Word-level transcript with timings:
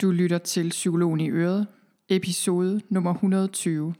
Du 0.00 0.10
lytter 0.10 0.38
til 0.38 0.68
Psykologen 0.68 1.20
i 1.20 1.30
Øret, 1.30 1.66
episode 2.08 2.80
nummer 2.88 3.14
120. 3.14 3.94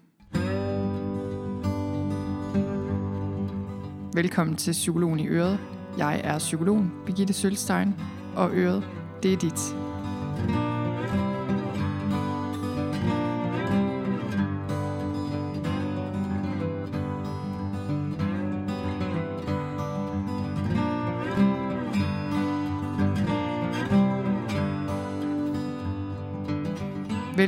Velkommen 4.14 4.56
til 4.56 4.72
Psykologen 4.72 5.20
i 5.20 5.28
Øret. 5.28 5.58
Jeg 5.98 6.20
er 6.24 6.38
psykologen 6.38 6.92
Birgitte 7.06 7.32
Sølstein, 7.32 7.94
og 8.36 8.50
Øret, 8.52 8.84
det 9.22 9.32
er 9.32 9.36
dit. 9.36 9.74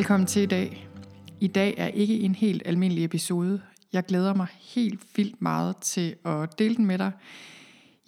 Velkommen 0.01 0.27
til 0.27 0.43
i 0.43 0.47
dag. 0.47 0.89
I 1.41 1.47
dag 1.47 1.75
er 1.79 1.87
ikke 1.87 2.21
en 2.21 2.35
helt 2.35 2.63
almindelig 2.65 3.05
episode. 3.05 3.61
Jeg 3.93 4.05
glæder 4.05 4.35
mig 4.35 4.47
helt 4.75 5.01
vildt 5.17 5.43
meget 5.43 5.77
til 5.77 6.17
at 6.25 6.59
dele 6.59 6.77
den 6.77 6.87
med 6.87 6.99
dig. 6.99 7.13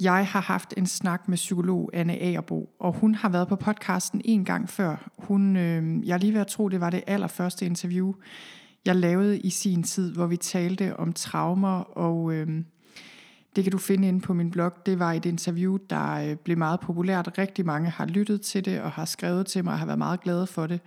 Jeg 0.00 0.26
har 0.26 0.40
haft 0.40 0.74
en 0.76 0.86
snak 0.86 1.28
med 1.28 1.36
psykolog 1.36 1.90
Anne 1.92 2.18
Agerbo, 2.18 2.70
og 2.80 2.92
hun 2.92 3.14
har 3.14 3.28
været 3.28 3.48
på 3.48 3.56
podcasten 3.56 4.20
en 4.24 4.44
gang 4.44 4.68
før. 4.68 5.10
Hun, 5.18 5.56
øh, 5.56 6.06
jeg 6.06 6.14
er 6.14 6.18
lige 6.18 6.32
ved 6.34 6.40
at 6.40 6.46
tro, 6.46 6.68
det 6.68 6.80
var 6.80 6.90
det 6.90 7.02
allerførste 7.06 7.66
interview, 7.66 8.14
jeg 8.84 8.96
lavede 8.96 9.38
i 9.38 9.50
sin 9.50 9.82
tid, 9.82 10.12
hvor 10.12 10.26
vi 10.26 10.36
talte 10.36 10.96
om 10.96 11.12
traumer, 11.12 11.80
og 11.98 12.32
øh, 12.34 12.48
det 13.56 13.64
kan 13.64 13.70
du 13.70 13.78
finde 13.78 14.08
inde 14.08 14.20
på 14.20 14.34
min 14.34 14.50
blog. 14.50 14.72
Det 14.86 14.98
var 14.98 15.12
et 15.12 15.26
interview, 15.26 15.78
der 15.90 16.12
øh, 16.12 16.36
blev 16.36 16.58
meget 16.58 16.80
populært. 16.80 17.38
Rigtig 17.38 17.66
mange 17.66 17.90
har 17.90 18.06
lyttet 18.06 18.40
til 18.40 18.64
det 18.64 18.80
og 18.80 18.90
har 18.90 19.04
skrevet 19.04 19.46
til 19.46 19.64
mig 19.64 19.72
og 19.72 19.78
har 19.78 19.86
været 19.86 19.98
meget 19.98 20.20
glade 20.20 20.46
for 20.46 20.66
det. 20.66 20.80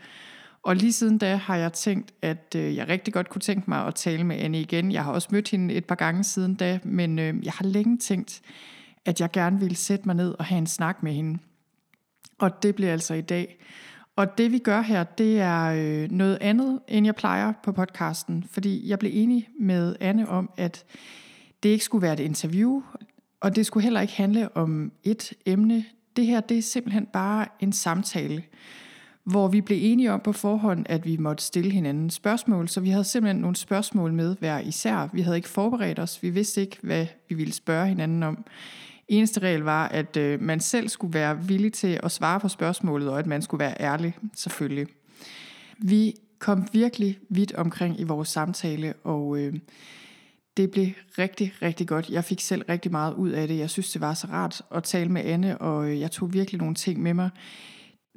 Og 0.65 0.75
lige 0.75 0.93
siden 0.93 1.17
da 1.17 1.35
har 1.35 1.55
jeg 1.55 1.73
tænkt, 1.73 2.13
at 2.21 2.55
øh, 2.55 2.75
jeg 2.75 2.87
rigtig 2.87 3.13
godt 3.13 3.29
kunne 3.29 3.41
tænke 3.41 3.69
mig 3.69 3.87
at 3.87 3.95
tale 3.95 4.23
med 4.23 4.35
Anne 4.35 4.61
igen. 4.61 4.91
Jeg 4.91 5.03
har 5.03 5.11
også 5.11 5.27
mødt 5.31 5.49
hende 5.49 5.73
et 5.73 5.85
par 5.85 5.95
gange 5.95 6.23
siden 6.23 6.55
da, 6.55 6.79
men 6.83 7.19
øh, 7.19 7.45
jeg 7.45 7.53
har 7.53 7.65
længe 7.65 7.97
tænkt, 7.97 8.41
at 9.05 9.21
jeg 9.21 9.31
gerne 9.31 9.59
ville 9.59 9.75
sætte 9.75 10.05
mig 10.05 10.15
ned 10.15 10.35
og 10.39 10.45
have 10.45 10.57
en 10.57 10.67
snak 10.67 11.03
med 11.03 11.13
hende. 11.13 11.39
Og 12.39 12.63
det 12.63 12.75
bliver 12.75 12.91
altså 12.91 13.13
i 13.13 13.21
dag. 13.21 13.57
Og 14.15 14.37
det 14.37 14.51
vi 14.51 14.57
gør 14.57 14.81
her, 14.81 15.03
det 15.03 15.39
er 15.39 15.63
øh, 15.65 16.11
noget 16.11 16.37
andet, 16.41 16.79
end 16.87 17.05
jeg 17.05 17.15
plejer 17.15 17.53
på 17.63 17.71
podcasten. 17.71 18.45
Fordi 18.51 18.89
jeg 18.89 18.99
blev 18.99 19.11
enig 19.13 19.49
med 19.59 19.95
Anne 19.99 20.29
om, 20.29 20.49
at 20.57 20.85
det 21.63 21.69
ikke 21.69 21.85
skulle 21.85 22.01
være 22.01 22.13
et 22.13 22.19
interview, 22.19 22.81
og 23.39 23.55
det 23.55 23.65
skulle 23.65 23.83
heller 23.83 24.01
ikke 24.01 24.13
handle 24.13 24.57
om 24.57 24.91
et 25.03 25.33
emne. 25.45 25.85
Det 26.15 26.25
her, 26.25 26.39
det 26.39 26.57
er 26.57 26.61
simpelthen 26.61 27.05
bare 27.05 27.47
en 27.59 27.73
samtale 27.73 28.43
hvor 29.25 29.47
vi 29.47 29.61
blev 29.61 29.77
enige 29.81 30.11
om 30.11 30.19
på 30.19 30.31
forhånd, 30.31 30.85
at 30.89 31.05
vi 31.05 31.17
måtte 31.17 31.43
stille 31.43 31.71
hinanden 31.71 32.09
spørgsmål, 32.09 32.69
så 32.69 32.79
vi 32.79 32.89
havde 32.89 33.03
simpelthen 33.03 33.41
nogle 33.41 33.55
spørgsmål 33.55 34.13
med 34.13 34.35
hver 34.39 34.59
især. 34.59 35.09
Vi 35.13 35.21
havde 35.21 35.37
ikke 35.37 35.49
forberedt 35.49 35.99
os, 35.99 36.23
vi 36.23 36.29
vidste 36.29 36.61
ikke, 36.61 36.77
hvad 36.81 37.05
vi 37.29 37.35
ville 37.35 37.53
spørge 37.53 37.87
hinanden 37.87 38.23
om. 38.23 38.45
Eneste 39.07 39.39
regel 39.39 39.61
var, 39.61 39.87
at 39.87 40.17
øh, 40.17 40.41
man 40.41 40.59
selv 40.59 40.89
skulle 40.89 41.13
være 41.13 41.45
villig 41.47 41.73
til 41.73 41.99
at 42.03 42.11
svare 42.11 42.39
på 42.39 42.47
spørgsmålet, 42.47 43.09
og 43.09 43.19
at 43.19 43.27
man 43.27 43.41
skulle 43.41 43.59
være 43.59 43.81
ærlig, 43.81 44.17
selvfølgelig. 44.35 44.87
Vi 45.77 46.13
kom 46.39 46.67
virkelig 46.73 47.19
vidt 47.29 47.53
omkring 47.53 47.99
i 47.99 48.03
vores 48.03 48.29
samtale, 48.29 48.93
og 49.03 49.37
øh, 49.37 49.53
det 50.57 50.71
blev 50.71 50.87
rigtig, 51.17 51.53
rigtig 51.61 51.87
godt. 51.87 52.09
Jeg 52.09 52.23
fik 52.23 52.39
selv 52.39 52.63
rigtig 52.69 52.91
meget 52.91 53.13
ud 53.13 53.29
af 53.29 53.47
det. 53.47 53.57
Jeg 53.57 53.69
synes, 53.69 53.91
det 53.91 54.01
var 54.01 54.13
så 54.13 54.27
rart 54.27 54.61
at 54.75 54.83
tale 54.83 55.09
med 55.09 55.21
Anne, 55.21 55.57
og 55.57 55.89
øh, 55.89 55.99
jeg 55.99 56.11
tog 56.11 56.33
virkelig 56.33 56.59
nogle 56.59 56.75
ting 56.75 57.01
med 57.01 57.13
mig. 57.13 57.29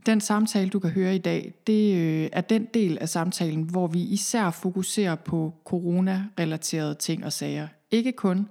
Den 0.06 0.20
samtale, 0.20 0.70
du 0.70 0.78
kan 0.78 0.91
høre 0.91 1.14
i 1.14 1.18
dag, 1.18 1.54
det 1.66 1.94
øh, 1.94 2.28
er 2.32 2.41
den 2.41 2.66
del 2.74 2.98
af 3.00 3.08
samtalen, 3.08 3.62
hvor 3.62 3.86
vi 3.86 4.02
især 4.02 4.50
fokuserer 4.50 5.14
på 5.14 5.54
corona-relaterede 5.64 6.94
ting 6.94 7.24
og 7.24 7.32
sager. 7.32 7.68
Ikke 7.91 8.12
kun, 8.12 8.48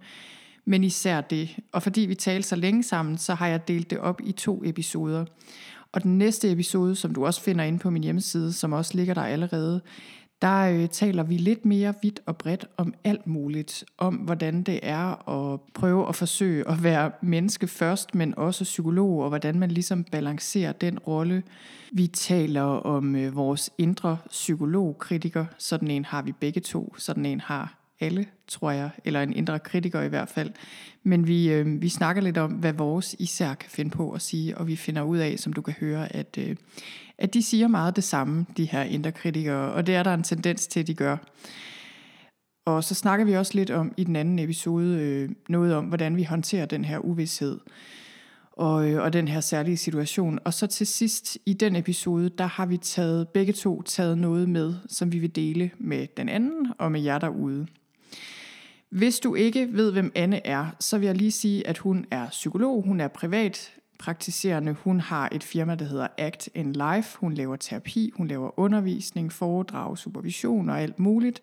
men 0.66 0.84
især 0.84 1.22
det. 1.22 1.58
Og 1.72 1.84
fordi 1.84 2.02
vi 2.02 2.16
talte 2.16 2.48
så 2.48 2.56
længe 2.56 2.84
sammen, 2.84 3.18
så 3.18 3.34
har 3.34 3.48
jeg 3.48 3.68
delt 3.68 3.90
det 3.90 4.00
op 4.00 4.22
i 4.24 4.32
to 4.32 4.64
episoder. 4.66 5.26
Og 5.92 6.04
den 6.04 6.18
næste 6.18 6.52
episode, 6.52 6.96
som 6.96 7.14
du 7.14 7.26
også 7.26 7.42
finder 7.42 7.64
inde 7.64 7.80
på 7.80 7.90
min 7.90 8.04
hjemmeside, 8.04 8.54
som 8.54 8.74
også 8.74 8.92
ligger 8.98 9.14
der 9.14 9.24
allerede, 9.24 9.82
der 10.42 10.70
øh, 10.70 10.90
taler 10.90 11.24
vi 11.24 11.38
lidt 11.38 11.66
mere 11.66 11.94
vidt 12.02 12.20
og 12.26 12.38
bredt 12.38 12.66
om 12.78 12.94
alt 13.04 13.28
muligt. 13.28 13.86
Om 13.98 14.16
hvordan 14.16 14.64
det 14.64 14.80
er 14.84 15.30
at 15.30 15.60
prøve 15.74 16.10
at 16.10 16.16
forsøge 16.16 16.68
at 16.68 16.84
være 16.84 17.12
menneske 17.22 17.68
først, 17.68 18.16
men 18.16 18.38
også 18.38 18.64
psykolog, 18.64 19.24
og 19.24 19.30
hvordan 19.30 19.60
man 19.60 19.72
ligesom 19.72 20.04
balancerer 20.04 20.72
den 20.72 21.00
rolle. 21.00 21.44
Vi 21.92 22.08
taler 22.08 22.62
om 22.64 23.16
øh, 23.16 23.36
vores 23.36 23.70
indre 23.78 24.18
psykologkritiker. 24.30 25.46
Sådan 25.58 25.92
en 25.92 26.06
har 26.06 26.22
vi 26.22 26.32
begge 26.32 26.62
to. 26.62 26.96
Sådan 26.98 27.26
en 27.26 27.40
har 27.40 27.78
alle, 28.00 28.26
tror 28.48 28.72
jeg, 28.72 28.90
eller 29.06 29.22
en 29.22 29.34
indre 29.34 29.60
kritiker 29.60 30.02
i 30.02 30.08
hvert 30.08 30.30
fald. 30.30 30.52
Men 31.04 31.28
vi, 31.28 31.52
øh, 31.52 31.82
vi 31.82 31.90
snakker 31.90 32.22
lidt 32.22 32.38
om, 32.38 32.52
hvad 32.52 32.74
vores 32.74 33.16
især 33.20 33.54
kan 33.54 33.70
finde 33.70 33.92
på 33.92 34.12
at 34.12 34.22
sige, 34.22 34.58
og 34.58 34.68
vi 34.68 34.76
finder 34.76 35.02
ud 35.02 35.18
af, 35.18 35.40
som 35.40 35.54
du 35.54 35.62
kan 35.62 35.74
høre, 35.80 36.16
at, 36.16 36.38
øh, 36.40 36.56
at 37.20 37.34
de 37.34 37.44
siger 37.44 37.68
meget 37.68 37.96
det 37.96 38.04
samme, 38.04 38.46
de 38.58 38.66
her 38.66 38.84
indre 38.84 39.12
kritikere, 39.12 39.74
og 39.74 39.88
det 39.88 39.96
er 39.96 40.04
der 40.04 40.14
en 40.14 40.24
tendens 40.24 40.68
til, 40.68 40.80
at 40.80 40.88
de 40.88 40.94
gør. 40.94 41.18
Og 42.66 42.84
så 42.84 42.96
snakker 42.96 43.26
vi 43.26 43.36
også 43.36 43.52
lidt 43.56 43.72
om 43.72 43.94
i 43.98 44.04
den 44.04 44.16
anden 44.16 44.40
episode 44.40 44.98
øh, 44.98 45.30
noget 45.50 45.76
om, 45.76 45.86
hvordan 45.86 46.16
vi 46.16 46.24
håndterer 46.24 46.66
den 46.66 46.86
her 46.86 47.00
uvidshed 47.00 47.60
og, 48.52 48.90
øh, 48.90 49.04
og 49.04 49.14
den 49.14 49.28
her 49.28 49.40
særlige 49.40 49.78
situation. 49.78 50.40
Og 50.46 50.54
så 50.54 50.68
til 50.68 50.88
sidst 50.88 51.38
i 51.46 51.54
den 51.54 51.76
episode, 51.76 52.30
der 52.30 52.46
har 52.46 52.66
vi 52.66 52.78
taget 52.78 53.28
begge 53.30 53.54
to 53.54 53.82
taget 53.82 54.18
noget 54.18 54.50
med, 54.50 54.74
som 54.88 55.12
vi 55.12 55.20
vil 55.20 55.36
dele 55.36 55.72
med 55.78 56.08
den 56.18 56.30
anden 56.30 56.68
og 56.80 56.92
med 56.92 57.02
jer 57.02 57.20
derude. 57.20 57.68
Hvis 58.90 59.20
du 59.20 59.36
ikke 59.36 59.70
ved, 59.72 59.92
hvem 59.92 60.12
Anne 60.16 60.48
er, 60.48 60.66
så 60.80 60.98
vil 60.98 61.06
jeg 61.06 61.16
lige 61.16 61.32
sige, 61.32 61.68
at 61.68 61.78
hun 61.78 62.06
er 62.12 62.30
psykolog, 62.30 62.84
hun 62.84 63.00
er 63.00 63.08
privat 63.08 63.74
praktiserende. 64.00 64.74
Hun 64.74 65.00
har 65.00 65.30
et 65.32 65.44
firma, 65.44 65.76
der 65.76 65.86
hedder 65.86 66.08
Act 66.18 66.50
in 66.56 66.74
Life. 66.74 67.18
Hun 67.20 67.34
laver 67.34 67.56
terapi, 67.56 68.12
hun 68.16 68.28
laver 68.28 68.60
undervisning, 68.60 69.32
foredrag, 69.32 69.98
supervision 69.98 70.70
og 70.70 70.82
alt 70.82 71.00
muligt. 71.00 71.42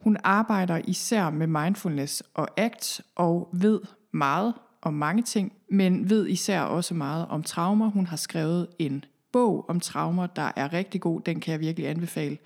Hun 0.00 0.16
arbejder 0.24 0.80
især 0.84 1.30
med 1.30 1.46
mindfulness 1.46 2.22
og 2.34 2.48
ACT 2.56 3.00
og 3.16 3.48
ved 3.52 3.80
meget 4.12 4.54
om 4.82 4.94
mange 4.94 5.22
ting, 5.22 5.52
men 5.68 6.10
ved 6.10 6.28
især 6.28 6.60
også 6.60 6.94
meget 6.94 7.26
om 7.28 7.42
traumer. 7.42 7.90
Hun 7.90 8.06
har 8.06 8.16
skrevet 8.16 8.68
en 8.78 9.04
bog 9.32 9.64
om 9.68 9.80
traumer, 9.80 10.26
der 10.26 10.52
er 10.56 10.72
rigtig 10.72 11.00
god. 11.00 11.20
Den 11.20 11.40
kan 11.40 11.52
jeg 11.52 11.60
virkelig 11.60 11.88
anbefale. 11.88 12.38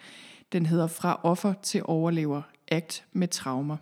Den 0.52 0.66
hedder 0.66 0.86
Fra 0.86 1.20
offer 1.22 1.52
til 1.62 1.82
overlever. 1.84 2.42
Act 2.68 3.04
med 3.12 3.28
traumer. 3.28 3.76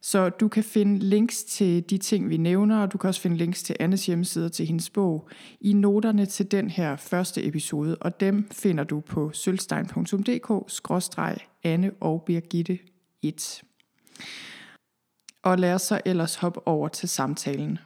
Så 0.00 0.28
du 0.28 0.48
kan 0.48 0.64
finde 0.64 0.98
links 0.98 1.44
til 1.44 1.90
de 1.90 1.98
ting, 1.98 2.28
vi 2.28 2.36
nævner, 2.36 2.82
og 2.82 2.92
du 2.92 2.98
kan 2.98 3.08
også 3.08 3.20
finde 3.20 3.36
links 3.36 3.62
til 3.62 3.76
Annes 3.80 4.06
hjemmeside 4.06 4.48
til 4.48 4.66
hendes 4.66 4.90
bog 4.90 5.28
i 5.60 5.72
noterne 5.72 6.26
til 6.26 6.50
den 6.50 6.70
her 6.70 6.96
første 6.96 7.46
episode, 7.46 7.96
og 8.00 8.20
dem 8.20 8.48
finder 8.52 8.84
du 8.84 9.00
på 9.00 9.32
sølvstein.dk-anne 9.32 11.92
og 12.00 12.22
Birgitte 12.26 12.78
1. 13.22 13.62
Og 15.42 15.58
lad 15.58 15.74
os 15.74 15.82
så 15.82 16.00
ellers 16.04 16.36
hoppe 16.36 16.68
over 16.68 16.88
til 16.88 17.08
samtalen. 17.08 17.78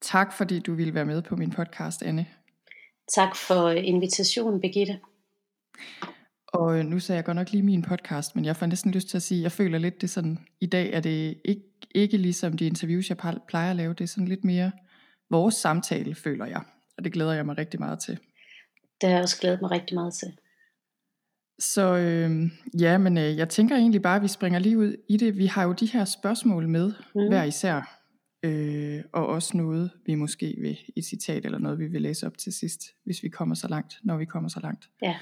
Tak 0.00 0.32
fordi 0.32 0.58
du 0.58 0.74
ville 0.74 0.94
være 0.94 1.04
med 1.04 1.22
på 1.22 1.36
min 1.36 1.50
podcast, 1.50 2.02
Anne. 2.02 2.26
Tak 3.14 3.36
for 3.36 3.70
invitationen, 3.70 4.60
Birgitte. 4.60 5.00
Og 6.48 6.84
nu 6.84 6.98
sagde 6.98 7.16
jeg 7.16 7.24
godt 7.24 7.36
nok 7.36 7.50
lige 7.50 7.62
min 7.62 7.82
podcast, 7.82 8.36
men 8.36 8.44
jeg 8.44 8.56
får 8.56 8.66
næsten 8.66 8.90
lyst 8.90 9.08
til 9.08 9.16
at 9.16 9.22
sige, 9.22 9.38
at 9.38 9.42
jeg 9.42 9.52
føler 9.52 9.78
lidt, 9.78 10.00
det 10.00 10.10
sådan, 10.10 10.38
i 10.60 10.66
dag 10.66 10.92
er 10.92 11.00
det 11.00 11.40
ikke, 11.44 11.62
ikke 11.94 12.16
ligesom 12.16 12.56
de 12.56 12.66
interviews, 12.66 13.08
jeg 13.08 13.16
plejer 13.48 13.70
at 13.70 13.76
lave, 13.76 13.94
det 13.94 14.04
er 14.04 14.08
sådan 14.08 14.28
lidt 14.28 14.44
mere 14.44 14.72
vores 15.30 15.54
samtale, 15.54 16.14
føler 16.14 16.46
jeg. 16.46 16.62
Og 16.98 17.04
det 17.04 17.12
glæder 17.12 17.32
jeg 17.32 17.46
mig 17.46 17.58
rigtig 17.58 17.80
meget 17.80 17.98
til. 17.98 18.18
Det 19.00 19.08
har 19.08 19.16
jeg 19.16 19.22
også 19.22 19.40
glædet 19.40 19.60
mig 19.60 19.70
rigtig 19.70 19.94
meget 19.94 20.14
til. 20.14 20.28
Så 21.58 21.96
øh, 21.96 22.50
ja, 22.80 22.98
men 22.98 23.18
øh, 23.18 23.36
jeg 23.36 23.48
tænker 23.48 23.76
egentlig 23.76 24.02
bare, 24.02 24.16
at 24.16 24.22
vi 24.22 24.28
springer 24.28 24.58
lige 24.58 24.78
ud 24.78 24.96
i 25.08 25.16
det. 25.16 25.38
Vi 25.38 25.46
har 25.46 25.64
jo 25.64 25.72
de 25.72 25.86
her 25.86 26.04
spørgsmål 26.04 26.68
med, 26.68 26.92
mm. 27.14 27.28
hver 27.28 27.44
især. 27.44 27.98
Øh, 28.42 29.04
og 29.12 29.26
også 29.26 29.56
noget, 29.56 29.90
vi 30.06 30.14
måske 30.14 30.54
vil, 30.60 30.78
et 30.96 31.04
citat 31.04 31.44
eller 31.44 31.58
noget, 31.58 31.78
vi 31.78 31.86
vil 31.86 32.02
læse 32.02 32.26
op 32.26 32.38
til 32.38 32.52
sidst, 32.52 32.80
hvis 33.04 33.22
vi 33.22 33.28
kommer 33.28 33.54
så 33.54 33.68
langt, 33.68 33.98
når 34.02 34.16
vi 34.16 34.24
kommer 34.24 34.48
så 34.48 34.60
langt. 34.60 34.88
Ja. 35.02 35.16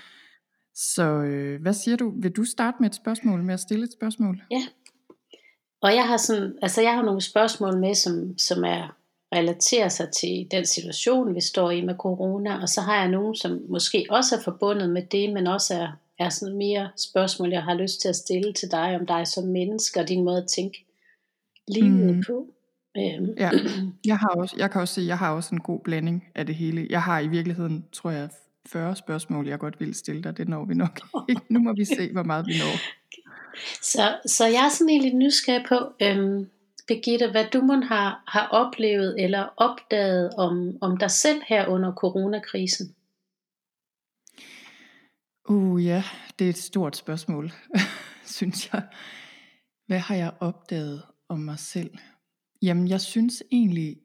Så 0.77 1.03
øh, 1.03 1.63
hvad 1.63 1.73
siger 1.73 1.97
du? 1.97 2.13
Vil 2.17 2.31
du 2.31 2.45
starte 2.45 2.77
med 2.81 2.89
et 2.89 2.95
spørgsmål, 2.95 3.43
med 3.43 3.55
at 3.55 3.61
stille 3.61 3.85
et 3.85 3.93
spørgsmål? 3.93 4.43
Ja. 4.51 4.63
Og 5.83 5.95
jeg 5.95 6.09
har 6.09 6.17
sådan, 6.17 6.59
altså 6.63 6.83
jeg 6.83 6.95
har 6.95 7.03
nogle 7.03 7.21
spørgsmål 7.21 7.79
med, 7.79 7.95
som, 7.95 8.39
som 8.39 8.65
er 8.65 8.97
relaterer 9.35 9.89
sig 9.89 10.09
til 10.21 10.47
den 10.51 10.67
situation, 10.67 11.35
vi 11.35 11.41
står 11.41 11.71
i 11.71 11.81
med 11.85 11.95
corona, 11.95 12.61
og 12.63 12.69
så 12.69 12.81
har 12.81 12.97
jeg 12.97 13.09
nogle, 13.09 13.37
som 13.37 13.61
måske 13.69 14.07
også 14.11 14.37
er 14.37 14.41
forbundet 14.41 14.91
med 14.91 15.03
det, 15.03 15.33
men 15.33 15.47
også 15.47 15.75
er, 15.75 15.89
er 16.19 16.29
sådan 16.29 16.57
mere 16.57 16.91
spørgsmål, 16.97 17.51
jeg 17.51 17.63
har 17.63 17.75
lyst 17.75 18.01
til 18.01 18.09
at 18.09 18.17
stille 18.17 18.53
til 18.53 18.71
dig, 18.71 18.97
om 19.01 19.07
dig 19.07 19.27
som 19.27 19.45
menneske 19.45 20.01
og 20.01 20.09
din 20.09 20.25
måde 20.25 20.39
at 20.39 20.49
tænke 20.57 20.87
livet 21.69 22.17
mm. 22.17 22.23
på. 22.27 22.47
Øhm. 22.97 23.35
Ja, 23.39 23.51
jeg, 24.11 24.19
har 24.19 24.29
også, 24.29 24.55
jeg 24.59 24.71
kan 24.71 24.81
også 24.81 24.95
se, 24.95 25.01
at 25.01 25.07
jeg 25.07 25.19
har 25.19 25.35
også 25.35 25.55
en 25.55 25.61
god 25.61 25.81
blanding 25.85 26.25
af 26.35 26.47
det 26.47 26.55
hele. 26.55 26.87
Jeg 26.91 27.03
har 27.03 27.21
i 27.21 27.29
virkeligheden, 27.29 27.85
tror 27.93 28.11
jeg, 28.11 28.29
40 28.67 28.97
spørgsmål, 28.97 29.49
jeg 29.49 29.59
godt 29.59 29.81
vil 29.81 29.95
stille 29.95 30.23
dig. 30.23 30.37
Det 30.37 30.49
når 30.49 30.65
vi 30.65 30.75
nok 30.75 31.01
ikke. 31.29 31.43
Nu 31.49 31.61
må 31.61 31.73
vi 31.73 31.85
se, 31.85 32.13
hvor 32.13 32.23
meget 32.23 32.47
vi 32.47 32.53
når. 32.59 32.77
Så, 33.83 34.19
så 34.27 34.47
jeg 34.47 34.65
er 34.65 34.69
sådan 34.69 34.91
egentlig 34.91 35.15
nysgerrig 35.15 35.65
på, 35.69 35.93
øhm, 36.03 36.51
Birgitte, 36.89 37.31
hvad 37.31 37.47
du 37.53 37.61
må 37.61 37.81
har, 37.81 38.25
har 38.29 38.49
oplevet 38.49 39.25
eller 39.25 39.49
opdaget 39.57 40.31
om, 40.35 40.79
om 40.81 40.97
dig 40.97 41.11
selv 41.11 41.43
her 41.47 41.67
under 41.67 41.93
coronakrisen. 41.93 42.95
Uh 45.49 45.85
ja, 45.85 46.05
det 46.39 46.45
er 46.45 46.49
et 46.49 46.59
stort 46.59 46.97
spørgsmål, 46.97 47.53
synes 48.37 48.73
jeg. 48.73 48.83
Hvad 49.87 49.99
har 49.99 50.15
jeg 50.15 50.33
opdaget 50.41 51.03
om 51.29 51.39
mig 51.39 51.59
selv? 51.59 51.91
Jamen, 52.63 52.89
jeg 52.89 53.01
synes 53.01 53.43
egentlig, 53.53 53.97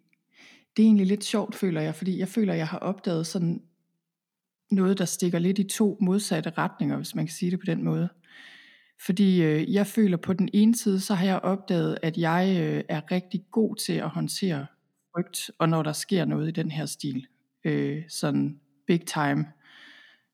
det 0.77 0.83
er 0.83 0.87
egentlig 0.87 1.07
lidt 1.07 1.23
sjovt, 1.23 1.55
føler 1.55 1.81
jeg, 1.81 1.95
fordi 1.95 2.19
jeg 2.19 2.27
føler, 2.27 2.53
jeg 2.53 2.67
har 2.67 2.77
opdaget 2.77 3.27
sådan 3.27 3.61
noget, 4.71 4.97
der 4.97 5.05
stikker 5.05 5.39
lidt 5.39 5.59
i 5.59 5.63
to 5.63 5.97
modsatte 6.01 6.49
retninger, 6.57 6.97
hvis 6.97 7.15
man 7.15 7.25
kan 7.25 7.33
sige 7.33 7.51
det 7.51 7.59
på 7.59 7.65
den 7.65 7.83
måde. 7.83 8.09
Fordi 9.05 9.43
øh, 9.43 9.73
jeg 9.73 9.87
føler 9.87 10.17
på 10.17 10.33
den 10.33 10.49
ene 10.53 10.75
side, 10.75 10.99
så 10.99 11.13
har 11.13 11.25
jeg 11.25 11.39
opdaget, 11.39 11.97
at 12.01 12.17
jeg 12.17 12.57
øh, 12.61 12.83
er 12.89 13.11
rigtig 13.11 13.45
god 13.51 13.75
til 13.75 13.93
at 13.93 14.09
håndtere 14.09 14.65
frygt, 15.13 15.51
og 15.59 15.69
når 15.69 15.83
der 15.83 15.93
sker 15.93 16.25
noget 16.25 16.47
i 16.47 16.51
den 16.51 16.71
her 16.71 16.85
stil, 16.85 17.27
øh, 17.65 18.03
sådan 18.09 18.59
big 18.87 19.05
time, 19.05 19.45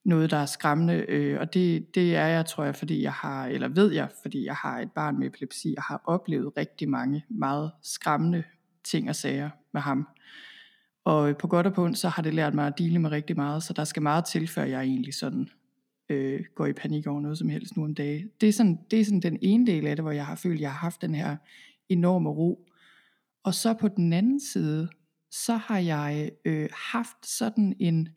noget 0.05 0.31
der 0.31 0.37
er 0.37 0.45
skræmmende, 0.45 1.05
øh, 1.07 1.39
og 1.39 1.53
det, 1.53 1.95
det 1.95 2.15
er 2.15 2.27
jeg, 2.27 2.45
tror 2.45 2.63
jeg, 2.63 2.75
fordi 2.75 3.01
jeg 3.01 3.13
har, 3.13 3.47
eller 3.47 3.67
ved 3.67 3.91
jeg, 3.91 4.09
fordi 4.21 4.45
jeg 4.45 4.55
har 4.55 4.79
et 4.79 4.91
barn 4.91 5.19
med 5.19 5.27
epilepsi, 5.27 5.73
og 5.77 5.83
har 5.83 6.01
oplevet 6.05 6.57
rigtig 6.57 6.89
mange 6.89 7.25
meget 7.29 7.71
skræmmende 7.83 8.43
ting 8.83 9.09
og 9.09 9.15
sager 9.15 9.49
med 9.73 9.81
ham. 9.81 10.07
Og 11.07 11.37
på 11.37 11.47
godt 11.47 11.67
og 11.67 11.73
på 11.73 11.83
ondt, 11.83 11.97
så 11.97 12.09
har 12.09 12.23
det 12.23 12.33
lært 12.33 12.53
mig 12.53 12.67
at 12.67 12.77
dele 12.77 12.99
med 12.99 13.11
rigtig 13.11 13.35
meget, 13.35 13.63
så 13.63 13.73
der 13.73 13.83
skal 13.83 14.01
meget 14.01 14.25
til, 14.25 14.47
før 14.47 14.63
jeg 14.63 14.81
egentlig 14.81 15.13
sådan 15.13 15.49
øh, 16.09 16.43
går 16.55 16.65
i 16.65 16.73
panik 16.73 17.07
over 17.07 17.21
noget 17.21 17.37
som 17.37 17.49
helst 17.49 17.77
nu 17.77 17.83
om 17.83 17.95
dagen. 17.95 18.29
Det 18.41 18.49
er, 18.49 18.53
sådan, 18.53 18.79
det 18.91 18.99
er 18.99 19.05
sådan 19.05 19.19
den 19.19 19.37
ene 19.41 19.67
del 19.67 19.87
af 19.87 19.95
det, 19.95 20.03
hvor 20.03 20.11
jeg 20.11 20.25
har 20.25 20.35
følt, 20.35 20.55
at 20.55 20.61
jeg 20.61 20.71
har 20.71 20.77
haft 20.77 21.01
den 21.01 21.15
her 21.15 21.37
enorme 21.89 22.29
ro. 22.29 22.67
Og 23.43 23.53
så 23.53 23.73
på 23.73 23.87
den 23.87 24.13
anden 24.13 24.39
side, 24.39 24.89
så 25.31 25.55
har 25.55 25.79
jeg 25.79 26.31
øh, 26.45 26.69
haft 26.91 27.27
sådan 27.27 27.75
en, 27.79 28.09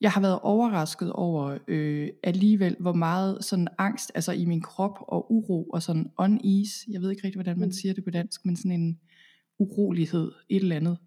jeg 0.00 0.10
har 0.10 0.20
været 0.20 0.38
overrasket 0.42 1.12
over 1.12 1.58
øh, 1.68 2.08
alligevel, 2.22 2.76
hvor 2.80 2.92
meget 2.92 3.44
sådan 3.44 3.68
angst, 3.78 4.12
altså 4.14 4.32
i 4.32 4.44
min 4.44 4.62
krop 4.62 4.98
og 5.08 5.32
uro 5.32 5.64
og 5.64 5.82
sådan 5.82 6.10
unease, 6.18 6.86
jeg 6.88 7.00
ved 7.00 7.10
ikke 7.10 7.24
rigtig, 7.24 7.38
hvordan 7.38 7.58
man 7.58 7.68
mm. 7.68 7.72
siger 7.72 7.94
det 7.94 8.04
på 8.04 8.10
dansk, 8.10 8.44
men 8.44 8.56
sådan 8.56 8.80
en 8.80 9.00
urolighed, 9.58 10.32
et 10.48 10.62
eller 10.62 10.76
andet, 10.76 10.98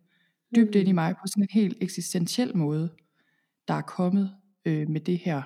dybt 0.56 0.76
ind 0.76 0.88
i 0.88 0.92
mm. 0.92 0.96
mig 0.96 1.16
på 1.16 1.28
sådan 1.28 1.44
en 1.44 1.50
helt 1.52 1.78
eksistentiel 1.82 2.58
måde, 2.58 2.90
der 3.68 3.74
er 3.74 3.82
kommet 3.82 4.36
øh, 4.66 4.90
med 4.90 5.02
det 5.02 5.18
her. 5.18 5.42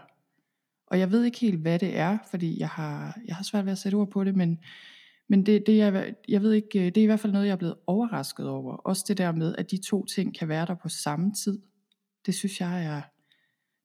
Og 0.87 0.99
jeg 0.99 1.11
ved 1.11 1.23
ikke 1.23 1.39
helt, 1.39 1.59
hvad 1.59 1.79
det 1.79 1.97
er, 1.97 2.17
fordi 2.29 2.59
jeg 2.59 2.69
har, 2.69 3.19
jeg 3.27 3.35
har 3.35 3.43
svært 3.43 3.65
ved 3.65 3.71
at 3.71 3.77
sætte 3.77 3.95
ord 3.95 4.11
på 4.11 4.23
det, 4.23 4.35
men, 4.35 4.59
men 5.29 5.45
det, 5.45 5.63
det 5.67 5.81
er, 5.81 6.13
jeg 6.27 6.41
ved 6.41 6.53
ikke, 6.53 6.85
det 6.85 6.97
er 6.97 7.03
i 7.03 7.05
hvert 7.05 7.19
fald 7.19 7.33
noget, 7.33 7.45
jeg 7.45 7.51
er 7.51 7.57
blevet 7.57 7.75
overrasket 7.87 8.47
over. 8.47 8.75
Også 8.75 9.05
det 9.07 9.17
der 9.17 9.31
med, 9.31 9.55
at 9.57 9.71
de 9.71 9.77
to 9.77 10.05
ting 10.05 10.37
kan 10.37 10.47
være 10.47 10.65
der 10.65 10.75
på 10.75 10.89
samme 10.89 11.33
tid. 11.33 11.59
Det 12.25 12.35
synes 12.35 12.61
jeg 12.61 12.85
er, 12.85 13.01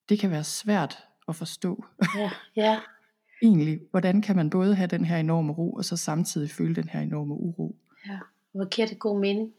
det 0.09 0.19
kan 0.19 0.31
være 0.31 0.45
svært 0.45 0.99
at 1.29 1.37
forstå. 1.37 1.85
Ja, 2.17 2.31
ja. 2.57 2.81
Egentlig, 3.43 3.81
hvordan 3.91 4.23
kan 4.23 4.37
man 4.37 4.51
både 4.51 4.75
have 4.75 4.87
den 4.87 5.05
her 5.05 5.17
enorme 5.17 5.53
ro, 5.53 5.73
og 5.73 5.85
så 5.85 5.97
samtidig 5.97 6.51
føle 6.51 6.75
den 6.75 6.89
her 6.89 7.01
enorme 7.01 7.35
uro? 7.35 7.77
Ja, 8.09 8.19
hvor 8.53 8.69
giver 8.69 8.87
det 8.87 8.99
god 8.99 9.21
mening? 9.21 9.53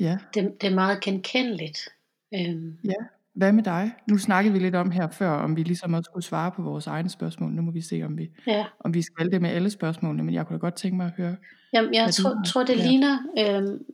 Ja. 0.00 0.18
Det, 0.34 0.60
det 0.60 0.70
er 0.70 0.74
meget 0.74 1.00
genkendeligt. 1.00 1.88
Øhm. 2.34 2.78
Ja, 2.84 3.04
hvad 3.34 3.52
med 3.52 3.62
dig? 3.62 3.92
Nu 4.10 4.18
snakkede 4.18 4.52
vi 4.52 4.58
lidt 4.58 4.74
om 4.74 4.90
her 4.90 5.08
før, 5.08 5.30
om 5.30 5.56
vi 5.56 5.62
ligesom 5.62 5.94
også 5.94 6.08
skulle 6.08 6.24
svare 6.24 6.50
på 6.50 6.62
vores 6.62 6.86
egne 6.86 7.08
spørgsmål. 7.08 7.50
Nu 7.50 7.62
må 7.62 7.70
vi 7.70 7.80
se, 7.80 8.02
om 8.04 8.18
vi, 8.18 8.30
ja. 8.46 8.64
om 8.80 8.94
vi 8.94 9.02
skal 9.02 9.32
det 9.32 9.42
med 9.42 9.50
alle 9.50 9.70
spørgsmålene, 9.70 10.22
men 10.22 10.34
jeg 10.34 10.46
kunne 10.46 10.58
da 10.58 10.60
godt 10.60 10.74
tænke 10.74 10.96
mig 10.96 11.06
at 11.06 11.12
høre. 11.16 11.36
Jamen, 11.72 11.94
jeg 11.94 12.14
tror, 12.14 12.42
tror, 12.46 12.64
det 12.64 12.76
lært. 12.76 12.86
ligner 12.86 13.18
øhm, 13.38 13.84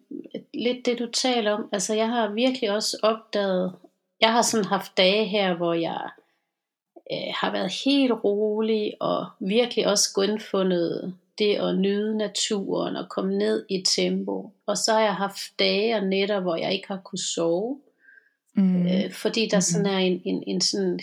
lidt 0.55 0.87
det, 0.87 0.99
du 0.99 1.09
taler 1.13 1.53
om. 1.53 1.69
Altså, 1.73 1.95
jeg 1.95 2.09
har 2.09 2.33
virkelig 2.35 2.71
også 2.71 2.97
opdaget, 3.03 3.75
jeg 4.21 4.33
har 4.33 4.43
sådan 4.43 4.65
haft 4.67 4.97
dage 4.97 5.25
her, 5.25 5.57
hvor 5.57 5.75
jeg 5.75 6.11
øh, 7.13 7.33
har 7.35 7.53
været 7.53 7.73
helt 7.85 8.13
rolig, 8.25 8.93
og 9.01 9.27
virkelig 9.41 9.87
også 9.87 10.21
genfundet 10.21 11.15
det 11.39 11.55
at 11.55 11.79
nyde 11.79 12.19
naturen, 12.19 12.97
og 12.97 13.09
komme 13.09 13.39
ned 13.39 13.67
i 13.69 13.83
tempo. 13.87 14.53
Og 14.67 14.79
så 14.79 14.93
har 14.93 15.01
jeg 15.01 15.15
haft 15.15 15.59
dage 15.59 15.97
og 15.97 16.07
nætter, 16.07 16.41
hvor 16.41 16.57
jeg 16.57 16.73
ikke 16.73 16.89
har 16.89 17.01
kunne 17.05 17.19
sove, 17.19 17.81
Mm. 18.55 18.87
Øh, 18.87 19.13
fordi 19.13 19.49
der 19.51 19.57
mm. 19.57 19.61
sådan 19.61 19.87
er 19.87 19.99
en, 19.99 20.23
en, 20.25 20.45
en 20.47 20.61
sådan 20.61 21.01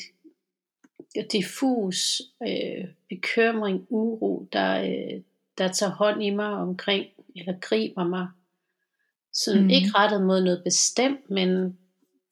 diffus 1.31 2.21
øh, 2.47 2.85
bekymring, 3.09 3.87
uro, 3.89 4.47
der, 4.53 4.81
øh, 4.81 5.21
der 5.57 5.67
tager 5.67 5.91
hånd 5.91 6.23
i 6.23 6.29
mig 6.29 6.53
omkring, 6.53 7.05
eller 7.35 7.53
griber 7.61 8.03
mig. 8.03 8.27
Sådan 9.33 9.63
mm. 9.63 9.69
ikke 9.69 9.89
rettet 9.95 10.21
mod 10.21 10.43
noget 10.43 10.63
bestemt, 10.63 11.29
men 11.29 11.77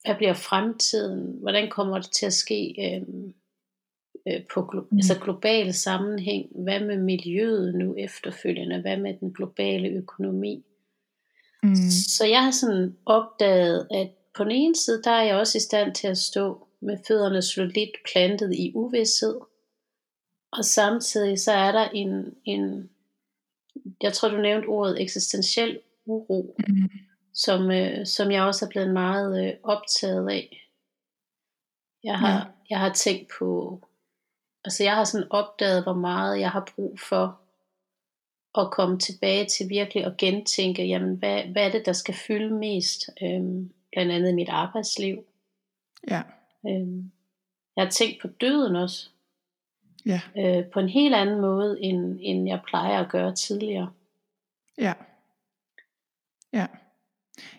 hvad 0.04 0.14
bliver 0.14 0.34
fremtiden? 0.34 1.38
Hvordan 1.40 1.70
kommer 1.70 1.98
det 1.98 2.10
til 2.12 2.26
at 2.26 2.32
ske 2.32 2.74
øh, 2.78 3.02
øh, 4.28 4.44
på 4.54 4.60
glo- 4.60 4.88
mm. 4.90 4.96
altså 4.96 5.18
global 5.24 5.74
sammenhæng? 5.74 6.48
Hvad 6.64 6.80
med 6.80 6.98
miljøet 6.98 7.74
nu 7.74 7.94
efterfølgende? 7.98 8.80
Hvad 8.80 8.96
med 8.96 9.14
den 9.20 9.32
globale 9.32 9.88
økonomi? 9.88 10.64
Mm. 11.62 11.90
Så 11.90 12.26
jeg 12.26 12.44
har 12.44 12.50
sådan 12.50 12.96
opdaget, 13.06 13.86
at 13.90 14.10
på 14.36 14.44
den 14.44 14.52
ene 14.52 14.76
side, 14.76 15.02
der 15.02 15.10
er 15.10 15.22
jeg 15.22 15.36
også 15.36 15.58
i 15.58 15.60
stand 15.60 15.94
til 15.94 16.08
at 16.08 16.18
stå 16.18 16.66
med 16.80 16.98
fødderne 17.08 17.42
solidt 17.42 17.96
plantet 18.12 18.54
i 18.54 18.72
uvidshed. 18.74 19.40
Og 20.52 20.64
samtidig 20.64 21.40
så 21.40 21.52
er 21.52 21.72
der 21.72 21.88
en, 21.88 22.34
en 22.44 22.90
jeg 24.02 24.12
tror 24.12 24.28
du 24.28 24.36
nævnte 24.36 24.66
ordet 24.66 25.02
eksistentiel 25.02 25.78
uro, 26.06 26.56
mm. 26.68 26.90
som, 27.34 27.70
øh, 27.70 28.06
som 28.06 28.30
jeg 28.30 28.42
også 28.42 28.64
er 28.64 28.68
blevet 28.68 28.92
meget 28.92 29.46
øh, 29.46 29.52
optaget 29.62 30.30
af. 30.30 30.70
Jeg 32.04 32.18
har, 32.18 32.38
ja. 32.38 32.44
jeg 32.70 32.78
har 32.78 32.92
tænkt 32.92 33.30
på, 33.38 33.80
altså 34.66 34.84
jeg 34.84 34.94
har 34.94 35.04
sådan 35.04 35.26
opdaget, 35.30 35.82
hvor 35.82 35.94
meget 35.94 36.40
jeg 36.40 36.50
har 36.50 36.72
brug 36.74 37.00
for 37.00 37.40
at 38.58 38.70
komme 38.70 38.98
tilbage 38.98 39.46
til 39.46 39.68
virkelig 39.68 40.04
at 40.04 40.16
gentænke, 40.16 40.84
jamen 40.84 41.16
hvad, 41.16 41.42
hvad 41.42 41.66
er 41.66 41.70
det, 41.70 41.86
der 41.86 41.92
skal 41.92 42.14
fylde 42.14 42.54
mest? 42.54 43.10
Øhm, 43.22 43.72
blandt 43.92 44.12
andet 44.12 44.30
i 44.30 44.34
mit 44.34 44.48
arbejdsliv. 44.48 45.24
Ja. 46.10 46.22
Øhm, 46.68 47.12
jeg 47.76 47.84
har 47.84 47.90
tænkt 47.90 48.22
på 48.22 48.28
døden 48.28 48.76
også. 48.76 49.08
Ja. 50.06 50.20
Øh, 50.36 50.64
på 50.64 50.80
en 50.80 50.88
helt 50.88 51.14
anden 51.14 51.40
måde, 51.40 51.82
end, 51.82 52.18
end 52.20 52.48
jeg 52.48 52.60
plejer 52.66 53.00
at 53.00 53.10
gøre 53.10 53.34
tidligere. 53.34 53.92
Ja. 54.78 54.92
Ja. 56.52 56.66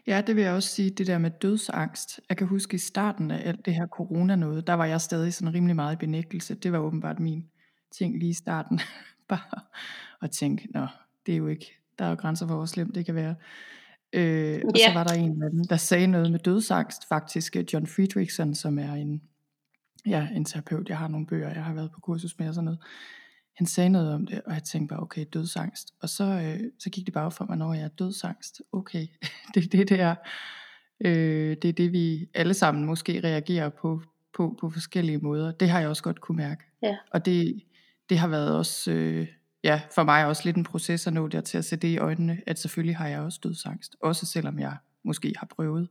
Ja, 0.08 0.22
det 0.28 0.36
vil 0.36 0.44
jeg 0.44 0.54
også 0.54 0.70
sige, 0.70 0.90
det 0.90 1.08
der 1.08 1.18
med 1.18 1.32
dødsangst. 1.32 2.20
Jeg 2.30 2.38
kan 2.38 2.48
huske 2.48 2.76
i 2.76 2.78
starten 2.78 3.32
af 3.32 3.48
alt 3.48 3.66
det 3.66 3.74
her 3.74 3.88
corona 3.88 4.36
noget, 4.36 4.68
der 4.68 4.74
var 4.74 4.86
jeg 4.86 5.02
stadig 5.02 5.34
sådan 5.34 5.54
rimelig 5.54 5.76
meget 5.76 5.94
i 5.94 5.98
benægtelse. 5.98 6.56
Det 6.56 6.72
var 6.72 6.80
åbenbart 6.80 7.20
min 7.20 7.46
ting 7.98 8.20
lige 8.20 8.30
i 8.30 8.34
starten. 8.34 8.80
Bare 9.30 9.62
at 10.22 10.32
tænke, 10.32 10.68
nå, 10.74 10.88
det 11.26 11.34
er 11.34 11.38
jo 11.38 11.48
ikke, 11.48 11.66
der 12.00 12.06
er 12.06 12.10
jo 12.10 12.16
grænser 12.16 12.48
for, 12.48 12.56
hvor 12.56 12.66
slemt 12.66 12.96
det 12.96 13.06
kan 13.06 13.16
være. 13.16 13.36
Øh, 14.14 14.62
og 14.66 14.74
yeah. 14.80 14.90
så 14.90 14.94
var 14.94 15.04
der 15.04 15.14
en 15.14 15.44
af 15.44 15.50
dem, 15.52 15.64
der 15.66 15.78
sagde 15.78 16.08
noget 16.08 16.32
med 16.32 16.40
dødsangst, 16.40 17.08
faktisk 17.08 17.56
John 17.74 17.88
Friedrichsen, 17.88 18.56
som 18.56 18.80
er 18.80 18.94
en, 18.94 19.22
ja, 20.06 20.28
en 20.36 20.46
terapeut, 20.46 20.90
jeg 20.90 20.98
har 20.98 21.08
nogle 21.08 21.28
bøger, 21.28 21.54
jeg 21.54 21.64
har 21.64 21.74
været 21.74 21.92
på 21.92 22.00
kursus 22.00 22.40
med 22.40 22.48
og 22.48 22.54
sådan 22.54 22.66
noget. 22.66 22.80
Han 23.58 23.68
sagde 23.68 23.90
noget 23.90 24.14
om 24.14 24.26
det, 24.26 24.42
og 24.46 24.54
jeg 24.54 24.64
tænkte 24.64 24.94
bare, 24.94 25.04
okay, 25.04 25.26
dødsangst. 25.34 25.94
Og 26.02 26.10
så, 26.10 26.24
øh, 26.24 26.72
så 26.80 26.90
gik 26.90 27.06
det 27.06 27.14
bare 27.14 27.32
for 27.32 27.46
mig, 27.46 27.58
når 27.58 27.74
jeg 27.74 27.84
er 27.84 27.88
dødsangst. 27.88 28.62
Okay, 28.72 29.08
det 29.54 29.66
er 29.66 29.70
det, 29.70 29.90
det 29.90 30.00
er. 30.00 30.16
Øh, 31.06 31.58
det 31.62 31.66
er 31.66 31.74
det, 31.74 31.92
vi 31.92 32.30
alle 32.34 32.54
sammen 32.54 32.86
måske 32.86 33.22
reagerer 33.24 33.70
på, 33.70 34.02
på, 34.38 34.58
på 34.62 34.70
forskellige 34.70 35.18
måder. 35.18 35.52
Det 35.52 35.70
har 35.70 35.80
jeg 35.80 35.90
også 35.90 36.04
godt 36.04 36.22
kunne 36.22 36.38
mærke. 36.38 36.64
Ja. 36.84 36.98
Og 37.12 37.26
det, 37.26 37.64
det 38.10 38.18
har 38.18 38.28
været 38.28 38.56
også... 38.56 38.92
Øh, 38.92 39.28
ja, 39.64 39.82
for 39.96 40.04
mig 40.04 40.26
også 40.26 40.42
lidt 40.46 40.58
en 40.58 40.64
proces 40.64 41.08
at 41.08 41.14
nå 41.14 41.28
der 41.28 41.42
til 41.42 41.58
at 41.58 41.66
se 41.66 41.76
det 41.76 41.88
i 41.88 41.98
øjnene, 41.98 42.42
at 42.48 42.60
selvfølgelig 42.60 42.98
har 42.98 43.08
jeg 43.08 43.20
også 43.20 43.40
dødsangst, 43.44 43.96
også 44.02 44.26
selvom 44.26 44.60
jeg 44.60 44.78
måske 45.04 45.34
har 45.38 45.48
prøvet 45.56 45.90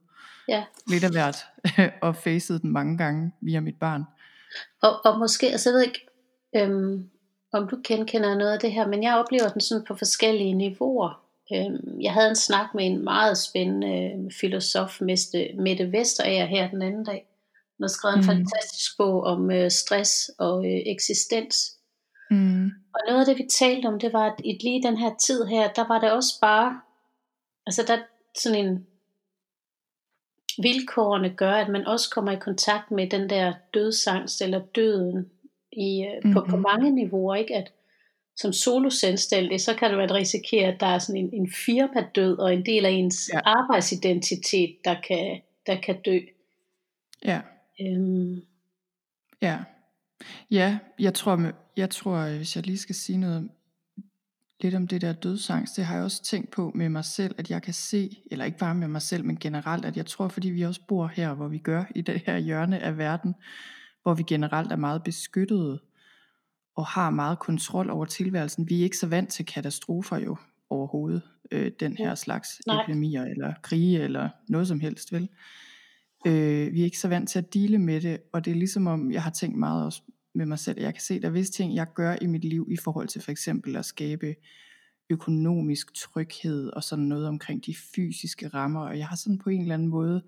ja. 0.49 0.65
lidt 0.91 1.05
af 1.05 1.11
hvert, 1.11 1.37
og 2.07 2.17
facet 2.17 2.63
den 2.63 2.71
mange 2.73 2.99
gange 2.99 3.33
via 3.41 3.61
mit 3.61 3.79
barn. 3.81 4.05
Og, 4.83 5.05
og 5.05 5.19
måske, 5.19 5.47
altså 5.47 5.71
jeg 5.71 5.75
ved 5.75 5.83
ikke, 5.83 6.07
øhm, 6.57 7.11
om 7.53 7.69
du 7.69 7.77
kender 7.85 8.39
noget 8.39 8.53
af 8.53 8.61
det 8.61 8.73
her, 8.73 8.87
men 8.87 9.03
jeg 9.03 9.19
oplever 9.19 9.49
den 9.49 9.61
sådan 9.61 9.85
på 9.85 9.95
forskellige 9.95 10.55
niveauer. 10.55 11.23
Øhm, 11.55 12.01
jeg 12.01 12.13
havde 12.13 12.29
en 12.29 12.37
snak 12.37 12.75
med 12.75 12.87
en 12.87 13.05
meget 13.05 13.39
spændende 13.39 13.89
øh, 13.89 14.31
filosof, 14.41 15.01
Mette 15.59 15.93
Vesterager, 15.93 16.47
her 16.47 16.71
den 16.71 16.83
anden 16.83 17.05
dag. 17.05 17.27
Hun 17.79 17.85
har 17.85 17.89
skrevet 17.89 18.17
en 18.17 18.21
mm. 18.21 18.27
fantastisk 18.27 18.97
bog 18.99 19.23
om 19.23 19.51
øh, 19.51 19.71
stress 19.71 20.31
og 20.39 20.67
øh, 20.67 20.81
eksistens. 20.87 21.73
Mm. 22.31 22.65
Og 22.95 23.01
noget 23.07 23.21
af 23.21 23.27
det 23.27 23.39
vi 23.39 23.49
talte 23.59 23.87
om, 23.87 23.99
det 23.99 24.13
var, 24.13 24.27
at 24.27 24.41
i 24.45 24.59
lige 24.63 24.83
den 24.83 24.97
her 24.97 25.11
tid 25.27 25.45
her, 25.45 25.73
der 25.73 25.89
var 25.89 26.01
det 26.01 26.13
også 26.13 26.41
bare 26.41 26.81
altså 27.67 27.83
der 27.87 27.97
er 27.97 28.03
sådan 28.39 28.67
en, 28.67 28.87
vilkårene 30.63 31.35
gør, 31.37 31.53
at 31.53 31.69
man 31.69 31.87
også 31.87 32.11
kommer 32.11 32.33
i 32.33 32.39
kontakt 32.41 32.91
med 32.91 33.11
den 33.11 33.31
der 33.31 33.53
dødsangst 33.75 34.43
eller 34.43 34.61
døden 34.61 35.31
i, 35.77 36.07
mm-hmm. 36.07 36.33
på, 36.33 36.47
på 36.49 36.57
mhm. 36.57 36.63
mange 36.63 36.91
niveauer, 36.91 37.35
ikke? 37.35 37.55
At 37.55 37.73
som 38.37 38.53
solo 38.53 38.91
selvstændig, 38.91 39.61
så 39.61 39.75
kan 39.75 39.91
det 39.91 39.99
være 39.99 40.11
at 40.11 40.15
risikere, 40.15 40.73
at 40.73 40.81
der 40.81 40.87
er 40.87 40.99
sådan 40.99 41.21
en, 41.21 41.31
en 41.33 41.53
firmadød 41.67 42.39
og 42.39 42.55
en 42.55 42.67
del 42.67 42.87
af 42.87 42.91
ens 42.91 43.31
ja. 43.33 43.41
arbejdsidentitet, 43.45 44.77
der 44.85 44.97
kan, 45.09 45.41
der 45.67 45.81
kan 45.81 45.97
dø. 46.05 46.19
Ja. 47.25 47.41
Øhm. 47.81 48.43
Ja. 49.43 49.59
Ja, 50.51 50.79
jeg 50.99 51.15
tror, 51.15 51.53
jeg 51.77 51.91
tror, 51.91 52.37
hvis 52.37 52.57
jeg 52.57 52.67
lige 52.67 52.79
skal 52.79 52.95
sige 52.95 53.19
noget 53.19 53.49
lidt 54.61 54.75
om 54.75 54.87
det 54.87 55.01
der 55.01 55.13
dødsangst, 55.13 55.77
det 55.77 55.85
har 55.85 55.95
jeg 55.95 56.05
også 56.05 56.23
tænkt 56.23 56.51
på 56.51 56.73
med 56.75 56.89
mig 56.89 57.05
selv, 57.05 57.35
at 57.39 57.51
jeg 57.51 57.63
kan 57.63 57.75
se, 57.75 58.11
eller 58.31 58.45
ikke 58.45 58.59
bare 58.59 58.75
med 58.75 58.89
mig 58.89 59.03
selv, 59.03 59.25
men 59.25 59.37
generelt, 59.37 59.85
at 59.85 59.97
jeg 59.97 60.07
tror, 60.07 60.29
fordi 60.29 60.51
vi 60.51 60.63
også 60.63 60.81
bor 60.89 61.07
her, 61.07 61.35
hvor 61.35 61.49
vi 61.49 61.59
gør, 61.59 61.85
i 61.95 62.01
det 62.01 62.23
her 62.27 62.39
hjørne 62.39 62.79
af 62.79 62.99
verden, 62.99 63.35
hvor 64.07 64.15
vi 64.15 64.23
generelt 64.23 64.73
er 64.73 64.77
meget 64.77 65.03
beskyttede, 65.03 65.81
og 66.77 66.87
har 66.87 67.11
meget 67.11 67.39
kontrol 67.39 67.91
over 67.91 68.05
tilværelsen. 68.05 68.69
Vi 68.69 68.79
er 68.79 68.85
ikke 68.85 68.97
så 68.97 69.07
vant 69.07 69.31
til 69.31 69.47
katastrofer 69.47 70.19
jo 70.19 70.37
overhovedet, 70.71 71.23
øh, 71.51 71.73
den 71.81 71.97
her 71.97 72.15
slags 72.15 72.61
Nej. 72.67 72.83
epidemier, 72.83 73.25
eller 73.25 73.55
krige, 73.63 74.03
eller 74.03 74.29
noget 74.49 74.69
som 74.69 74.81
helst, 74.81 75.13
vel? 75.13 75.29
Øh, 76.27 76.73
vi 76.73 76.81
er 76.81 76.85
ikke 76.85 76.99
så 76.99 77.09
vant 77.09 77.29
til 77.29 77.39
at 77.39 77.55
dele 77.55 77.79
med 77.79 78.01
det, 78.01 78.21
og 78.33 78.45
det 78.45 78.51
er 78.51 78.55
ligesom 78.55 78.87
om, 78.87 79.13
jeg 79.13 79.23
har 79.23 79.31
tænkt 79.31 79.59
meget 79.59 79.85
også 79.85 80.03
med 80.35 80.47
mig 80.47 80.59
selv. 80.59 80.81
Jeg 80.81 80.95
kan 80.95 81.03
se, 81.03 81.15
at 81.15 81.23
der 81.23 81.29
er 81.29 81.33
visse 81.33 81.53
ting, 81.53 81.75
jeg 81.75 81.87
gør 81.95 82.17
i 82.23 82.27
mit 82.27 82.45
liv 82.45 82.69
i 82.71 82.77
forhold 82.77 83.09
til 83.09 83.23
for 83.23 83.31
eksempel 83.31 83.77
at 83.77 83.85
skabe 83.85 84.35
økonomisk 85.11 85.95
tryghed 85.95 86.69
og 86.69 86.85
sådan 86.85 87.05
noget 87.05 87.29
omkring 87.29 87.67
de 87.67 87.75
fysiske 87.95 88.49
rammer. 88.49 88.81
Og 88.81 88.99
jeg 88.99 89.07
har 89.07 89.17
sådan 89.17 89.39
på 89.39 89.51
en 89.51 89.61
eller 89.61 89.75
anden 89.75 89.89
måde, 89.89 90.23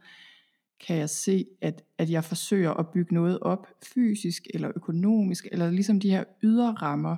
kan 0.87 0.97
jeg 0.97 1.11
se, 1.11 1.47
at, 1.61 1.83
at 1.99 2.11
jeg 2.11 2.25
forsøger 2.25 2.71
at 2.71 2.89
bygge 2.89 3.15
noget 3.15 3.39
op 3.41 3.67
fysisk 3.95 4.47
eller 4.55 4.73
økonomisk, 4.77 5.47
eller 5.53 5.71
ligesom 5.71 6.01
de 6.01 6.11
her 6.11 6.25
ydre 6.43 6.73
rammer, 6.73 7.17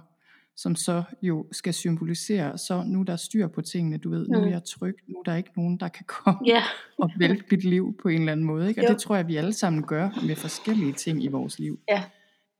som 0.56 0.74
så 0.74 1.02
jo 1.22 1.46
skal 1.52 1.74
symbolisere, 1.74 2.58
så 2.58 2.82
nu 2.86 3.02
der 3.02 3.12
er 3.12 3.16
styr 3.16 3.48
på 3.48 3.62
tingene, 3.62 3.98
du 3.98 4.10
ved, 4.10 4.28
nu 4.28 4.38
er 4.38 4.44
mm. 4.44 4.50
jeg 4.50 4.64
tryg, 4.64 4.96
nu 5.06 5.18
er 5.18 5.22
der 5.22 5.36
ikke 5.36 5.50
nogen, 5.56 5.76
der 5.76 5.88
kan 5.88 6.04
komme 6.06 6.48
yeah. 6.48 6.62
og 7.02 7.10
vælte 7.18 7.44
mit 7.50 7.64
liv 7.64 7.96
på 8.02 8.08
en 8.08 8.20
eller 8.20 8.32
anden 8.32 8.46
måde. 8.46 8.68
Ikke? 8.68 8.80
Og 8.80 8.84
jo. 8.84 8.92
det 8.92 9.02
tror 9.02 9.16
jeg, 9.16 9.28
vi 9.28 9.36
alle 9.36 9.52
sammen 9.52 9.82
gør 9.82 10.24
med 10.26 10.36
forskellige 10.36 10.92
ting 10.92 11.24
i 11.24 11.28
vores 11.28 11.58
liv. 11.58 11.80
Ja 11.88 12.04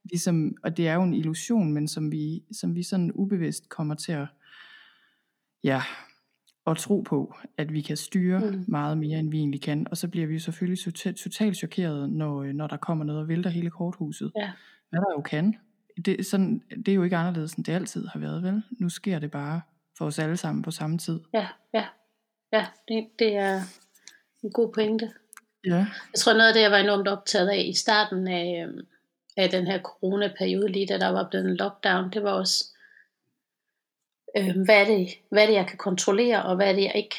ligesom, 0.03 0.55
og 0.63 0.77
det 0.77 0.87
er 0.87 0.93
jo 0.93 1.03
en 1.03 1.13
illusion, 1.13 1.73
men 1.73 1.87
som 1.87 2.11
vi, 2.11 2.43
som 2.51 2.75
vi 2.75 2.83
sådan 2.83 3.11
ubevidst 3.15 3.69
kommer 3.69 3.95
til 3.95 4.11
at, 4.11 4.27
ja, 5.63 5.81
at 6.67 6.77
tro 6.77 7.01
på, 7.01 7.35
at 7.57 7.73
vi 7.73 7.81
kan 7.81 7.97
styre 7.97 8.39
mm. 8.39 8.65
meget 8.67 8.97
mere, 8.97 9.19
end 9.19 9.31
vi 9.31 9.37
egentlig 9.37 9.61
kan. 9.61 9.87
Og 9.91 9.97
så 9.97 10.07
bliver 10.07 10.27
vi 10.27 10.39
selvfølgelig 10.39 10.83
totalt, 10.83 11.17
totalt 11.17 11.57
chokeret, 11.57 12.09
når, 12.09 12.43
når 12.43 12.67
der 12.67 12.77
kommer 12.77 13.05
noget 13.05 13.21
og 13.21 13.27
vælter 13.27 13.49
hele 13.49 13.69
korthuset. 13.69 14.31
Ja. 14.35 14.51
Hvad 14.89 14.99
der 14.99 15.13
jo 15.17 15.21
kan. 15.21 15.55
Det, 16.05 16.25
sådan, 16.25 16.63
det 16.85 16.87
er 16.87 16.95
jo 16.95 17.03
ikke 17.03 17.17
anderledes, 17.17 17.53
end 17.53 17.65
det 17.65 17.73
altid 17.73 18.07
har 18.07 18.19
været, 18.19 18.43
vel? 18.43 18.63
Nu 18.79 18.89
sker 18.89 19.19
det 19.19 19.31
bare 19.31 19.61
for 19.97 20.05
os 20.05 20.19
alle 20.19 20.37
sammen 20.37 20.63
på 20.63 20.71
samme 20.71 20.97
tid. 20.97 21.19
Ja, 21.33 21.47
ja. 21.73 21.85
Ja, 22.53 22.65
det, 22.87 23.07
det 23.19 23.35
er 23.35 23.61
en 24.43 24.51
god 24.51 24.73
pointe. 24.73 25.11
Ja. 25.65 25.75
Jeg 26.13 26.17
tror 26.17 26.33
noget 26.33 26.47
af 26.47 26.53
det, 26.53 26.61
jeg 26.61 26.71
var 26.71 26.77
enormt 26.77 27.07
optaget 27.07 27.49
af 27.49 27.65
i 27.67 27.73
starten 27.73 28.27
af, 28.27 28.65
øhm, 28.67 28.87
af 29.37 29.49
den 29.49 29.67
her 29.67 29.81
coronaperiode, 29.81 30.67
lige 30.67 30.87
da 30.87 30.97
der 30.97 31.09
var 31.09 31.27
blevet 31.29 31.45
en 31.45 31.55
lockdown, 31.55 32.11
det 32.13 32.23
var 32.23 32.31
også, 32.31 32.70
øh, 34.37 34.63
hvad, 34.65 34.81
er 34.81 34.85
det, 34.85 35.09
hvad 35.29 35.43
er 35.43 35.47
det, 35.47 35.53
jeg 35.53 35.67
kan 35.67 35.77
kontrollere, 35.77 36.43
og 36.43 36.55
hvad 36.55 36.67
er 36.67 36.73
det, 36.73 36.83
jeg 36.83 36.95
ikke 36.95 37.15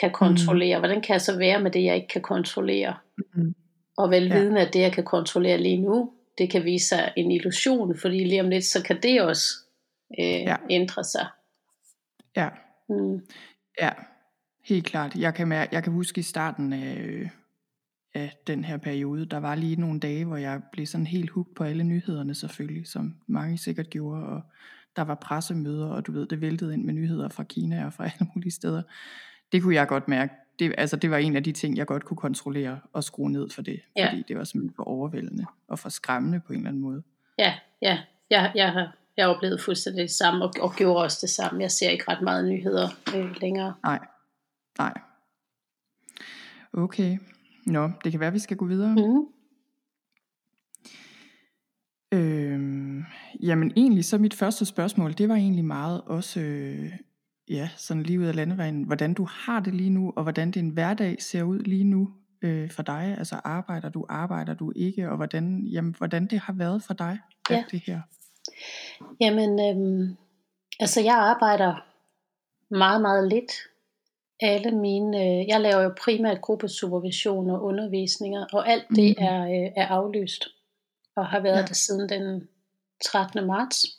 kan 0.00 0.10
kontrollere? 0.10 0.76
Mm. 0.76 0.80
Hvordan 0.80 1.02
kan 1.02 1.12
jeg 1.12 1.20
så 1.20 1.38
være 1.38 1.60
med 1.60 1.70
det, 1.70 1.84
jeg 1.84 1.96
ikke 1.96 2.08
kan 2.08 2.22
kontrollere? 2.22 2.96
Mm. 3.34 3.54
Og 3.96 4.10
velvidende, 4.10 4.60
ja. 4.60 4.66
at 4.66 4.74
det, 4.74 4.80
jeg 4.80 4.92
kan 4.92 5.04
kontrollere 5.04 5.58
lige 5.58 5.78
nu, 5.78 6.12
det 6.38 6.50
kan 6.50 6.64
vise 6.64 6.88
sig 6.88 7.12
en 7.16 7.30
illusion, 7.30 7.98
fordi 7.98 8.24
lige 8.24 8.40
om 8.40 8.48
lidt, 8.48 8.64
så 8.64 8.82
kan 8.82 9.02
det 9.02 9.22
også 9.22 9.44
øh, 10.20 10.40
ja. 10.40 10.56
ændre 10.70 11.04
sig. 11.04 11.26
Ja. 12.36 12.48
Mm. 12.88 13.26
Ja, 13.80 13.90
helt 14.64 14.86
klart. 14.86 15.16
Jeg 15.16 15.34
kan, 15.34 15.52
jeg 15.52 15.84
kan 15.84 15.92
huske 15.92 16.18
i 16.18 16.22
starten 16.22 16.72
af, 16.72 16.96
øh, 16.96 17.28
af 18.14 18.36
den 18.46 18.64
her 18.64 18.76
periode. 18.76 19.26
Der 19.26 19.40
var 19.40 19.54
lige 19.54 19.80
nogle 19.80 20.00
dage, 20.00 20.24
hvor 20.24 20.36
jeg 20.36 20.60
blev 20.72 20.86
sådan 20.86 21.06
helt 21.06 21.30
hugt 21.30 21.54
på 21.54 21.64
alle 21.64 21.84
nyhederne 21.84 22.34
selvfølgelig, 22.34 22.86
som 22.86 23.14
mange 23.26 23.58
sikkert 23.58 23.90
gjorde, 23.90 24.26
og 24.26 24.42
der 24.96 25.02
var 25.02 25.14
pressemøder, 25.14 25.86
og 25.86 26.06
du 26.06 26.12
ved, 26.12 26.26
det 26.26 26.40
væltede 26.40 26.74
ind 26.74 26.84
med 26.84 26.94
nyheder 26.94 27.28
fra 27.28 27.42
Kina 27.42 27.86
og 27.86 27.92
fra 27.92 28.04
alle 28.10 28.30
mulige 28.34 28.52
steder. 28.52 28.82
Det 29.52 29.62
kunne 29.62 29.74
jeg 29.74 29.88
godt 29.88 30.08
mærke. 30.08 30.34
Det, 30.58 30.74
altså, 30.78 30.96
det 30.96 31.10
var 31.10 31.16
en 31.16 31.36
af 31.36 31.44
de 31.44 31.52
ting, 31.52 31.76
jeg 31.76 31.86
godt 31.86 32.04
kunne 32.04 32.16
kontrollere 32.16 32.80
og 32.92 33.04
skrue 33.04 33.30
ned 33.30 33.50
for 33.50 33.62
det, 33.62 33.80
ja. 33.96 34.08
fordi 34.08 34.24
det 34.28 34.38
var 34.38 34.44
simpelthen 34.44 34.74
for 34.76 34.82
overvældende 34.82 35.46
og 35.68 35.78
for 35.78 35.88
skræmmende 35.88 36.40
på 36.40 36.52
en 36.52 36.58
eller 36.58 36.68
anden 36.68 36.82
måde. 36.82 37.02
Ja, 37.38 37.54
ja. 37.82 37.98
Jeg, 38.30 38.52
jeg 38.54 38.72
har 38.72 38.96
jeg 39.16 39.24
har 39.24 39.34
oplevet 39.34 39.60
fuldstændig 39.60 40.02
det 40.02 40.10
samme, 40.10 40.44
og, 40.44 40.52
og 40.60 40.72
gjorde 40.76 41.04
også 41.04 41.18
det 41.20 41.30
samme. 41.30 41.62
Jeg 41.62 41.70
ser 41.70 41.90
ikke 41.90 42.04
ret 42.08 42.22
meget 42.22 42.48
nyheder 42.48 42.88
øh, 43.16 43.36
længere. 43.40 43.74
Nej, 43.84 43.98
nej. 44.78 44.92
Okay. 46.72 47.18
Nå, 47.66 47.90
det 48.04 48.12
kan 48.12 48.20
være, 48.20 48.32
vi 48.32 48.38
skal 48.38 48.56
gå 48.56 48.66
videre. 48.66 48.94
Mm. 48.94 49.26
Øhm, 52.12 53.04
jamen 53.42 53.72
egentlig, 53.76 54.04
så 54.04 54.18
mit 54.18 54.34
første 54.34 54.64
spørgsmål, 54.64 55.12
det 55.12 55.28
var 55.28 55.34
egentlig 55.34 55.64
meget 55.64 56.00
også, 56.06 56.40
øh, 56.40 56.92
ja, 57.48 57.68
sådan 57.76 58.02
lige 58.02 58.20
ud 58.20 58.24
af 58.24 58.36
landevejen, 58.36 58.82
hvordan 58.82 59.14
du 59.14 59.26
har 59.30 59.60
det 59.60 59.74
lige 59.74 59.90
nu, 59.90 60.12
og 60.16 60.22
hvordan 60.22 60.50
din 60.50 60.68
hverdag 60.68 61.22
ser 61.22 61.42
ud 61.42 61.58
lige 61.58 61.84
nu 61.84 62.08
øh, 62.42 62.70
for 62.70 62.82
dig. 62.82 63.14
Altså 63.18 63.40
arbejder 63.44 63.88
du, 63.88 64.06
arbejder 64.08 64.54
du 64.54 64.72
ikke, 64.76 65.10
og 65.10 65.16
hvordan, 65.16 65.66
jamen, 65.66 65.94
hvordan 65.98 66.26
det 66.26 66.38
har 66.38 66.52
været 66.52 66.82
for 66.82 66.94
dig, 66.94 67.18
ja. 67.50 67.56
alt 67.56 67.70
det 67.70 67.82
her. 67.86 68.00
Jamen, 69.20 69.60
øhm, 69.60 70.16
altså 70.80 71.00
jeg 71.00 71.14
arbejder 71.14 71.84
meget, 72.70 73.00
meget 73.00 73.28
lidt 73.28 73.52
alle 74.40 74.70
mine, 74.70 75.18
øh, 75.18 75.48
jeg 75.48 75.60
laver 75.60 75.82
jo 75.82 75.94
primært 76.00 76.40
gruppesupervision 76.40 77.50
og 77.50 77.62
undervisninger, 77.62 78.46
og 78.52 78.68
alt 78.68 78.88
det 78.88 79.14
mm. 79.18 79.24
er, 79.24 79.42
øh, 79.42 79.70
er 79.76 79.86
aflyst, 79.86 80.48
og 81.16 81.26
har 81.26 81.40
været 81.40 81.60
ja. 81.60 81.66
det 81.66 81.76
siden 81.76 82.08
den 82.08 82.48
13. 83.04 83.46
marts. 83.46 83.98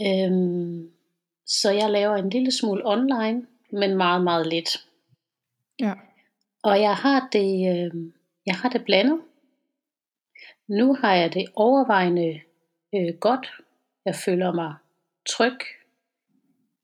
Øhm, 0.00 0.90
så 1.46 1.70
jeg 1.70 1.90
laver 1.90 2.16
en 2.16 2.30
lille 2.30 2.52
smule 2.52 2.82
online, 2.84 3.46
men 3.72 3.96
meget, 3.96 4.24
meget 4.24 4.46
lidt. 4.46 4.86
Ja. 5.80 5.94
Og 6.62 6.80
jeg 6.80 6.96
har 6.96 7.28
det, 7.32 7.50
øh, 7.72 8.12
jeg 8.46 8.54
har 8.54 8.68
det 8.68 8.84
blandet. 8.84 9.20
Nu 10.68 10.94
har 10.94 11.14
jeg 11.14 11.34
det 11.34 11.46
overvejende 11.54 12.40
øh, 12.94 13.14
godt. 13.20 13.52
Jeg 14.04 14.14
føler 14.14 14.52
mig 14.52 14.74
tryg 15.28 15.58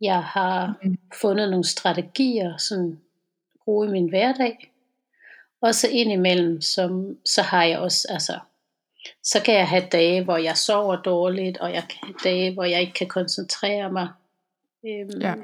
jeg 0.00 0.22
har 0.22 0.78
mm. 0.82 0.98
fundet 1.20 1.50
nogle 1.50 1.64
strategier, 1.64 2.56
som 2.56 3.00
bruge 3.64 3.88
i 3.88 3.90
min 3.90 4.08
hverdag. 4.08 4.69
Og 5.62 5.74
så 5.74 5.88
indimellem, 5.88 6.60
som, 6.60 7.18
så 7.24 7.42
har 7.42 7.64
jeg 7.64 7.78
også, 7.78 8.06
altså, 8.10 8.38
så 9.22 9.42
kan 9.44 9.54
jeg 9.54 9.68
have 9.68 9.86
dage, 9.92 10.24
hvor 10.24 10.36
jeg 10.36 10.56
sover 10.56 11.02
dårligt, 11.02 11.58
og 11.58 11.72
jeg 11.72 11.82
kan 11.90 11.98
have 12.02 12.14
dage, 12.24 12.54
hvor 12.54 12.64
jeg 12.64 12.80
ikke 12.80 12.92
kan 12.92 13.06
koncentrere 13.06 13.92
mig. 13.92 14.08
Øhm, 14.86 15.20
ja. 15.20 15.34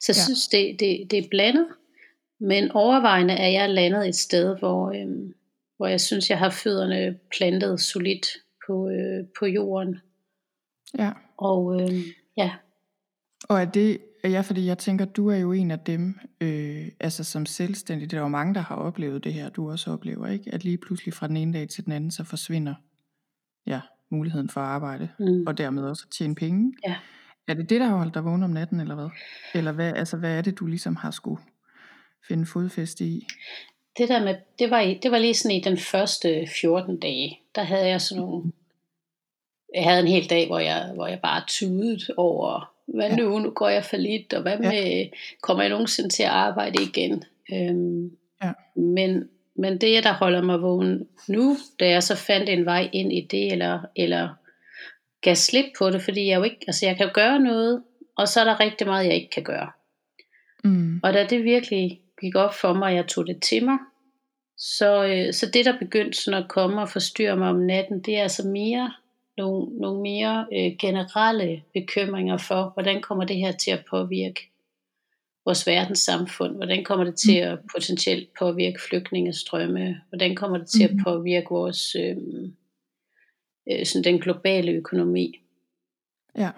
Så 0.00 0.12
jeg 0.12 0.16
ja. 0.16 0.24
synes, 0.24 0.48
det, 0.48 0.80
det, 0.80 1.10
det 1.10 1.18
er 1.18 1.28
blandet. 1.30 1.66
Men 2.40 2.72
overvejende 2.72 3.34
er 3.34 3.48
jeg 3.48 3.70
landet 3.70 4.08
et 4.08 4.16
sted, 4.16 4.58
hvor, 4.58 4.90
øhm, 4.90 5.34
hvor 5.76 5.86
jeg 5.86 6.00
synes, 6.00 6.30
jeg 6.30 6.38
har 6.38 6.50
fødderne 6.50 7.18
plantet 7.30 7.80
solidt 7.80 8.26
på, 8.66 8.88
øh, 8.88 9.26
på 9.38 9.46
jorden. 9.46 9.98
Ja. 10.98 11.12
Og 11.36 11.80
øh, 11.80 11.92
ja, 12.36 12.50
og 13.48 13.60
er 13.60 13.64
det, 13.64 13.98
ja, 14.24 14.40
fordi 14.40 14.66
jeg 14.66 14.78
tænker, 14.78 15.04
du 15.04 15.28
er 15.28 15.36
jo 15.36 15.52
en 15.52 15.70
af 15.70 15.78
dem, 15.78 16.18
øh, 16.40 16.88
altså 17.00 17.24
som 17.24 17.46
selvstændig, 17.46 18.10
det 18.10 18.16
er 18.16 18.20
jo 18.20 18.28
mange, 18.28 18.54
der 18.54 18.60
har 18.60 18.76
oplevet 18.76 19.24
det 19.24 19.34
her, 19.34 19.48
du 19.48 19.70
også 19.70 19.90
oplever, 19.90 20.26
ikke? 20.26 20.54
At 20.54 20.64
lige 20.64 20.78
pludselig 20.78 21.14
fra 21.14 21.28
den 21.28 21.36
ene 21.36 21.52
dag 21.52 21.68
til 21.68 21.84
den 21.84 21.92
anden, 21.92 22.10
så 22.10 22.24
forsvinder 22.24 22.74
ja, 23.66 23.80
muligheden 24.10 24.48
for 24.48 24.60
at 24.60 24.66
arbejde, 24.66 25.08
mm. 25.18 25.44
og 25.46 25.58
dermed 25.58 25.82
også 25.82 26.04
at 26.06 26.12
tjene 26.12 26.34
penge. 26.34 26.72
Ja. 26.86 26.96
Er 27.48 27.54
det 27.54 27.70
det, 27.70 27.80
der 27.80 27.86
har 27.86 27.96
holdt 27.96 28.14
dig 28.14 28.24
vågen 28.24 28.42
om 28.42 28.50
natten, 28.50 28.80
eller 28.80 28.94
hvad? 28.94 29.08
Eller 29.54 29.72
hvad, 29.72 29.92
altså, 29.92 30.16
hvad 30.16 30.38
er 30.38 30.42
det, 30.42 30.58
du 30.58 30.66
ligesom 30.66 30.96
har 30.96 31.10
skulle 31.10 31.42
finde 32.28 32.46
fodfæste 32.46 33.04
i? 33.04 33.26
Det 33.98 34.08
der 34.08 34.24
med, 34.24 34.34
det 34.58 34.70
var, 34.70 34.94
det 35.02 35.10
var 35.10 35.18
lige 35.18 35.34
sådan 35.34 35.56
i 35.56 35.60
den 35.60 35.78
første 35.78 36.48
14 36.60 37.00
dage, 37.00 37.40
der 37.54 37.62
havde 37.62 37.88
jeg 37.88 38.00
sådan 38.00 38.20
nogle, 38.22 38.52
jeg 39.74 39.84
havde 39.84 40.00
en 40.00 40.08
hel 40.08 40.30
dag, 40.30 40.46
hvor 40.46 40.58
jeg, 40.58 40.90
hvor 40.94 41.06
jeg 41.06 41.20
bare 41.22 41.42
tudede 41.48 42.14
over, 42.16 42.71
hvad 42.88 43.08
ja. 43.08 43.16
nu, 43.16 43.38
nu 43.38 43.50
går 43.50 43.68
jeg 43.68 43.84
for 43.84 43.96
lidt, 43.96 44.32
og 44.32 44.42
hvad 44.42 44.58
med, 44.58 44.84
ja. 44.84 45.04
kommer 45.42 45.62
jeg 45.62 45.70
nogensinde 45.70 46.10
til 46.10 46.22
at 46.22 46.28
arbejde 46.28 46.82
igen? 46.82 47.24
Øhm, 47.52 48.10
ja. 48.42 48.52
men, 48.76 49.28
men 49.56 49.80
det, 49.80 50.04
der 50.04 50.12
holder 50.12 50.42
mig 50.42 50.62
vågen 50.62 51.08
nu, 51.28 51.56
da 51.80 51.88
jeg 51.88 52.02
så 52.02 52.16
fandt 52.16 52.48
en 52.48 52.64
vej 52.64 52.88
ind 52.92 53.12
i 53.12 53.28
det, 53.30 53.52
eller, 53.52 53.80
eller 53.96 54.28
gav 55.22 55.34
slip 55.34 55.64
på 55.78 55.90
det, 55.90 56.02
fordi 56.02 56.26
jeg 56.26 56.38
jo 56.38 56.42
ikke, 56.42 56.64
altså 56.66 56.86
jeg 56.86 56.96
kan 56.96 57.10
gøre 57.14 57.40
noget, 57.40 57.82
og 58.16 58.28
så 58.28 58.40
er 58.40 58.44
der 58.44 58.60
rigtig 58.60 58.86
meget, 58.86 59.06
jeg 59.06 59.14
ikke 59.14 59.30
kan 59.30 59.42
gøre. 59.42 59.70
Mm. 60.64 61.00
Og 61.02 61.12
da 61.12 61.26
det 61.26 61.44
virkelig 61.44 62.00
gik 62.20 62.34
op 62.36 62.54
for 62.54 62.72
mig, 62.72 62.86
og 62.86 62.94
jeg 62.94 63.06
tog 63.06 63.26
det 63.26 63.42
til 63.42 63.64
mig, 63.64 63.78
så, 64.58 65.04
øh, 65.04 65.32
så 65.32 65.50
det 65.50 65.64
der 65.64 65.78
begyndte 65.78 66.18
sådan 66.18 66.42
at 66.42 66.48
komme 66.48 66.80
og 66.80 66.88
forstyrre 66.88 67.36
mig 67.36 67.48
om 67.48 67.56
natten, 67.56 68.00
det 68.00 68.18
er 68.18 68.22
altså 68.22 68.48
mere 68.48 68.92
nogle, 69.36 69.78
nogle 69.80 70.02
mere 70.02 70.46
øh, 70.52 70.76
generelle 70.78 71.62
bekymringer 71.74 72.36
for, 72.36 72.70
hvordan 72.74 73.00
kommer 73.02 73.24
det 73.24 73.36
her 73.36 73.52
til 73.52 73.70
at 73.70 73.84
påvirke 73.90 74.48
vores 75.44 75.66
verdenssamfund, 75.66 76.56
hvordan 76.56 76.84
kommer 76.84 77.04
det 77.04 77.14
til 77.16 77.36
at 77.36 77.58
potentielt 77.74 78.28
påvirke 78.38 78.80
flygtningestrømme, 78.88 80.00
hvordan 80.08 80.34
kommer 80.36 80.58
det 80.58 80.68
til 80.68 80.84
at 80.84 80.94
Mhm. 80.94 81.04
påvirke 81.04 81.46
vores 81.50 81.94
øh, 81.94 82.16
øh, 83.70 83.86
sådan 83.86 84.04
den 84.04 84.20
globale 84.20 84.72
økonomi. 84.72 85.40
Ja. 86.38 86.50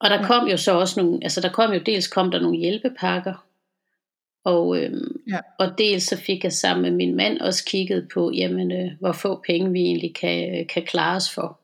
Og 0.00 0.10
der 0.10 0.26
kom 0.26 0.48
jo 0.48 0.56
så 0.56 0.72
også 0.72 1.02
nogle, 1.02 1.18
altså 1.22 1.40
der 1.40 1.52
kom 1.52 1.72
jo 1.72 1.80
dels 1.86 2.08
kom 2.08 2.30
der 2.30 2.40
nogle 2.40 2.58
hjælpepakker, 2.58 3.46
og, 4.44 4.82
øhm, 4.82 5.20
Ja. 5.28 5.38
og 5.58 5.78
dels 5.78 6.04
så 6.04 6.16
fik 6.16 6.44
jeg 6.44 6.52
sammen 6.52 6.82
med 6.82 6.90
min 6.90 7.16
mand 7.16 7.38
også 7.38 7.64
kigget 7.64 8.08
på, 8.14 8.30
jamen, 8.34 8.72
øh, 8.72 8.90
hvor 9.00 9.12
få 9.12 9.42
penge 9.46 9.72
vi 9.72 9.80
egentlig 9.80 10.14
kan, 10.14 10.60
øh, 10.60 10.66
kan 10.66 10.82
klare 10.86 11.16
os 11.16 11.34
for. 11.34 11.60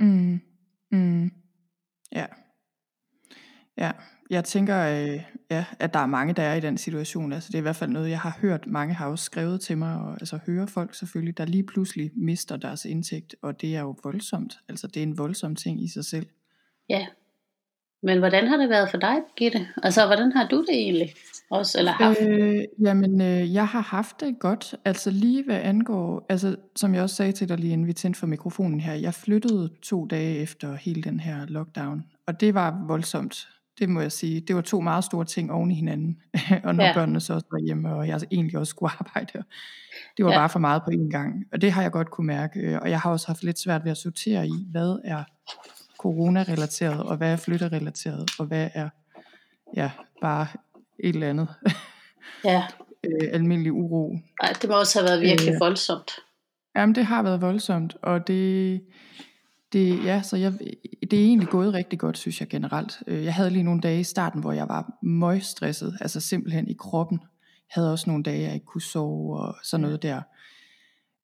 Mm. 0.00 0.40
Mm. 0.90 1.30
Ja. 2.12 2.26
Ja, 3.78 3.90
jeg 4.30 4.44
tænker, 4.44 4.78
øh, 4.80 5.20
ja, 5.50 5.64
at 5.78 5.94
der 5.94 6.00
er 6.00 6.06
mange, 6.06 6.34
der 6.34 6.42
er 6.42 6.54
i 6.54 6.60
den 6.60 6.78
situation. 6.78 7.32
Altså, 7.32 7.48
det 7.48 7.54
er 7.54 7.58
i 7.58 7.62
hvert 7.62 7.76
fald 7.76 7.90
noget, 7.90 8.10
jeg 8.10 8.20
har 8.20 8.38
hørt. 8.40 8.66
Mange 8.66 8.94
har 8.94 9.08
også 9.08 9.24
skrevet 9.24 9.60
til 9.60 9.78
mig, 9.78 10.00
og 10.00 10.12
altså 10.12 10.38
hører 10.46 10.66
folk 10.66 10.94
selvfølgelig, 10.94 11.38
der 11.38 11.44
lige 11.44 11.66
pludselig 11.66 12.10
mister 12.16 12.56
deres 12.56 12.84
indtægt, 12.84 13.34
og 13.42 13.60
det 13.60 13.76
er 13.76 13.80
jo 13.80 13.96
voldsomt. 14.02 14.58
Altså, 14.68 14.86
det 14.86 14.96
er 14.96 15.02
en 15.02 15.18
voldsom 15.18 15.56
ting 15.56 15.84
i 15.84 15.88
sig 15.88 16.04
selv. 16.04 16.26
Ja. 16.88 17.06
Men 18.04 18.18
hvordan 18.18 18.48
har 18.48 18.56
det 18.56 18.68
været 18.68 18.90
for 18.90 18.98
dig, 18.98 19.16
Gitte? 19.36 19.68
Altså, 19.82 20.06
hvordan 20.06 20.32
har 20.32 20.48
du 20.48 20.60
det 20.60 20.74
egentlig? 20.74 21.14
Også, 21.50 21.78
eller 21.78 21.92
haft? 21.92 22.18
Øh, 22.22 22.64
jamen, 22.82 23.20
øh, 23.20 23.54
jeg 23.54 23.66
har 23.68 23.80
haft 23.80 24.20
det 24.20 24.38
godt. 24.40 24.74
Altså 24.84 25.10
lige 25.10 25.44
hvad 25.44 25.60
angår, 25.62 26.26
altså 26.28 26.56
som 26.76 26.94
jeg 26.94 27.02
også 27.02 27.16
sagde 27.16 27.32
til 27.32 27.48
dig 27.48 27.58
lige 27.58 27.72
inden 27.72 27.86
vi 27.86 27.92
tændte 27.92 28.20
for 28.20 28.26
mikrofonen 28.26 28.80
her, 28.80 28.94
jeg 28.94 29.14
flyttede 29.14 29.70
to 29.82 30.06
dage 30.06 30.36
efter 30.38 30.74
hele 30.76 31.02
den 31.02 31.20
her 31.20 31.46
lockdown, 31.46 32.04
og 32.26 32.40
det 32.40 32.54
var 32.54 32.84
voldsomt. 32.86 33.48
Det 33.78 33.88
må 33.88 34.00
jeg 34.00 34.12
sige. 34.12 34.40
Det 34.40 34.56
var 34.56 34.62
to 34.62 34.80
meget 34.80 35.04
store 35.04 35.24
ting 35.24 35.52
oven 35.52 35.70
i 35.70 35.74
hinanden. 35.74 36.16
og 36.64 36.74
når 36.74 36.84
Ja. 36.84 36.94
børnene 36.94 37.20
så 37.20 37.34
også 37.34 37.46
var 37.52 37.58
hjemme, 37.58 37.94
og 37.94 38.08
jeg 38.08 38.20
egentlig 38.30 38.58
også 38.58 38.70
skulle 38.70 38.92
arbejde. 39.00 39.42
Det 40.16 40.24
var 40.24 40.30
Ja. 40.32 40.38
bare 40.38 40.48
for 40.48 40.58
meget 40.58 40.82
på 40.82 40.90
én 40.90 41.10
gang. 41.10 41.44
Og 41.52 41.60
det 41.60 41.72
har 41.72 41.82
jeg 41.82 41.90
godt 41.90 42.10
kunne 42.10 42.26
mærke. 42.26 42.80
Og 42.82 42.90
jeg 42.90 43.00
har 43.00 43.10
også 43.10 43.26
haft 43.26 43.42
lidt 43.42 43.58
svært 43.58 43.84
ved 43.84 43.90
at 43.90 43.96
sortere 43.96 44.46
i, 44.46 44.66
hvad 44.70 44.98
er 45.04 45.24
corona-relateret, 46.04 47.00
og 47.02 47.16
hvad 47.16 47.32
er 47.32 47.36
flytterelateret, 47.36 48.30
og 48.38 48.46
hvad 48.46 48.68
er 48.74 48.88
ja, 49.76 49.90
bare 50.20 50.46
et 50.98 51.14
eller 51.14 51.30
andet 51.30 51.48
Ja. 52.44 52.62
øh, 53.06 53.28
almindelig 53.32 53.72
uro. 53.72 54.18
Ej, 54.42 54.52
det 54.62 54.70
må 54.70 54.78
også 54.78 54.98
have 54.98 55.08
været 55.08 55.20
virkelig 55.20 55.54
Øh. 55.54 55.60
voldsomt. 55.60 56.10
Jamen, 56.76 56.94
det 56.94 57.04
har 57.06 57.22
været 57.22 57.40
voldsomt, 57.40 57.96
og 58.02 58.26
det, 58.26 58.80
det, 59.72 60.04
ja, 60.04 60.22
så 60.22 60.36
jeg, 60.36 60.52
det 61.10 61.20
er 61.20 61.24
egentlig 61.24 61.48
gået 61.48 61.74
rigtig 61.74 61.98
godt, 61.98 62.18
synes 62.18 62.40
jeg 62.40 62.48
generelt. 62.48 63.02
Øh, 63.06 63.24
Jeg 63.24 63.34
havde 63.34 63.50
lige 63.50 63.62
nogle 63.62 63.80
dage 63.80 64.00
i 64.00 64.04
starten, 64.04 64.40
hvor 64.40 64.52
jeg 64.52 64.68
var 64.68 64.92
møgstresset, 65.02 65.98
altså 66.00 66.20
simpelthen 66.20 66.68
i 66.68 66.74
kroppen. 66.78 67.18
Jeg 67.20 67.82
havde 67.82 67.92
også 67.92 68.10
nogle 68.10 68.22
dage, 68.22 68.42
jeg 68.42 68.54
ikke 68.54 68.66
kunne 68.66 68.82
sove 68.82 69.40
og 69.40 69.54
sådan 69.62 69.82
noget 69.82 70.02
der. 70.02 70.22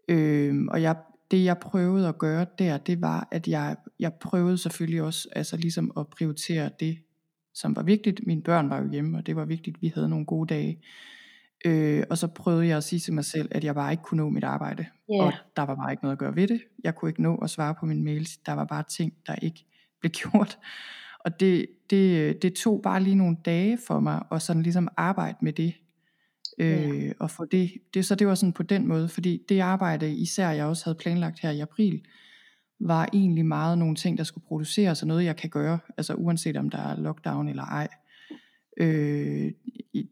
Øhm, 0.08 0.68
og 0.68 0.82
jeg, 0.82 0.96
det 1.30 1.44
jeg 1.44 1.58
prøvede 1.58 2.08
at 2.08 2.18
gøre 2.18 2.46
der, 2.58 2.78
det 2.78 3.00
var, 3.00 3.28
at 3.30 3.48
jeg, 3.48 3.76
jeg 3.98 4.12
prøvede 4.14 4.58
selvfølgelig 4.58 5.02
også 5.02 5.28
altså 5.32 5.56
ligesom 5.56 5.92
at 5.96 6.08
prioritere 6.08 6.70
det, 6.80 6.98
som 7.54 7.76
var 7.76 7.82
vigtigt. 7.82 8.26
Mine 8.26 8.42
børn 8.42 8.70
var 8.70 8.82
jo 8.82 8.90
hjemme, 8.90 9.18
og 9.18 9.26
det 9.26 9.36
var 9.36 9.44
vigtigt, 9.44 9.82
vi 9.82 9.92
havde 9.94 10.08
nogle 10.08 10.26
gode 10.26 10.54
dage. 10.54 10.82
Øh, 11.64 12.04
og 12.10 12.18
så 12.18 12.26
prøvede 12.26 12.66
jeg 12.66 12.76
at 12.76 12.84
sige 12.84 13.00
til 13.00 13.12
mig 13.12 13.24
selv, 13.24 13.48
at 13.50 13.64
jeg 13.64 13.74
bare 13.74 13.92
ikke 13.92 14.02
kunne 14.02 14.22
nå 14.22 14.30
mit 14.30 14.44
arbejde. 14.44 14.86
Ja. 15.08 15.22
Og 15.22 15.32
der 15.56 15.62
var 15.62 15.74
bare 15.74 15.90
ikke 15.90 16.02
noget 16.02 16.12
at 16.12 16.18
gøre 16.18 16.36
ved 16.36 16.48
det. 16.48 16.60
Jeg 16.84 16.94
kunne 16.94 17.08
ikke 17.08 17.22
nå 17.22 17.36
at 17.36 17.50
svare 17.50 17.74
på 17.80 17.86
mine 17.86 18.04
mails. 18.04 18.36
Der 18.36 18.52
var 18.52 18.64
bare 18.64 18.84
ting, 18.90 19.12
der 19.26 19.34
ikke 19.34 19.66
blev 20.00 20.10
gjort. 20.20 20.58
Og 21.24 21.40
det, 21.40 21.66
det, 21.90 22.42
det 22.42 22.54
tog 22.54 22.82
bare 22.82 23.02
lige 23.02 23.16
nogle 23.16 23.36
dage 23.44 23.78
for 23.86 24.00
mig, 24.00 24.22
at 24.32 24.42
sådan 24.42 24.62
ligesom 24.62 24.88
arbejde 24.96 25.38
med 25.42 25.52
det. 25.52 25.74
Øh, 26.60 27.12
og 27.18 27.30
få 27.30 27.44
det, 27.44 27.72
det. 27.94 28.04
Så 28.04 28.14
det 28.14 28.26
var 28.26 28.34
sådan 28.34 28.52
på 28.52 28.62
den 28.62 28.86
måde, 28.86 29.08
fordi 29.08 29.42
det 29.48 29.60
arbejde, 29.60 30.14
især 30.14 30.50
jeg 30.50 30.64
også 30.66 30.84
havde 30.84 30.98
planlagt 30.98 31.40
her 31.40 31.50
i 31.50 31.60
april, 31.60 32.02
var 32.80 33.08
egentlig 33.12 33.46
meget 33.46 33.78
nogle 33.78 33.94
ting, 33.96 34.18
der 34.18 34.24
skulle 34.24 34.44
produceres, 34.46 35.02
og 35.02 35.08
noget 35.08 35.24
jeg 35.24 35.36
kan 35.36 35.50
gøre, 35.50 35.78
altså 35.96 36.14
uanset 36.14 36.56
om 36.56 36.70
der 36.70 36.78
er 36.78 36.96
lockdown 36.96 37.48
eller 37.48 37.64
ej. 37.64 37.88
Øh, 38.76 39.52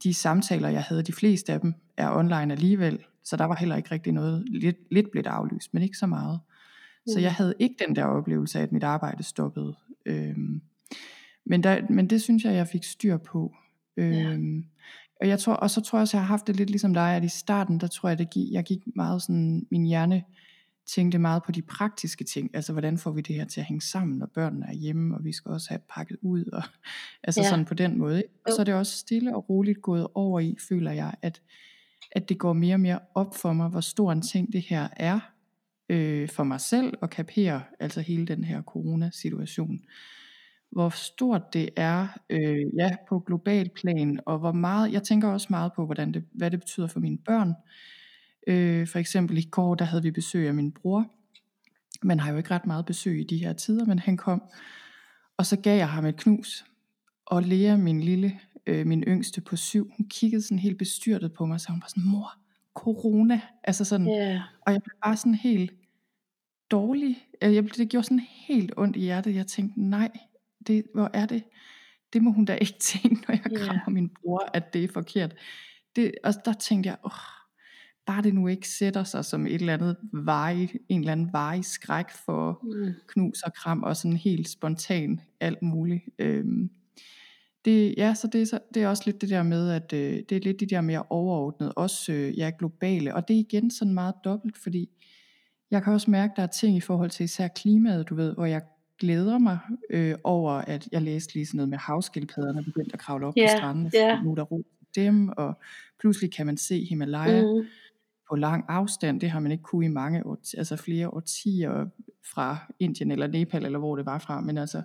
de 0.02 0.14
samtaler, 0.14 0.68
jeg 0.68 0.82
havde, 0.82 1.02
de 1.02 1.12
fleste 1.12 1.52
af 1.52 1.60
dem 1.60 1.74
er 1.96 2.10
online 2.10 2.52
alligevel, 2.52 2.98
så 3.24 3.36
der 3.36 3.44
var 3.44 3.56
heller 3.56 3.76
ikke 3.76 3.90
rigtig 3.90 4.12
noget, 4.12 4.44
lidt, 4.48 4.76
lidt 4.90 5.10
blev 5.10 5.24
det 5.24 5.30
aflyst, 5.30 5.74
men 5.74 5.82
ikke 5.82 5.98
så 5.98 6.06
meget. 6.06 6.40
Så 7.06 7.18
Mm. 7.18 7.22
jeg 7.22 7.34
havde 7.34 7.54
ikke 7.58 7.74
den 7.86 7.96
der 7.96 8.04
oplevelse 8.04 8.58
af, 8.58 8.62
at 8.62 8.72
mit 8.72 8.84
arbejde 8.84 9.22
stoppede. 9.22 9.74
Øhm, 10.06 10.60
men, 11.46 11.62
der, 11.62 11.80
men 11.90 12.10
det 12.10 12.22
synes 12.22 12.44
jeg, 12.44 12.54
jeg 12.54 12.68
fik 12.68 12.84
styr 12.84 13.16
på. 13.16 13.54
Øhm, 13.96 14.64
og, 15.20 15.28
jeg 15.28 15.38
tror, 15.38 15.52
og 15.52 15.70
så 15.70 15.80
tror 15.80 15.98
jeg 15.98 16.02
også, 16.02 16.16
jeg 16.16 16.22
har 16.22 16.28
haft 16.28 16.46
det 16.46 16.56
lidt 16.56 16.70
ligesom 16.70 16.94
dig, 16.94 17.16
at 17.16 17.24
i 17.24 17.28
starten, 17.28 17.80
der 17.80 17.86
tror 17.86 18.08
jeg, 18.08 18.18
det 18.18 18.30
gik, 18.30 18.52
jeg 18.52 18.64
gik 18.64 18.82
meget 18.96 19.22
sådan, 19.22 19.66
min 19.70 19.84
hjerne 19.84 20.22
tænkte 20.86 21.18
meget 21.18 21.42
på 21.42 21.52
de 21.52 21.62
praktiske 21.62 22.24
ting, 22.24 22.50
altså 22.54 22.72
hvordan 22.72 22.98
får 22.98 23.10
vi 23.10 23.20
det 23.20 23.36
her 23.36 23.44
til 23.44 23.60
at 23.60 23.66
hænge 23.66 23.80
sammen, 23.80 24.18
når 24.18 24.26
børnene 24.26 24.66
er 24.66 24.72
hjemme, 24.72 25.16
og 25.16 25.24
vi 25.24 25.32
skal 25.32 25.50
også 25.50 25.68
have 25.68 25.80
pakket 25.94 26.16
ud, 26.22 26.44
og 26.44 26.62
altså 27.24 27.40
Ja. 27.40 27.48
sådan 27.48 27.64
på 27.64 27.74
den 27.74 27.98
måde. 27.98 28.16
Ikke? 28.16 28.28
Og 28.46 28.52
så 28.52 28.60
er 28.60 28.64
det 28.64 28.74
også 28.74 28.96
stille 28.98 29.36
og 29.36 29.48
roligt 29.48 29.82
gået 29.82 30.06
over 30.14 30.40
i, 30.40 30.56
føler 30.68 30.92
jeg, 30.92 31.14
at, 31.22 31.42
at 32.12 32.28
det 32.28 32.38
går 32.38 32.52
mere 32.52 32.74
og 32.74 32.80
mere 32.80 32.98
op 33.14 33.36
for 33.36 33.52
mig, 33.52 33.68
hvor 33.68 33.80
stor 33.80 34.12
en 34.12 34.22
ting 34.22 34.52
det 34.52 34.62
her 34.62 34.88
er, 34.96 35.20
øh, 35.88 36.28
for 36.28 36.44
mig 36.44 36.60
selv 36.60 36.94
at 37.02 37.10
kapere, 37.10 37.62
altså 37.80 38.00
hele 38.00 38.26
den 38.26 38.44
her 38.44 38.62
coronasituation. 38.62 39.80
Hvor 40.70 40.88
stort 40.88 41.52
det 41.52 41.68
er, 41.76 42.08
øh, 42.30 42.66
ja, 42.78 42.90
på 43.08 43.18
global 43.18 43.68
plan, 43.68 44.20
og 44.26 44.38
hvor 44.38 44.52
meget, 44.52 44.92
jeg 44.92 45.02
tænker 45.02 45.28
også 45.28 45.46
meget 45.50 45.72
på, 45.76 45.84
hvordan 45.84 46.12
det, 46.12 46.24
hvad 46.32 46.50
det 46.50 46.60
betyder 46.60 46.86
for 46.86 47.00
mine 47.00 47.18
børn. 47.18 47.54
Øh, 48.46 48.86
for 48.88 48.98
eksempel 48.98 49.38
i 49.38 49.42
går, 49.50 49.74
der 49.74 49.84
havde 49.84 50.02
vi 50.02 50.10
besøg 50.10 50.48
af 50.48 50.54
min 50.54 50.72
bror. 50.72 51.06
Man 52.02 52.20
har 52.20 52.30
jo 52.30 52.36
ikke 52.38 52.50
ret 52.50 52.66
meget 52.66 52.86
besøg 52.86 53.20
i 53.20 53.24
de 53.24 53.38
her 53.38 53.52
tider, 53.52 53.84
men 53.84 53.98
han 53.98 54.16
kom, 54.16 54.42
og 55.36 55.46
så 55.46 55.56
gav 55.60 55.76
jeg 55.76 55.88
ham 55.88 56.06
et 56.06 56.16
knus. 56.16 56.64
Og 57.26 57.42
Lea, 57.42 57.76
min 57.76 58.00
lille, 58.00 58.38
øh, 58.66 58.86
min 58.86 59.02
yngste 59.02 59.40
på 59.40 59.56
syv, 59.56 59.90
hun 59.96 60.06
kiggede 60.08 60.42
sådan 60.42 60.58
helt 60.58 60.78
bestyrtet 60.78 61.32
på 61.32 61.46
mig, 61.46 61.60
så 61.60 61.70
hun 61.72 61.80
var 61.80 61.88
sådan, 61.88 62.04
mor, 62.10 62.30
corona. 62.74 63.40
Altså 63.64 63.84
sådan, 63.84 64.06
Ja. 64.08 64.42
og 64.66 64.72
jeg 64.72 64.82
blev 64.82 64.94
bare 65.04 65.16
sådan 65.16 65.34
helt 65.34 65.72
dårlig. 66.70 67.16
Øh, 67.42 67.54
Jeg, 67.54 67.64
blev- 67.64 67.74
det 67.74 67.88
gjorde 67.88 68.04
sådan 68.06 68.20
helt 68.48 68.72
ondt 68.76 68.96
i 68.96 69.00
hjertet. 69.00 69.34
Jeg 69.34 69.46
tænkte, 69.46 69.80
nej, 69.82 70.10
det, 70.68 70.84
hvor 70.94 71.10
er 71.14 71.26
det? 71.26 71.42
Det 72.12 72.22
må 72.22 72.30
hun 72.32 72.44
da 72.44 72.54
ikke 72.54 72.74
tænke, 72.92 73.24
når 73.28 73.34
jeg 73.34 73.52
Ja. 73.52 73.56
krammer 73.58 73.90
min 73.90 74.08
bror, 74.22 74.50
at 74.54 74.72
det 74.72 74.84
er 74.84 74.88
forkert. 74.92 75.34
Det, 75.96 76.12
og 76.24 76.34
der 76.44 76.52
tænkte 76.52 76.88
jeg, 76.88 76.96
åh, 77.04 77.10
bare 78.06 78.22
det 78.22 78.34
nu 78.34 78.46
ikke 78.48 78.68
sætter 78.68 79.04
sig 79.04 79.24
som 79.24 79.46
et 79.46 79.54
eller 79.54 79.74
andet 79.74 79.96
veje, 80.12 80.68
en 80.88 81.00
eller 81.00 81.12
anden 81.12 81.28
veje 81.32 81.62
skræk 81.62 82.10
for 82.24 82.60
Mm. 82.62 82.92
knus 83.08 83.42
og 83.42 83.52
kram, 83.54 83.82
og 83.82 83.96
sådan 83.96 84.16
helt 84.16 84.48
spontan 84.48 85.20
alt 85.40 85.62
muligt. 85.62 86.02
Øhm, 86.18 86.70
det, 87.64 87.94
ja, 87.98 88.14
så 88.14 88.26
det, 88.32 88.40
er 88.42 88.46
så 88.46 88.58
det 88.74 88.82
er 88.82 88.88
også 88.88 89.02
lidt 89.06 89.20
det 89.20 89.28
der 89.30 89.42
med, 89.42 89.70
at 89.70 89.92
øh, 89.92 90.22
det 90.28 90.32
er 90.32 90.40
lidt 90.40 90.60
de 90.60 90.66
der 90.66 90.80
mere 90.80 91.02
overordnede, 91.10 91.72
også 91.72 92.12
øh, 92.12 92.38
ja, 92.38 92.50
globale, 92.58 93.14
og 93.14 93.28
det 93.28 93.34
er 93.36 93.40
igen 93.40 93.70
sådan 93.70 93.94
meget 93.94 94.14
dobbelt, 94.24 94.58
fordi 94.58 94.88
jeg 95.70 95.82
kan 95.82 95.92
også 95.92 96.10
mærke, 96.10 96.30
at 96.30 96.36
der 96.36 96.42
er 96.42 96.46
ting 96.46 96.76
i 96.76 96.80
forhold 96.80 97.10
til 97.10 97.24
især 97.24 97.48
klimaet, 97.48 98.08
du 98.08 98.14
ved, 98.14 98.34
hvor 98.34 98.44
jeg 98.44 98.62
glæder 98.98 99.38
mig 99.38 99.58
øh, 99.90 100.14
over, 100.24 100.52
at 100.52 100.88
jeg 100.92 101.02
læste 101.02 101.34
lige 101.34 101.46
sådan 101.46 101.56
noget 101.56 101.68
med 101.68 101.78
havskildpadderne 101.78 102.64
begyndte 102.64 102.92
at 102.92 102.98
kravle 103.00 103.26
op 103.26 103.34
Ja, 103.36 103.46
på 103.46 103.56
strandene, 103.58 103.90
ja. 103.94 104.12
fordi 104.14 104.24
nu 104.24 104.30
er 104.30 104.34
der 104.34 104.42
ro 104.42 104.62
dem, 104.96 105.28
og 105.28 105.58
pludselig 106.00 106.32
kan 106.32 106.46
man 106.46 106.56
se 106.56 106.84
Himalaya 106.84 107.42
Mm. 107.42 107.66
på 108.30 108.36
lang 108.36 108.64
afstand. 108.68 109.20
Det 109.20 109.30
har 109.30 109.40
man 109.40 109.52
ikke 109.52 109.62
kunne 109.62 109.86
i 109.86 109.88
mange 109.88 110.26
år, 110.26 110.38
altså 110.58 110.76
flere 110.76 111.08
årtier 111.14 111.86
fra 112.32 112.56
Indien 112.78 113.10
eller 113.10 113.26
Nepal, 113.26 113.64
eller 113.64 113.78
hvor 113.78 113.96
det 113.96 114.06
var 114.06 114.18
fra. 114.18 114.40
Men 114.40 114.58
altså, 114.58 114.82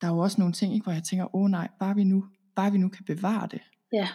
der 0.00 0.06
er 0.06 0.12
jo 0.12 0.18
også 0.18 0.40
nogle 0.40 0.52
ting, 0.54 0.74
ikke, 0.74 0.84
hvor 0.84 0.92
jeg 0.92 1.02
tænker, 1.02 1.34
åh 1.36 1.50
nej, 1.50 1.68
bare 1.80 1.94
vi 1.94 2.04
nu, 2.04 2.24
bare 2.56 2.72
vi 2.72 2.78
nu 2.78 2.88
kan 2.88 3.04
bevare 3.04 3.48
det. 3.50 3.60
Ja. 3.92 4.08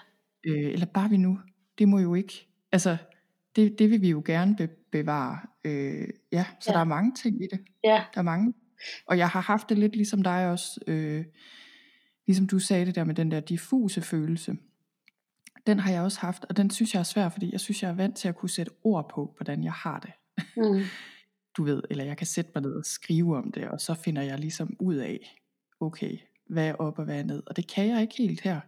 Øh, 0.46 0.72
eller 0.74 0.86
bare 0.86 1.10
vi 1.10 1.18
nu, 1.18 1.40
det 1.78 1.88
må 1.90 2.00
jo 2.00 2.16
ikke, 2.16 2.48
altså, 2.72 2.98
det, 3.56 3.80
det 3.80 3.90
vil 3.90 4.02
vi 4.02 4.10
jo 4.10 4.22
gerne 4.26 4.56
be, 4.56 4.68
bevare. 4.92 5.40
Øh, 5.66 6.08
ja, 6.32 6.46
så 6.60 6.72
Ja. 6.72 6.74
der 6.74 6.80
er 6.80 6.84
mange 6.84 7.12
ting 7.24 7.44
i 7.44 7.48
det. 7.52 7.60
Ja. 7.84 8.04
Der 8.14 8.20
er 8.20 8.22
mange. 8.22 8.54
Og 9.06 9.18
jeg 9.18 9.30
har 9.30 9.42
haft 9.42 9.70
det 9.70 9.78
lidt 9.78 9.96
ligesom 9.96 10.22
dig 10.22 10.50
også, 10.50 10.80
øh, 10.88 11.26
ligesom 12.28 12.48
du 12.48 12.60
sagde 12.60 12.86
det 12.86 12.96
der 12.96 13.04
med 13.04 13.16
den 13.16 13.32
der 13.32 13.40
diffuse 13.40 14.02
følelse. 14.02 14.56
Den 15.68 15.80
har 15.80 15.92
jeg 15.92 16.02
også 16.02 16.20
haft, 16.20 16.46
og 16.50 16.58
den 16.58 16.70
synes 16.70 16.94
jeg 16.94 17.00
er 17.00 17.04
svær, 17.04 17.30
fordi 17.30 17.52
jeg 17.52 17.60
synes, 17.60 17.84
jeg 17.84 17.90
er 17.90 17.96
vant 17.96 18.16
til 18.18 18.28
at 18.28 18.36
kunne 18.36 18.50
sætte 18.50 18.72
ord 18.84 19.10
på, 19.10 19.34
hvordan 19.38 19.64
jeg 19.64 19.74
har 19.74 20.00
det. 20.00 20.12
Mm. 20.58 20.82
Du 21.58 21.64
ved, 21.64 21.84
eller 21.90 22.04
jeg 22.04 22.18
kan 22.18 22.28
sætte 22.28 22.52
mig 22.56 22.62
ned 22.62 22.72
og 22.76 22.86
skrive 22.86 23.38
om 23.38 23.52
det, 23.52 23.68
og 23.68 23.82
så 23.82 23.94
finder 23.94 24.22
jeg 24.22 24.40
ligesom 24.40 24.76
ud 24.80 24.96
af, 24.96 25.42
okay, 25.80 26.18
hvad 26.50 26.68
er 26.68 26.74
op 26.74 27.00
og 27.00 27.06
hvad 27.06 27.20
er 27.20 27.24
ned. 27.24 27.44
Og 27.48 27.56
det 27.56 27.68
kan 27.68 27.88
jeg 27.88 28.02
ikke 28.02 28.18
helt 28.18 28.42
her. 28.42 28.60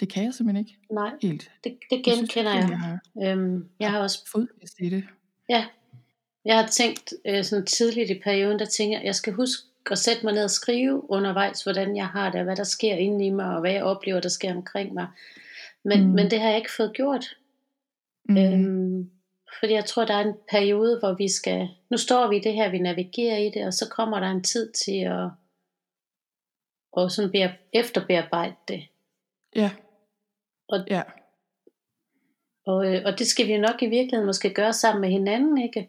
Det 0.00 0.08
kan 0.12 0.24
jeg 0.24 0.34
simpelthen 0.34 0.66
ikke 0.66 0.78
Nej, 0.92 1.10
helt. 1.22 1.50
det, 1.64 1.78
det 1.90 2.02
Jeg 2.06 2.14
synes 2.16 2.30
genkender 2.30 2.54
jeg. 2.54 2.68
jeg 2.70 2.78
har 2.78 2.98
Øhm, 3.22 3.68
jeg 3.80 3.90
har 3.90 3.98
også 3.98 4.46
i 4.80 4.90
det. 4.90 5.04
Ja, 5.48 5.66
jeg 6.44 6.56
har 6.58 6.66
tænkt 6.68 7.14
øh, 7.24 7.44
sådan 7.44 7.66
tidligt 7.66 8.10
i 8.10 8.20
perioden, 8.24 8.58
der 8.58 8.64
tænker 8.64 8.98
jeg, 8.98 9.06
jeg 9.06 9.14
skal 9.14 9.32
huske 9.32 9.62
at 9.90 9.98
sætte 9.98 10.24
mig 10.24 10.34
ned 10.34 10.44
og 10.44 10.50
skrive 10.50 11.10
undervejs, 11.10 11.62
hvordan 11.62 11.96
jeg 11.96 12.06
har 12.06 12.30
det, 12.30 12.38
og 12.40 12.44
hvad 12.44 12.56
der 12.56 12.64
sker 12.64 12.94
inde 12.94 13.26
i 13.26 13.30
mig, 13.30 13.54
og 13.54 13.60
hvad 13.60 13.72
jeg 13.72 13.84
oplever, 13.84 14.20
der 14.20 14.28
sker 14.28 14.54
omkring 14.54 14.94
mig. 14.94 15.06
Men, 15.84 16.00
Mm. 16.06 16.12
men 16.12 16.30
det 16.30 16.40
har 16.40 16.48
jeg 16.48 16.56
ikke 16.58 16.72
fået 16.76 16.92
gjort. 16.94 17.36
Mm. 18.24 18.36
Øhm, 18.36 19.10
fordi 19.60 19.72
jeg 19.72 19.84
tror, 19.84 20.04
der 20.04 20.14
er 20.14 20.24
en 20.24 20.34
periode, 20.50 20.98
hvor 20.98 21.12
vi 21.14 21.28
skal, 21.28 21.68
nu 21.90 21.96
står 21.96 22.28
vi 22.28 22.36
i 22.36 22.40
det 22.40 22.54
her, 22.54 22.70
vi 22.70 22.78
navigerer 22.78 23.36
i 23.36 23.50
det, 23.50 23.66
og 23.66 23.74
så 23.74 23.88
kommer 23.90 24.20
der 24.20 24.26
en 24.30 24.42
tid 24.44 24.72
til 24.72 25.00
at, 25.00 25.28
at 27.04 27.12
sådan 27.12 27.30
bear, 27.32 27.52
efterbearbejde 27.72 28.54
det. 28.68 28.82
Ja. 29.56 29.70
Og- 30.68 30.86
ja. 30.90 31.02
Og, 32.66 32.94
øh, 32.94 33.02
og 33.04 33.18
det 33.18 33.26
skal 33.26 33.46
vi 33.46 33.58
nok 33.58 33.82
i 33.82 33.86
virkeligheden 33.86 34.26
måske 34.26 34.54
gøre 34.54 34.72
sammen 34.72 35.00
med 35.00 35.08
hinanden, 35.10 35.58
ikke? 35.58 35.88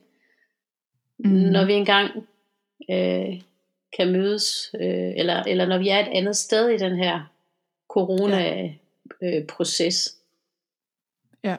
Mm. 1.24 1.30
når 1.30 1.66
vi 1.66 1.74
engang 1.74 2.12
øh, 2.90 3.42
kan 3.98 4.12
mødes, 4.12 4.76
øh, 4.82 5.14
eller, 5.18 5.44
eller 5.44 5.66
når 5.66 5.78
vi 5.78 5.90
er 5.90 6.00
et 6.00 6.10
andet 6.14 6.36
sted 6.36 6.70
i 6.70 6.78
den 6.78 6.96
her 6.96 7.32
corona-proces. 7.90 10.18
Ja. 11.44 11.56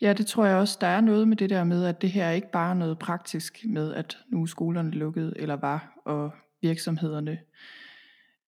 Ja, 0.00 0.12
det 0.12 0.26
tror 0.26 0.46
jeg 0.46 0.56
også. 0.56 0.78
Der 0.80 0.86
er 0.86 1.00
noget 1.00 1.28
med 1.28 1.36
det 1.36 1.50
der 1.50 1.64
med, 1.64 1.84
at 1.84 2.02
det 2.02 2.10
her 2.10 2.24
er 2.24 2.32
ikke 2.32 2.50
bare 2.50 2.70
er 2.70 2.74
noget 2.74 2.98
praktisk 2.98 3.64
med, 3.64 3.94
at 3.94 4.18
nu 4.28 4.42
er 4.42 4.46
skolerne 4.46 4.90
lukket, 4.90 5.34
eller 5.36 5.56
var, 5.56 6.02
og 6.04 6.30
virksomhederne 6.62 7.38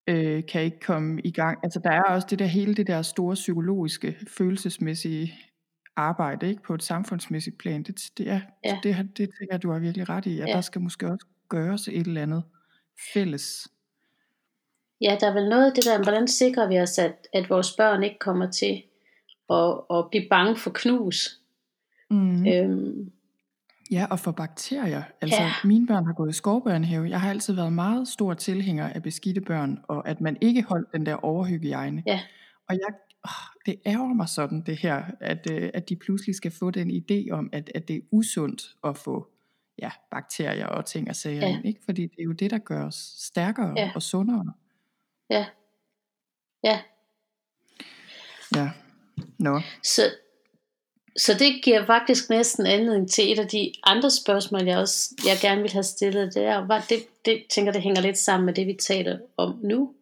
øh, 0.06 0.46
kan 0.46 0.62
ikke 0.62 0.80
komme 0.80 1.22
i 1.22 1.30
gang. 1.30 1.58
Altså 1.62 1.80
der 1.84 1.90
er 1.90 2.02
også 2.02 2.26
det 2.30 2.38
der 2.38 2.44
hele 2.44 2.74
det 2.74 2.86
der 2.86 3.02
store 3.02 3.34
psykologiske, 3.34 4.16
følelsesmæssige 4.28 5.34
arbejde 5.96 6.48
ikke 6.48 6.62
på 6.62 6.74
et 6.74 6.82
samfundsmæssigt 6.82 7.58
plan. 7.58 7.82
Det, 7.82 8.10
det, 8.18 8.28
er, 8.30 8.40
Ja. 8.64 8.78
det, 8.82 8.96
det 8.96 9.16
tænker 9.16 9.46
jeg, 9.50 9.62
du 9.62 9.70
har 9.72 9.78
virkelig 9.78 10.08
ret 10.08 10.26
i, 10.26 10.40
at 10.40 10.48
Ja. 10.48 10.52
der 10.52 10.60
skal 10.60 10.80
måske 10.80 11.06
også 11.10 11.26
gøres 11.48 11.88
et 11.88 12.06
eller 12.06 12.22
andet 12.22 12.42
fælles. 13.14 13.68
ja, 15.00 15.16
der 15.20 15.28
er 15.30 15.32
vel 15.34 15.48
noget 15.48 15.66
af 15.66 15.72
det 15.74 15.84
der, 15.84 16.02
hvordan 16.02 16.28
sikrer 16.28 16.68
vi 16.68 16.80
os, 16.80 16.98
at, 16.98 17.28
at 17.32 17.50
vores 17.50 17.72
børn 17.76 18.02
ikke 18.02 18.18
kommer 18.18 18.50
til 18.50 18.82
at, 19.50 19.80
at 19.98 20.10
blive 20.10 20.26
bange 20.30 20.56
for 20.56 20.70
knus. 20.74 21.40
Mm. 22.10 22.46
Øhm, 22.46 23.10
Ja, 23.90 24.06
og 24.10 24.18
for 24.18 24.32
bakterier. 24.32 25.02
Altså, 25.20 25.42
ja. 25.42 25.52
mine 25.64 25.86
børn 25.86 26.06
har 26.06 26.12
gået 26.12 26.30
i 26.30 26.32
skovbørnehave. 26.32 27.08
Jeg 27.10 27.20
har 27.20 27.30
altid 27.30 27.54
været 27.54 27.72
meget 27.72 28.08
stor 28.08 28.34
tilhænger 28.34 28.88
af 28.88 29.02
beskidte 29.02 29.40
børn, 29.40 29.78
og 29.88 30.08
at 30.08 30.20
man 30.20 30.36
ikke 30.40 30.62
holdt 30.62 30.92
den 30.92 31.06
der 31.06 31.14
overhygiejne. 31.14 32.02
Ja. 32.06 32.20
Og 32.68 32.74
jeg, 32.74 32.94
det 33.66 33.80
ærger 33.86 34.14
mig 34.14 34.28
sådan, 34.28 34.60
det 34.66 34.76
her, 34.76 35.02
at, 35.20 35.50
øh, 35.50 35.70
at 35.74 35.88
de 35.88 35.96
pludselig 35.96 36.34
skal 36.34 36.50
få 36.50 36.70
den 36.70 36.90
idé 36.90 37.30
om, 37.32 37.48
at, 37.52 37.70
at 37.74 37.88
det 37.88 37.96
er 37.96 38.00
usundt 38.10 38.62
at 38.84 38.96
få 38.96 39.28
ja, 39.78 39.90
bakterier 40.10 40.66
og 40.66 40.86
ting 40.86 41.08
og 41.08 41.16
sager 41.16 41.48
Ja. 41.48 41.60
Ikke? 41.64 41.80
Fordi 41.84 42.02
det 42.02 42.18
er 42.18 42.24
jo 42.24 42.32
det, 42.32 42.50
der 42.50 42.58
gør 42.58 42.86
os 42.86 43.14
stærkere 43.18 43.74
Ja. 43.76 43.90
og 43.94 44.02
sundere. 44.02 44.52
ja, 45.30 45.46
ja. 46.64 46.80
Ja. 48.56 48.70
Nå. 49.38 49.60
Så, 49.82 50.02
så 51.16 51.32
det 51.38 51.64
giver 51.64 51.86
faktisk 51.86 52.30
næsten 52.30 52.66
anledning 52.66 53.10
til 53.10 53.32
et 53.32 53.38
af 53.38 53.48
de 53.48 53.72
andre 53.82 54.10
spørgsmål, 54.10 54.62
jeg 54.62 54.78
også 54.78 55.14
jeg 55.26 55.38
gerne 55.40 55.62
vil 55.62 55.72
have 55.72 55.82
stillet. 55.82 56.34
Det 56.34 56.44
er, 56.44 56.80
det, 56.88 56.98
det 57.24 57.42
tænker 57.50 57.72
det 57.72 57.82
hænger 57.82 58.00
lidt 58.00 58.18
sammen 58.18 58.46
med 58.46 58.54
det, 58.54 58.66
vi 58.66 58.76
taler 58.80 59.18
om 59.36 59.60
nu. 59.62 59.94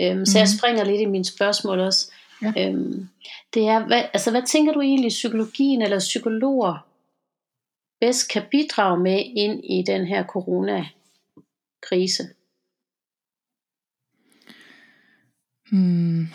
Øhm, 0.00 0.26
så 0.26 0.38
jeg 0.38 0.46
Mhm. 0.52 0.58
springer 0.58 0.84
lidt 0.84 1.00
i 1.00 1.04
mine 1.04 1.24
spørgsmål 1.24 1.78
også. 1.80 2.12
Ja. 2.42 2.52
Øhm, 2.58 3.08
det 3.54 3.68
er, 3.68 3.86
hvad, 3.86 4.02
altså, 4.12 4.30
hvad 4.30 4.42
tænker 4.46 4.72
du 4.72 4.80
egentlig, 4.80 5.08
psykologien 5.08 5.82
eller 5.82 5.98
psykologer 5.98 6.86
bedst 8.00 8.30
kan 8.30 8.42
bidrage 8.50 9.00
med 9.00 9.22
ind 9.36 9.64
i 9.64 9.82
den 9.86 10.06
her 10.06 10.26
coronakrise? 10.26 12.22
Hmm. 15.70 16.26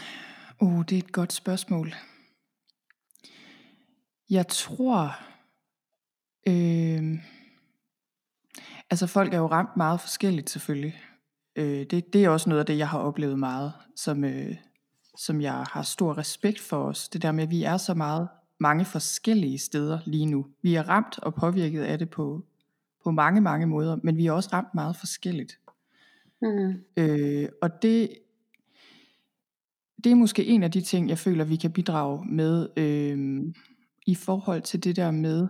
Oh, 0.60 0.84
det 0.90 0.92
er 0.92 1.00
et 1.00 1.12
godt 1.12 1.34
spørgsmål. 1.34 1.94
Jeg 4.30 4.48
tror, 4.48 5.16
øh, 6.48 7.20
altså 8.90 9.08
folk 9.08 9.34
er 9.34 9.38
jo 9.38 9.48
ramt 9.48 9.78
meget 9.78 10.02
forskelligt 10.02 10.50
selvfølgelig. 10.50 11.02
Øh, 11.56 11.86
det, 11.86 12.14
det 12.14 12.24
er 12.24 12.30
også 12.30 12.50
noget 12.50 12.60
af 12.60 12.66
det, 12.66 12.78
jeg 12.78 12.90
har 12.90 13.00
oplevet 13.00 13.40
meget, 13.40 13.74
som, 13.96 14.24
øh, 14.24 14.56
som 15.22 15.42
jeg 15.42 15.54
har 15.54 15.84
stor 15.84 16.18
respekt 16.18 16.60
for 16.60 16.84
os. 16.84 17.10
Det 17.10 17.22
der 17.22 17.32
med, 17.32 17.44
at 17.44 17.50
vi 17.50 17.64
er 17.64 17.78
så 17.78 17.94
meget 17.94 18.28
mange 18.60 18.86
forskellige 18.86 19.58
steder 19.58 20.00
lige 20.06 20.26
nu. 20.26 20.46
Vi 20.62 20.76
er 20.76 20.90
ramt 20.90 21.20
og 21.20 21.36
påvirket 21.36 21.82
af 21.82 22.00
det 22.00 22.10
på, 22.10 22.44
på 23.04 23.12
mange, 23.12 23.42
mange 23.42 23.68
måder, 23.68 23.98
men 24.04 24.18
vi 24.18 24.26
er 24.26 24.32
også 24.32 24.50
ramt 24.54 24.74
meget 24.74 24.96
forskelligt. 24.96 25.60
Mm. 26.42 26.74
Øh, 26.98 27.50
og 27.62 27.82
det, 27.82 28.10
det 30.04 30.12
er 30.12 30.16
måske 30.16 30.46
en 30.46 30.64
af 30.64 30.72
de 30.72 30.82
ting, 30.82 31.10
jeg 31.10 31.18
føler, 31.18 31.44
vi 31.44 31.56
kan 31.56 31.72
bidrage 31.72 32.26
med 32.26 32.70
øh, 32.78 33.44
i 34.08 34.16
forhold 34.16 34.62
til 34.62 34.84
det 34.84 34.96
der 34.96 35.12
med, 35.12 35.48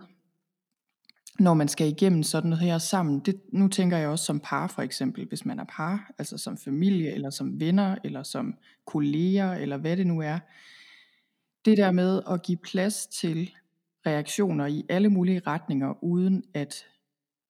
når 1.39 1.53
man 1.53 1.67
skal 1.67 1.87
igennem 1.87 2.23
sådan 2.23 2.49
noget 2.49 2.65
her 2.65 2.77
sammen. 2.77 3.19
Det, 3.19 3.41
nu 3.53 3.67
tænker 3.67 3.97
jeg 3.97 4.09
også 4.09 4.25
som 4.25 4.39
par 4.39 4.67
for 4.67 4.81
eksempel, 4.81 5.27
hvis 5.27 5.45
man 5.45 5.59
er 5.59 5.63
par, 5.63 6.11
altså 6.17 6.37
som 6.37 6.57
familie, 6.57 7.11
eller 7.11 7.29
som 7.29 7.59
venner, 7.59 7.95
eller 8.03 8.23
som 8.23 8.55
kolleger, 8.85 9.53
eller 9.53 9.77
hvad 9.77 9.97
det 9.97 10.07
nu 10.07 10.21
er. 10.21 10.39
Det 11.65 11.77
der 11.77 11.91
med 11.91 12.21
at 12.29 12.43
give 12.43 12.57
plads 12.57 13.07
til 13.07 13.51
reaktioner 14.05 14.65
i 14.65 14.85
alle 14.89 15.09
mulige 15.09 15.41
retninger, 15.47 16.03
uden 16.03 16.43
at 16.53 16.85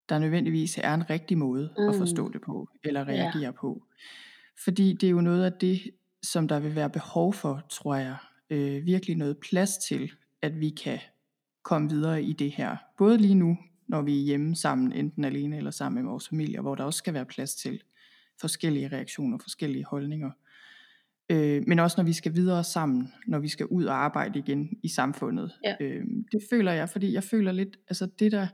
der 0.09 0.19
nødvendigvis 0.19 0.77
er 0.77 0.93
en 0.93 1.09
rigtig 1.09 1.37
måde 1.37 1.69
mm. 1.77 1.89
at 1.89 1.95
forstå 1.95 2.31
det 2.31 2.41
på, 2.41 2.69
eller 2.83 3.07
reagere 3.07 3.53
på. 3.53 3.83
Fordi 4.63 4.93
det 4.93 5.07
er 5.07 5.11
jo 5.11 5.21
noget 5.21 5.43
af 5.43 5.53
det, 5.53 5.81
som 6.23 6.47
der 6.47 6.59
vil 6.59 6.75
være 6.75 6.89
behov 6.89 7.33
for, 7.33 7.61
tror 7.69 7.95
jeg, 7.95 8.15
øh, 8.49 8.85
virkelig 8.85 9.15
noget 9.15 9.37
plads 9.37 9.77
til, 9.77 10.11
at 10.41 10.59
vi 10.59 10.69
kan 10.69 10.99
komme 11.63 11.89
videre 11.89 12.23
i 12.23 12.33
det 12.33 12.51
her. 12.51 12.77
Både 12.97 13.17
lige 13.17 13.35
nu, 13.35 13.57
når 13.91 14.01
vi 14.01 14.19
er 14.19 14.23
hjemme 14.23 14.55
sammen, 14.55 14.91
enten 14.93 15.23
alene 15.25 15.57
eller 15.57 15.71
sammen 15.71 16.03
med 16.03 16.11
vores 16.11 16.29
familie, 16.29 16.61
hvor 16.61 16.75
der 16.75 16.83
også 16.83 16.97
skal 16.97 17.13
være 17.13 17.25
plads 17.25 17.55
til 17.55 17.81
forskellige 18.41 18.87
reaktioner, 18.87 19.37
forskellige 19.41 19.85
holdninger. 19.85 20.31
Øh, 21.29 21.63
men 21.67 21.79
også 21.79 21.95
når 21.97 22.05
vi 22.05 22.13
skal 22.13 22.35
videre 22.35 22.63
sammen, 22.63 23.13
når 23.27 23.39
vi 23.39 23.47
skal 23.47 23.65
ud 23.65 23.85
og 23.85 23.95
arbejde 23.95 24.39
igen 24.39 24.69
i 24.83 24.87
samfundet. 24.87 25.51
Ja. 25.63 25.75
Øh, 25.79 26.03
det 26.31 26.41
føler 26.49 26.71
jeg, 26.71 26.89
fordi 26.89 27.13
jeg 27.13 27.23
føler 27.23 27.51
lidt, 27.51 27.77
altså 27.87 28.05
det 28.19 28.31
der, 28.31 28.47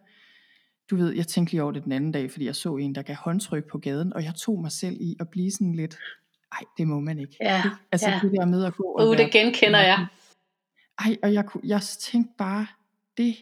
du 0.89 0.95
ved, 0.95 1.13
jeg 1.13 1.27
tænkte 1.27 1.53
lige 1.53 1.63
over 1.63 1.71
det 1.71 1.83
den 1.83 1.91
anden 1.91 2.11
dag, 2.11 2.31
fordi 2.31 2.45
jeg 2.45 2.55
så 2.55 2.75
en, 2.75 2.95
der 2.95 3.01
gav 3.01 3.15
håndtryk 3.15 3.69
på 3.71 3.77
gaden, 3.77 4.13
og 4.13 4.23
jeg 4.23 4.35
tog 4.35 4.61
mig 4.61 4.71
selv 4.71 4.97
i 4.99 5.15
at 5.19 5.29
blive 5.29 5.51
sådan 5.51 5.75
lidt, 5.75 5.97
ej, 6.51 6.61
det 6.77 6.87
må 6.87 6.99
man 6.99 7.19
ikke. 7.19 7.35
Ja? 7.41 7.63
Altså 7.91 8.09
ja. 8.09 8.19
det 8.23 8.31
der 8.39 8.45
med 8.45 8.65
at 8.65 8.75
gå 8.75 8.83
og 8.83 9.07
Uh, 9.07 9.11
være 9.17 9.23
det 9.25 9.33
genkender 9.33 9.79
jeg. 9.79 10.05
ej, 10.99 11.17
og 11.23 11.33
jeg, 11.33 11.45
kunne- 11.45 11.63
jeg 11.67 11.81
tænkte 11.81 12.33
bare, 12.37 12.67
det, 13.17 13.35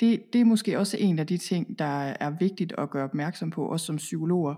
det, 0.00 0.32
det 0.32 0.40
er 0.40 0.44
måske 0.44 0.78
også 0.78 0.96
en 1.00 1.18
af 1.18 1.26
de 1.26 1.38
ting, 1.38 1.78
der 1.78 2.14
er 2.20 2.30
vigtigt 2.30 2.74
at 2.78 2.90
gøre 2.90 3.04
opmærksom 3.04 3.50
på, 3.50 3.66
også 3.66 3.86
som 3.86 3.96
psykologer. 3.96 4.54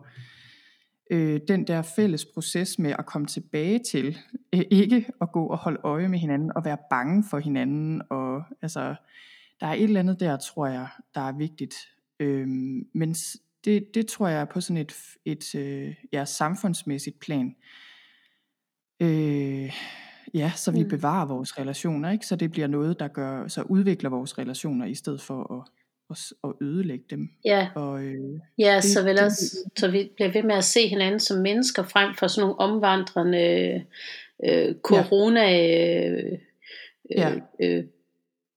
Øh, 1.11 1.41
den 1.49 1.67
der 1.67 1.83
fælles 1.83 2.25
proces 2.25 2.79
med 2.79 2.95
at 2.99 3.07
komme 3.07 3.27
tilbage 3.27 3.79
til, 3.79 4.19
øh, 4.55 4.63
ikke 4.71 5.07
at 5.21 5.33
gå 5.33 5.47
og 5.47 5.59
holde 5.59 5.81
øje 5.85 6.09
med 6.09 6.19
hinanden, 6.19 6.53
og 6.57 6.65
være 6.65 6.79
bange 6.91 7.25
for 7.31 7.39
hinanden, 7.39 8.03
og 8.11 8.43
altså, 8.63 8.95
der 9.61 9.67
er 9.67 9.73
et 9.73 9.83
eller 9.83 10.01
andet 10.01 10.21
der, 10.21 10.37
tror 10.37 10.67
jeg, 10.67 10.89
der 11.15 11.21
er 11.21 11.33
vigtigt. 11.33 11.75
Øh, 12.21 12.49
men 12.95 13.15
det, 13.65 13.95
det 13.95 14.07
tror 14.07 14.29
jeg 14.29 14.41
er 14.41 14.45
på 14.45 14.61
sådan 14.61 14.77
et, 14.77 14.95
et 15.25 15.55
øh, 15.55 15.95
ja, 16.13 16.25
samfundsmæssigt 16.25 17.21
plan. 17.21 17.57
Øh, 19.01 19.73
ja, 20.35 20.53
så 20.57 20.71
vi 20.73 20.83
Mm. 20.83 20.89
bevarer 20.89 21.27
vores 21.27 21.59
relationer, 21.59 22.11
ikke? 22.11 22.27
Så 22.27 22.37
det 22.37 22.51
bliver 22.53 22.67
noget, 22.67 23.01
der 23.01 23.09
gør, 23.09 23.49
så 23.49 23.63
udvikler 23.63 24.11
vores 24.11 24.39
relationer, 24.39 24.87
i 24.87 24.95
stedet 24.95 25.21
for 25.21 25.65
at, 26.11 26.19
at, 26.45 26.53
ødelægge 26.67 27.05
dem. 27.11 27.29
Ja, 27.45 27.69
Og 27.75 28.03
øh, 28.05 28.41
ja 28.59 28.75
det- 28.77 28.85
så, 28.85 29.05
vel 29.05 29.17
det- 29.17 29.25
også, 29.25 29.57
så 29.79 29.91
vi 29.91 30.11
bliver 30.17 30.33
ved 30.33 30.43
med 30.43 30.55
at 30.55 30.65
se 30.65 30.89
hinanden 30.89 31.21
som 31.21 31.39
mennesker 31.43 31.83
frem 31.83 32.15
for 32.19 32.27
sådan 32.27 32.41
nogle 32.49 32.61
omvandrende 32.61 33.85
øh, 34.49 34.75
corona 34.83 35.43
øh, 35.43 36.39
Ja. 37.17 37.35
øh, 37.35 37.79
øh, 37.79 37.85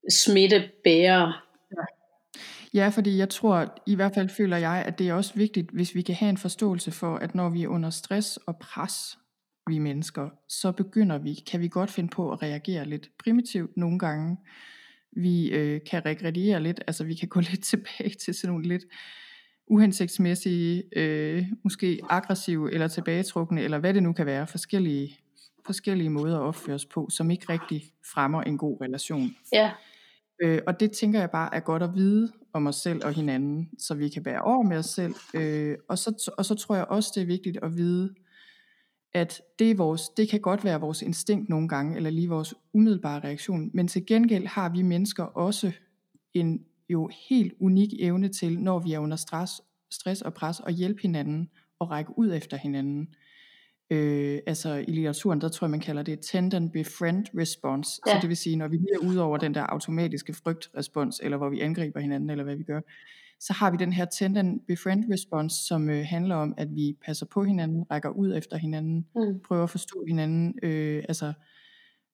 smittebærere. 0.10 1.34
ja, 2.74 2.90
fordi 2.90 3.18
jeg 3.18 3.30
tror, 3.30 3.74
i 3.86 3.96
hvert 3.96 4.14
fald 4.14 4.30
føler 4.30 4.58
jeg, 4.58 4.84
at 4.88 5.00
det 5.00 5.10
er 5.10 5.14
også 5.14 5.34
vigtigt, 5.36 5.70
hvis 5.72 5.96
vi 5.96 6.02
kan 6.02 6.16
have 6.16 6.30
en 6.30 6.38
forståelse 6.38 6.92
for, 6.92 7.16
at 7.16 7.36
når 7.36 7.50
vi 7.50 7.64
er 7.64 7.68
under 7.68 7.90
stress 7.90 8.38
og 8.38 8.58
pres, 8.58 9.18
vi 9.70 9.78
mennesker, 9.78 10.30
så 10.48 10.72
begynder 10.72 11.18
vi, 11.18 11.34
kan 11.34 11.62
vi 11.62 11.68
godt 11.68 11.92
finde 11.92 12.10
på 12.10 12.32
at 12.32 12.42
reagere 12.42 12.86
lidt 12.86 13.10
primitivt 13.24 13.78
nogle 13.78 14.00
gange. 14.00 14.38
Vi 15.12 15.52
øh, 15.52 15.82
kan 15.92 16.06
regrediere 16.06 16.64
lidt, 16.64 16.80
altså 16.88 17.04
vi 17.04 17.16
kan 17.16 17.28
gå 17.28 17.40
lidt 17.52 17.64
tilbage 17.64 18.10
til 18.26 18.34
sådan 18.34 18.54
nogle 18.54 18.68
lidt 18.68 18.84
uhensigtsmæssige, 19.68 20.84
øh, 20.96 21.46
måske 21.64 22.00
aggressive 22.10 22.74
eller 22.74 22.88
tilbagetrukne, 22.88 23.62
eller 23.62 23.78
hvad 23.78 23.94
det 23.94 24.04
nu 24.04 24.14
kan 24.14 24.26
være, 24.26 24.48
forskellige 24.48 25.18
forskellige 25.66 26.10
måder 26.10 26.38
at 26.38 26.42
opføre 26.42 26.76
os 26.76 26.86
på, 26.86 27.08
som 27.10 27.32
ikke 27.32 27.46
rigtig 27.50 27.84
fremmer 28.14 28.42
en 28.42 28.58
god 28.58 28.82
relation. 28.82 29.36
Ja, 29.54 29.72
Øh, 30.42 30.62
og 30.68 30.80
det 30.80 30.92
tænker 30.92 31.20
jeg 31.20 31.32
bare 31.32 31.56
er 31.56 31.60
godt 31.60 31.84
at 31.84 31.96
vide 31.96 32.32
om 32.54 32.68
os 32.68 32.76
selv 32.76 33.06
og 33.06 33.14
hinanden, 33.14 33.70
så 33.80 33.94
vi 33.94 34.10
kan 34.10 34.24
bære 34.24 34.42
over 34.42 34.64
med 34.64 34.78
os 34.78 34.86
selv. 34.86 35.16
Øh, 35.34 35.78
og, 35.90 35.98
så, 35.98 36.32
og 36.38 36.46
så 36.46 36.56
tror 36.56 36.76
jeg 36.76 36.86
også, 36.86 37.12
det 37.16 37.22
er 37.22 37.28
vigtigt 37.28 37.58
at 37.64 37.78
vide, 37.78 38.14
at 39.14 39.42
det, 39.60 39.78
vores, 39.78 40.10
det 40.10 40.30
kan 40.30 40.40
godt 40.40 40.64
være 40.64 40.80
vores 40.80 41.02
instinkt 41.02 41.50
nogle 41.50 41.68
gange, 41.68 41.96
eller 41.96 42.10
lige 42.10 42.30
vores 42.30 42.54
umiddelbare 42.74 43.20
reaktion, 43.20 43.72
men 43.74 43.88
til 43.88 44.06
gengæld 44.06 44.46
har 44.46 44.70
vi 44.70 44.82
mennesker 44.82 45.24
også 45.24 45.72
en 46.34 46.66
jo 46.90 47.10
helt 47.30 47.54
unik 47.60 47.90
evne 48.00 48.28
til, 48.28 48.60
når 48.60 48.80
vi 48.80 48.94
er 48.94 49.00
under 49.00 49.18
stress, 49.18 49.62
stress 49.92 50.22
og 50.22 50.34
pres, 50.34 50.62
at 50.68 50.74
hjælpe 50.74 51.02
hinanden 51.02 51.50
og 51.80 51.90
række 51.92 52.18
ud 52.18 52.34
efter 52.34 52.58
hinanden. 52.58 53.14
Øh, 53.90 54.40
altså 54.48 54.74
i 54.74 54.92
litteraturen, 54.92 55.42
der 55.42 55.50
tror 55.50 55.66
jeg, 55.66 55.72
man 55.72 55.80
kalder 55.80 56.04
det 56.04 56.20
tendon 56.20 56.70
befriend 56.70 57.26
response. 57.38 58.02
Ja. 58.08 58.12
Så 58.12 58.18
det 58.22 58.30
vil 58.30 58.38
sige, 58.38 58.56
når 58.56 58.68
vi 58.68 58.78
lige 58.78 58.94
er 58.94 59.08
ude 59.08 59.22
over 59.22 59.38
den 59.38 59.56
der 59.56 59.64
automatiske 59.64 60.34
frygtrespons, 60.34 61.20
eller 61.24 61.38
hvor 61.38 61.50
vi 61.50 61.60
angriber 61.60 62.00
hinanden, 62.00 62.30
eller 62.30 62.44
hvad 62.44 62.56
vi 62.56 62.64
gør, 62.64 62.82
så 63.40 63.54
har 63.54 63.72
vi 63.72 63.78
den 63.78 63.94
her 63.94 64.06
tendon 64.06 64.60
befriend 64.68 65.14
response, 65.14 65.68
som 65.68 65.90
øh, 65.90 66.06
handler 66.06 66.36
om, 66.36 66.54
at 66.58 66.76
vi 66.76 66.98
passer 67.06 67.26
på 67.26 67.44
hinanden, 67.44 67.86
rækker 67.92 68.10
ud 68.10 68.38
efter 68.38 68.58
hinanden, 68.58 69.06
mm. 69.16 69.40
prøver 69.48 69.64
at 69.64 69.70
forstå 69.70 70.04
hinanden, 70.08 70.60
øh, 70.64 71.04
altså 71.08 71.34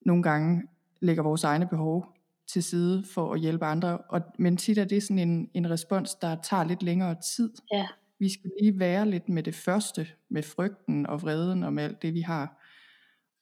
nogle 0.06 0.22
gange 0.22 0.62
lægger 1.00 1.22
vores 1.22 1.44
egne 1.44 1.66
behov 1.66 2.06
til 2.48 2.62
side 2.62 3.04
for 3.14 3.34
at 3.34 3.40
hjælpe 3.40 3.64
andre, 3.64 3.98
og, 3.98 4.20
men 4.38 4.56
tit 4.56 4.78
er 4.78 4.84
det 4.84 5.02
sådan 5.02 5.18
en, 5.18 5.50
en 5.54 5.70
respons, 5.70 6.14
der 6.14 6.36
tager 6.42 6.64
lidt 6.64 6.82
længere 6.82 7.16
tid. 7.36 7.50
Ja. 7.72 7.86
Vi 8.18 8.28
skal 8.32 8.50
lige 8.60 8.78
være 8.78 9.10
lidt 9.10 9.28
med 9.28 9.42
det 9.42 9.54
første, 9.54 10.06
med 10.30 10.42
frygten 10.42 11.06
og 11.06 11.22
vreden 11.22 11.62
og 11.62 11.72
med 11.72 11.84
alt 11.84 12.02
det, 12.02 12.14
vi 12.14 12.20
har. 12.20 12.62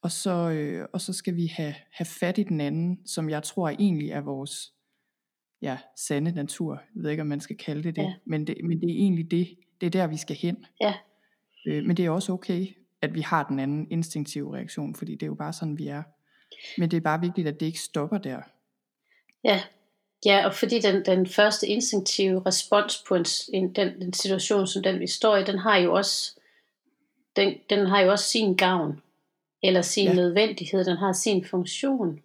Og 0.03 0.11
så, 0.11 0.51
øh, 0.51 0.87
og 0.93 1.01
så 1.01 1.13
skal 1.13 1.37
vi 1.37 1.47
have, 1.47 1.75
have 1.93 2.07
fat 2.07 2.39
i 2.39 2.43
den 2.43 2.61
anden, 2.61 3.07
som 3.07 3.31
jeg 3.31 3.43
tror 3.43 3.69
egentlig 3.69 4.11
er 4.11 4.21
vores 4.21 4.74
ja, 5.63 5.79
sande 5.97 6.33
natur. 6.33 6.73
Jeg 6.95 7.03
ved 7.03 7.11
ikke, 7.11 7.21
om 7.21 7.27
man 7.27 7.41
skal 7.41 7.57
kalde 7.57 7.83
det 7.83 7.97
det, 7.97 8.03
ja. 8.03 8.15
men, 8.25 8.47
det 8.47 8.57
men 8.65 8.81
det 8.81 8.91
er 8.91 8.95
egentlig 8.95 9.31
det. 9.31 9.49
Det 9.81 9.87
er 9.87 9.91
der, 9.91 10.07
vi 10.07 10.17
skal 10.17 10.37
hen. 10.37 10.67
Ja. 10.81 10.95
Øh, 11.67 11.85
men 11.85 11.97
det 11.97 12.05
er 12.05 12.11
også 12.11 12.33
okay, 12.33 12.67
at 13.03 13.15
vi 13.15 13.21
har 13.21 13.45
den 13.49 13.59
anden 13.59 13.87
instinktive 13.91 14.57
reaktion, 14.57 14.95
fordi 14.95 15.13
det 15.13 15.23
er 15.23 15.27
jo 15.27 15.35
bare 15.35 15.53
sådan, 15.53 15.79
vi 15.79 15.89
er. 15.89 16.03
Men 16.79 16.91
det 16.91 16.97
er 16.97 17.01
bare 17.01 17.21
vigtigt, 17.21 17.49
at 17.49 17.61
det 17.61 17.67
ikke 17.67 17.81
stopper 17.81 18.19
der. 18.19 18.41
Ja, 19.45 19.63
ja 20.25 20.47
og 20.47 20.55
fordi 20.55 20.81
den, 20.81 21.05
den 21.05 21.27
første 21.27 21.67
instinktive 21.67 22.43
respons 22.47 23.05
på 23.09 23.15
en, 23.15 23.25
en, 23.53 23.73
den, 23.73 24.01
den 24.01 24.13
situation, 24.13 24.67
som 24.67 24.83
den 24.83 25.01
vi 25.01 25.07
står 25.07 25.37
i, 25.37 25.45
den 25.45 25.59
har 25.59 25.77
jo 25.77 25.95
også, 25.95 26.41
den, 27.37 27.55
den 27.71 27.87
har 27.87 28.01
jo 28.01 28.11
også 28.11 28.25
sin 28.25 28.57
gavn, 28.57 29.01
eller 29.63 29.83
sin 29.83 30.07
ja. 30.07 30.15
nødvendighed, 30.15 30.85
den 30.85 30.97
har 30.97 31.13
sin 31.13 31.45
funktion. 31.45 32.21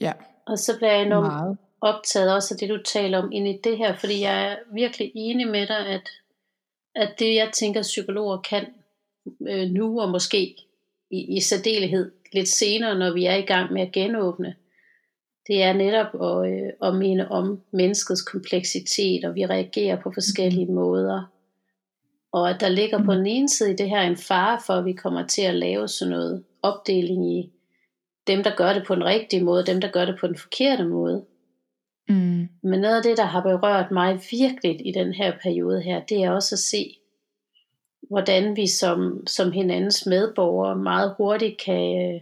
Ja. 0.00 0.12
Og 0.46 0.58
så 0.58 0.76
bliver 0.76 0.92
jeg 0.92 1.06
enormt 1.06 1.26
Meget. 1.26 1.58
Optaget 1.80 2.34
også 2.34 2.54
af 2.54 2.58
det, 2.58 2.68
du 2.68 2.82
taler 2.82 3.18
om 3.18 3.32
ind 3.32 3.48
i 3.48 3.60
det 3.64 3.78
her, 3.78 3.96
fordi 3.96 4.20
jeg 4.20 4.52
er 4.52 4.56
virkelig 4.74 5.12
enig 5.14 5.48
med 5.48 5.66
dig, 5.66 5.86
at, 5.86 6.10
at 6.94 7.14
det, 7.18 7.34
jeg 7.34 7.50
tænker, 7.52 7.82
psykologer 7.82 8.40
kan 8.40 8.66
øh, 9.48 9.70
nu, 9.70 10.00
og 10.00 10.10
måske 10.10 10.56
i, 11.10 11.36
i 11.36 11.40
særdelighed 11.40 12.12
lidt 12.32 12.48
senere, 12.48 12.98
når 12.98 13.12
vi 13.14 13.24
er 13.24 13.34
i 13.34 13.42
gang 13.42 13.72
med 13.72 13.82
at 13.82 13.92
genåbne, 13.92 14.54
det 15.46 15.62
er 15.62 15.72
netop 15.72 16.22
at, 16.22 16.52
øh, 16.52 16.72
at 16.82 16.94
minde 16.94 17.28
om 17.28 17.60
menneskets 17.70 18.22
kompleksitet, 18.22 19.24
og 19.24 19.34
vi 19.34 19.46
reagerer 19.46 20.00
på 20.02 20.10
forskellige 20.14 20.66
mm. 20.66 20.74
måder. 20.74 21.22
Og 22.32 22.50
at 22.50 22.60
der 22.60 22.68
ligger 22.68 23.04
på 23.04 23.14
den 23.14 23.26
ene 23.26 23.48
side 23.48 23.72
i 23.72 23.76
det 23.76 23.88
her 23.88 24.00
en 24.00 24.16
fare 24.16 24.60
for, 24.66 24.74
at 24.74 24.84
vi 24.84 24.92
kommer 24.92 25.26
til 25.26 25.42
at 25.42 25.54
lave 25.54 25.88
sådan 25.88 26.12
noget 26.12 26.44
opdeling 26.62 27.38
i 27.38 27.52
dem, 28.26 28.42
der 28.42 28.56
gør 28.56 28.72
det 28.72 28.86
på 28.86 28.94
den 28.94 29.04
rigtige 29.04 29.44
måde, 29.44 29.60
og 29.60 29.66
dem, 29.66 29.80
der 29.80 29.90
gør 29.90 30.04
det 30.04 30.16
på 30.20 30.26
den 30.26 30.36
forkerte 30.36 30.84
måde. 30.84 31.24
Men 32.62 32.80
noget 32.80 32.96
af 32.96 33.02
det, 33.02 33.16
der 33.16 33.24
har 33.24 33.42
berørt 33.42 33.90
mig 33.90 34.20
virkelig 34.30 34.86
i 34.86 34.92
den 34.92 35.12
her 35.12 35.38
periode 35.42 35.82
her, 35.82 36.04
det 36.04 36.24
er 36.24 36.30
også 36.30 36.54
at 36.54 36.58
se, 36.58 36.98
hvordan 38.10 38.56
vi 38.56 38.66
som, 38.66 39.26
som 39.26 39.52
hinandens 39.52 40.06
medborgere 40.06 40.76
meget 40.76 41.14
hurtigt 41.16 41.60
kan, 41.60 42.20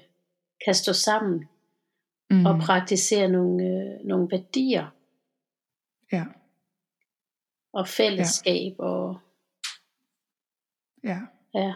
kan 0.64 0.74
stå 0.74 0.92
sammen 0.92 1.48
mm. 2.30 2.46
og 2.46 2.60
praktisere 2.60 3.28
nogle, 3.28 3.64
øh, 3.64 4.06
nogle 4.06 4.28
værdier. 4.30 4.86
Ja. 6.12 6.24
Og 7.72 7.88
fællesskab 7.88 8.72
ja. 8.78 8.84
og 8.84 9.20
Ja. 11.06 11.20
Ja. 11.54 11.74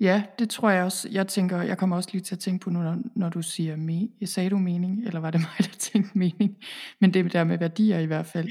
Ja, 0.00 0.22
det 0.38 0.50
tror 0.50 0.70
jeg 0.70 0.84
også. 0.84 1.08
Jeg 1.12 1.28
tænker, 1.28 1.62
jeg 1.62 1.78
kommer 1.78 1.96
også 1.96 2.08
lige 2.12 2.22
til 2.22 2.34
at 2.34 2.38
tænke 2.38 2.64
på 2.64 2.70
nu, 2.70 2.82
når, 2.82 2.98
når 3.14 3.28
du 3.28 3.42
siger, 3.42 3.76
me, 3.76 4.26
sagde 4.26 4.50
du 4.50 4.58
mening, 4.58 5.06
eller 5.06 5.20
var 5.20 5.30
det 5.30 5.40
mig, 5.58 5.58
der 5.58 5.78
tænkte 5.78 6.18
mening? 6.18 6.56
Men 7.00 7.14
det 7.14 7.32
der 7.32 7.44
med 7.44 7.58
værdier 7.58 7.98
i 7.98 8.06
hvert 8.06 8.26
fald. 8.26 8.48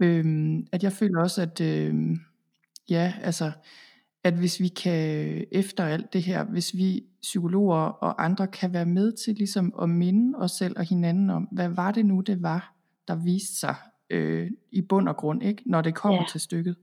Øhm, 0.00 0.66
at 0.72 0.82
jeg 0.82 0.92
føler 0.92 1.20
også, 1.20 1.42
at 1.42 1.60
øhm, 1.60 2.20
ja, 2.90 3.14
altså, 3.22 3.52
at 4.24 4.34
hvis 4.34 4.60
vi 4.60 4.68
kan, 4.68 5.44
efter 5.52 5.84
alt 5.84 6.12
det 6.12 6.22
her, 6.22 6.44
hvis 6.44 6.76
vi 6.76 7.04
psykologer 7.22 7.80
og 7.80 8.24
andre 8.24 8.46
kan 8.46 8.72
være 8.72 8.86
med 8.86 9.12
til 9.12 9.34
ligesom 9.34 9.74
at 9.82 9.90
minde 9.90 10.38
os 10.38 10.50
selv 10.50 10.78
og 10.78 10.84
hinanden 10.84 11.30
om, 11.30 11.48
hvad 11.52 11.68
var 11.68 11.90
det 11.90 12.06
nu, 12.06 12.20
det 12.20 12.42
var, 12.42 12.74
der 13.08 13.14
viste 13.14 13.56
sig 13.56 13.74
øh, 14.10 14.50
i 14.72 14.82
bund 14.82 15.08
og 15.08 15.16
grund, 15.16 15.42
ikke? 15.42 15.62
når 15.66 15.82
det 15.82 15.94
kommer 15.94 16.20
yeah. 16.20 16.28
til 16.28 16.40
stykket, 16.40 16.76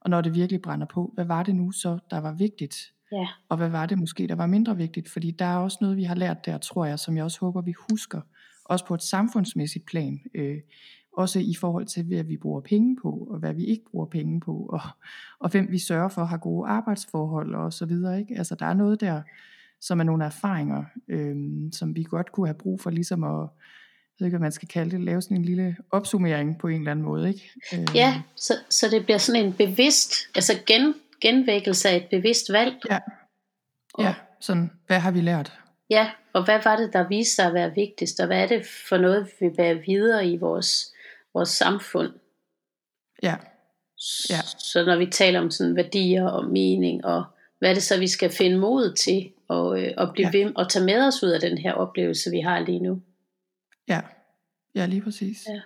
og 0.00 0.10
når 0.10 0.20
det 0.20 0.34
virkelig 0.34 0.62
brænder 0.62 0.86
på, 0.86 1.10
hvad 1.14 1.24
var 1.24 1.42
det 1.42 1.56
nu 1.56 1.70
så, 1.70 1.98
der 2.10 2.18
var 2.18 2.32
vigtigt? 2.32 2.92
Yeah. 3.14 3.26
Og 3.48 3.56
hvad 3.56 3.68
var 3.68 3.86
det 3.86 3.98
måske, 3.98 4.26
der 4.26 4.34
var 4.34 4.46
mindre 4.46 4.76
vigtigt? 4.76 5.08
Fordi 5.08 5.30
der 5.30 5.44
er 5.44 5.56
også 5.56 5.78
noget, 5.80 5.96
vi 5.96 6.04
har 6.04 6.14
lært 6.14 6.46
der, 6.46 6.58
tror 6.58 6.84
jeg, 6.84 6.98
som 6.98 7.16
jeg 7.16 7.24
også 7.24 7.40
håber, 7.40 7.62
vi 7.62 7.74
husker, 7.90 8.20
også 8.64 8.86
på 8.86 8.94
et 8.94 9.02
samfundsmæssigt 9.02 9.86
plan. 9.86 10.20
Øh, 10.34 10.58
også 11.12 11.38
i 11.38 11.54
forhold 11.54 11.86
til, 11.86 12.04
hvad 12.04 12.24
vi 12.24 12.36
bruger 12.36 12.60
penge 12.60 12.96
på, 13.02 13.28
og 13.30 13.38
hvad 13.38 13.54
vi 13.54 13.64
ikke 13.64 13.84
bruger 13.90 14.06
penge 14.06 14.40
på, 14.40 14.66
og, 14.72 14.80
og 15.38 15.50
hvem 15.50 15.70
vi 15.70 15.78
sørger 15.78 16.08
for 16.08 16.24
har 16.24 16.36
gode 16.36 16.68
arbejdsforhold 16.68 17.54
og 17.54 17.72
så 17.72 17.86
videre. 17.86 18.20
Ikke? 18.20 18.34
Altså 18.38 18.54
der 18.54 18.66
er 18.66 18.74
noget 18.74 19.00
der, 19.00 19.22
som 19.80 20.00
er 20.00 20.04
nogle 20.04 20.24
erfaringer, 20.24 20.84
øhm, 21.08 21.72
som 21.72 21.96
vi 21.96 22.02
godt 22.02 22.32
kunne 22.32 22.46
have 22.46 22.58
brug 22.58 22.80
for 22.80 22.90
ligesom 22.90 23.24
at, 23.24 23.30
jeg 23.30 24.24
ved 24.24 24.26
ikke, 24.26 24.38
hvad 24.38 24.44
man 24.44 24.52
skal 24.52 24.68
kalde 24.68 24.90
det, 24.90 25.00
lave 25.00 25.22
sådan 25.22 25.36
en 25.36 25.44
lille 25.44 25.76
opsummering 25.90 26.58
på 26.58 26.68
en 26.68 26.78
eller 26.78 26.90
anden 26.90 27.04
måde. 27.04 27.28
Ikke? 27.28 27.50
Øhm. 27.74 27.86
Ja, 27.94 28.22
så, 28.36 28.54
så 28.70 28.86
det 28.90 29.04
bliver 29.04 29.18
sådan 29.18 29.44
en 29.44 29.52
bevidst, 29.52 30.14
altså 30.34 30.52
gen, 30.66 30.94
genvækkelse 31.20 31.88
af 31.88 31.96
et 31.96 32.06
bevidst 32.10 32.52
valg. 32.52 32.74
Ja, 32.90 32.98
ja 33.98 34.14
sådan, 34.40 34.70
hvad 34.86 34.98
har 34.98 35.10
vi 35.10 35.20
lært? 35.20 35.52
Ja, 35.90 36.10
og 36.32 36.44
hvad 36.44 36.60
var 36.64 36.76
det, 36.76 36.92
der 36.92 37.08
viste 37.08 37.34
sig 37.34 37.46
at 37.46 37.54
være 37.54 37.74
vigtigst, 37.74 38.20
og 38.20 38.26
hvad 38.26 38.42
er 38.42 38.46
det 38.46 38.66
for 38.88 38.96
noget, 38.96 39.28
vi 39.40 39.48
bærer 39.56 39.82
videre 39.86 40.26
i 40.26 40.36
vores 40.36 40.94
vores 41.34 41.48
samfund. 41.48 42.12
Ja. 43.22 43.36
ja. 44.30 44.40
Så 44.58 44.84
når 44.86 44.96
vi 44.96 45.06
taler 45.06 45.40
om 45.40 45.50
sådan 45.50 45.76
værdier 45.76 46.26
og 46.26 46.50
mening, 46.50 47.04
og 47.04 47.24
hvad 47.58 47.70
er 47.70 47.74
det 47.74 47.82
så, 47.82 47.98
vi 47.98 48.08
skal 48.08 48.30
finde 48.30 48.58
mod 48.58 48.94
til, 48.94 49.32
og, 49.48 49.82
øh, 49.82 49.92
og 49.96 50.12
blive 50.12 50.30
ja. 50.34 50.38
ved, 50.38 50.52
og 50.56 50.70
tage 50.70 50.84
med 50.84 51.06
os 51.06 51.22
ud 51.22 51.28
af 51.28 51.40
den 51.40 51.58
her 51.58 51.72
oplevelse, 51.72 52.30
vi 52.30 52.40
har 52.40 52.60
lige 52.60 52.80
nu. 52.80 53.02
Ja, 53.88 54.00
ja 54.74 54.86
lige 54.86 55.02
præcis. 55.02 55.46
Ja. 55.48 55.60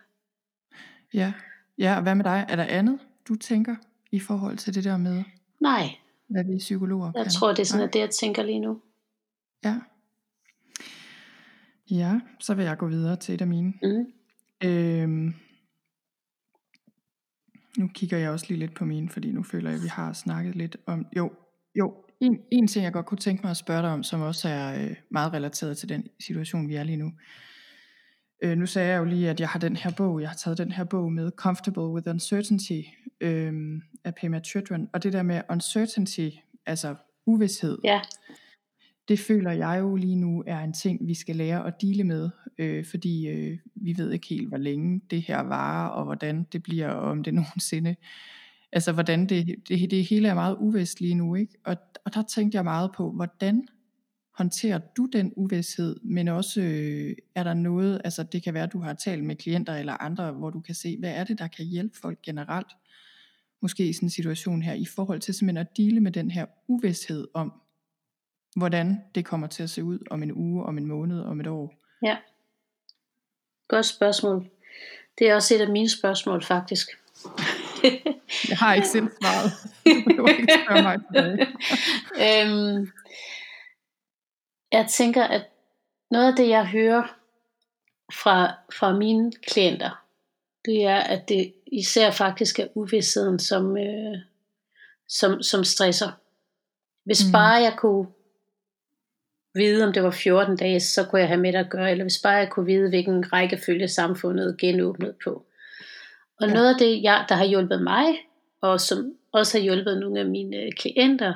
Ja. 1.14 1.33
ja, 1.79 1.97
og 1.97 2.03
hvad 2.03 2.14
med 2.14 2.25
dig? 2.25 2.47
Er 2.49 2.57
der 2.57 2.64
andet, 2.64 2.99
du 3.29 3.35
tænker 3.35 3.77
i 4.12 4.21
forhold 4.21 4.57
til 4.57 4.75
det 4.75 4.85
der 4.85 4.97
med? 4.97 5.25
Nej. 5.61 5.85
Hvad 6.29 6.45
vi 6.45 6.59
psykologer 6.59 7.12
Jeg 7.14 7.25
kan? 7.25 7.33
tror, 7.33 7.49
det 7.49 7.59
er 7.59 7.64
sådan, 7.64 7.88
at 7.88 7.93
det, 7.93 7.99
jeg 7.99 8.11
tænker 8.11 8.43
lige 8.43 8.61
nu. 8.61 8.81
Ja. 9.64 9.81
Ja, 11.90 12.21
så 12.40 12.55
vil 12.55 12.64
jeg 12.64 12.79
gå 12.79 12.87
videre 12.88 13.17
til 13.17 13.35
et 13.35 13.40
af 13.40 13.47
mine. 13.47 13.73
Mm. 13.83 14.07
Øhm, 14.64 15.35
nu 17.79 17.88
kigger 17.95 18.19
jeg 18.19 18.31
også 18.31 18.47
lige 18.49 18.59
lidt 18.59 18.75
på 18.75 18.85
mine, 18.85 19.09
fordi 19.09 19.33
nu 19.33 19.43
føler 19.43 19.71
jeg, 19.71 19.77
at 19.77 19.83
vi 19.83 19.88
har 19.88 20.12
snakket 20.12 20.57
lidt 20.57 20.77
om, 20.87 21.07
jo, 21.17 21.33
jo, 21.75 21.95
en, 22.21 22.40
en 22.53 22.67
ting 22.67 22.85
jeg 22.85 22.93
godt 22.93 23.07
kunne 23.07 23.19
tænke 23.19 23.43
mig 23.43 23.51
at 23.51 23.57
spørge 23.57 23.83
dig 23.83 23.90
om, 23.90 24.03
som 24.03 24.21
også 24.21 24.49
er 24.49 24.85
øh, 24.85 24.97
meget 25.11 25.33
relateret 25.33 25.79
til 25.79 25.88
den 25.88 26.07
situation, 26.21 26.69
vi 26.69 26.75
er 26.75 26.85
lige 26.85 26.97
nu. 26.97 27.12
Øh, 28.44 28.59
nu 28.59 28.66
sagde 28.66 28.88
jeg 28.88 28.98
jo 28.98 29.04
lige, 29.04 29.30
at 29.30 29.40
jeg 29.40 29.48
har 29.48 29.59
den 29.59 29.76
her 29.76 29.90
bog, 29.96 30.20
jeg 30.20 30.28
har 30.28 30.37
taget 30.37 30.59
den 30.59 30.72
her 30.72 30.85
bog 30.85 31.12
med, 31.12 31.30
Comfortable 31.37 31.83
with 31.83 32.11
Uncertainty, 32.11 32.80
øh, 33.20 33.80
af 34.04 34.14
Pema 34.14 34.40
Chudran, 34.40 34.88
og 34.92 35.02
det 35.02 35.12
der 35.12 35.22
med 35.22 35.40
uncertainty, 35.50 36.28
altså 36.66 36.94
uvidshed, 37.26 37.78
ja. 37.85 38.00
det 39.09 39.18
føler 39.18 39.52
jeg 39.52 39.78
jo 39.80 39.96
lige 39.96 40.16
nu 40.16 40.44
er 40.46 40.61
en 40.61 40.72
ting, 40.72 41.09
vi 41.09 41.14
skal 41.14 41.37
lære 41.37 41.66
at 41.66 41.74
dele 41.80 42.04
med, 42.04 42.30
øh, 42.59 42.85
fordi 42.90 43.28
øh, 43.28 43.59
vi 43.74 43.94
ved 43.98 44.12
ikke 44.12 44.26
helt, 44.26 44.48
hvor 44.48 44.59
længe 44.59 45.00
det 45.11 45.22
her 45.22 45.40
varer, 45.40 45.88
og 45.88 46.04
hvordan 46.04 46.46
det 46.52 46.62
bliver, 46.62 46.88
og 46.88 47.11
om 47.11 47.22
det 47.22 47.35
nogensinde. 47.44 47.96
Altså, 48.72 48.92
hvordan 48.92 49.26
det, 49.26 49.54
det, 49.68 49.90
det 49.90 50.04
hele 50.04 50.28
er 50.28 50.35
meget 50.35 50.57
uvist 50.61 51.00
lige 51.00 51.14
nu, 51.14 51.35
ikke? 51.35 51.52
Og, 51.64 51.76
og 52.04 52.14
der 52.14 52.22
tænkte 52.22 52.57
jeg 52.57 52.64
meget 52.64 52.90
på, 52.96 53.12
hvordan 53.12 53.68
håndterer 54.38 54.79
du 54.79 55.07
den 55.07 55.33
uvidshed, 55.37 55.97
men 56.03 56.29
også 56.29 56.61
øh, 56.61 57.16
er 57.35 57.44
der 57.44 57.55
noget, 57.55 58.01
altså 58.05 58.23
det 58.23 58.42
kan 58.42 58.55
være, 58.55 58.62
at 58.62 58.73
du 58.73 58.81
har 58.81 58.94
talt 58.94 59.25
med 59.25 59.37
klienter 59.37 59.75
eller 59.77 60.03
andre, 60.03 60.33
hvor 60.33 60.51
du 60.51 60.61
kan 60.61 60.75
se, 60.75 60.97
hvad 60.99 61.11
er 61.11 61.25
det, 61.25 61.38
der 61.38 61.49
kan 61.49 61.64
hjælpe 61.64 61.99
folk 62.03 62.23
generelt, 62.23 62.73
måske 63.62 63.88
i 63.88 63.92
sådan 63.92 64.07
en 64.07 64.11
situation 64.11 64.62
her, 64.62 64.73
i 64.73 64.85
forhold 64.85 65.20
til 65.20 65.35
simpelthen 65.35 65.66
at 65.66 65.77
dele 65.77 66.01
med 66.01 66.12
den 66.12 66.31
her 66.31 66.47
uvidshed 66.68 67.29
om, 67.35 67.53
hvordan 68.57 69.01
det 69.14 69.25
kommer 69.25 69.47
til 69.47 69.62
at 69.62 69.70
se 69.70 69.85
ud 69.85 69.99
om 70.11 70.23
en 70.23 70.33
uge, 70.33 70.64
om 70.64 70.79
en 70.79 70.87
måned, 70.87 71.20
om 71.20 71.40
et 71.40 71.47
år. 71.47 71.75
Ja. 72.03 72.16
Godt 73.68 73.87
spørgsmål. 73.87 74.51
Det 75.18 75.31
er 75.31 75.35
også 75.35 75.55
et 75.55 75.61
af 75.61 75.68
mine 75.68 75.90
spørgsmål, 75.90 76.42
faktisk. 76.44 76.88
jeg 78.49 78.59
har 78.59 78.75
ikke 78.75 78.88
selv 78.88 79.09
svaret. 79.23 79.53
Du 80.18 80.27
ikke 80.27 80.53
spørge 80.66 80.83
mig 80.83 80.99
øhm, 82.25 82.90
jeg 84.79 84.87
tænker, 84.91 85.25
at 85.25 85.43
noget 86.11 86.27
af 86.27 86.37
det, 86.37 86.49
jeg 86.49 86.67
hører 86.67 87.17
fra, 88.13 88.53
fra 88.73 88.97
mine 88.97 89.33
klienter, 89.33 90.05
det 90.65 90.85
er, 90.85 90.97
at 90.97 91.29
det 91.29 91.53
især 91.67 92.11
faktisk 92.11 92.59
er 92.59 92.67
uvidsheden, 92.75 93.39
som, 93.39 93.77
øh, 93.77 94.19
som, 95.09 95.43
som 95.43 95.65
stresser. 95.65 96.11
Hvis 97.05 97.27
mm. 97.27 97.33
bare 97.33 97.55
jeg 97.63 97.75
kunne 97.77 98.07
vide, 99.55 99.87
om 99.87 99.93
det 99.93 100.03
var 100.03 100.11
14 100.11 100.57
dage, 100.57 100.81
så 100.81 101.05
kunne 101.05 101.21
jeg 101.21 101.29
have 101.29 101.41
med 101.41 101.53
det 101.53 101.59
at 101.59 101.71
gøre, 101.71 101.91
eller 101.91 102.05
hvis 102.05 102.21
bare 102.23 102.33
jeg 102.33 102.51
kunne 102.51 102.67
vide, 102.67 102.89
hvilken 102.89 103.33
rækkefølge 103.33 103.89
samfundet 103.89 104.59
genåbnede 104.59 105.15
på. 105.25 105.47
Og 106.41 106.49
ja. 106.49 106.55
noget 106.55 106.69
af 106.69 106.79
det, 106.79 107.03
jeg, 107.03 107.25
der 107.29 107.35
har 107.35 107.45
hjulpet 107.45 107.83
mig, 107.83 108.05
og 108.61 108.81
som 108.81 109.15
også 109.33 109.59
har 109.59 109.63
hjulpet 109.63 110.01
nogle 110.01 110.21
af 110.21 110.27
mine 110.27 110.73
klienter, 110.73 111.35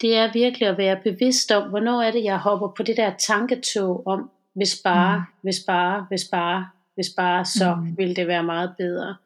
det 0.00 0.16
er 0.16 0.32
virkelig 0.32 0.68
at 0.68 0.78
være 0.78 1.00
bevidst 1.04 1.52
om, 1.52 1.68
hvornår 1.68 2.02
er 2.02 2.10
det, 2.10 2.24
jeg 2.24 2.38
hopper 2.38 2.68
på 2.68 2.82
det 2.82 2.96
der 2.96 3.12
tanketog 3.18 4.06
om, 4.06 4.30
hvis 4.54 4.80
bare, 4.84 5.18
mm. 5.18 5.24
hvis 5.42 5.60
bare, 5.66 6.06
hvis 6.08 6.24
bare, 6.32 6.68
hvis 6.94 7.08
bare, 7.16 7.44
så 7.44 7.74
mm. 7.74 7.98
vil 7.98 8.16
det 8.16 8.26
være 8.26 8.42
meget 8.42 8.74
bedre. 8.78 9.16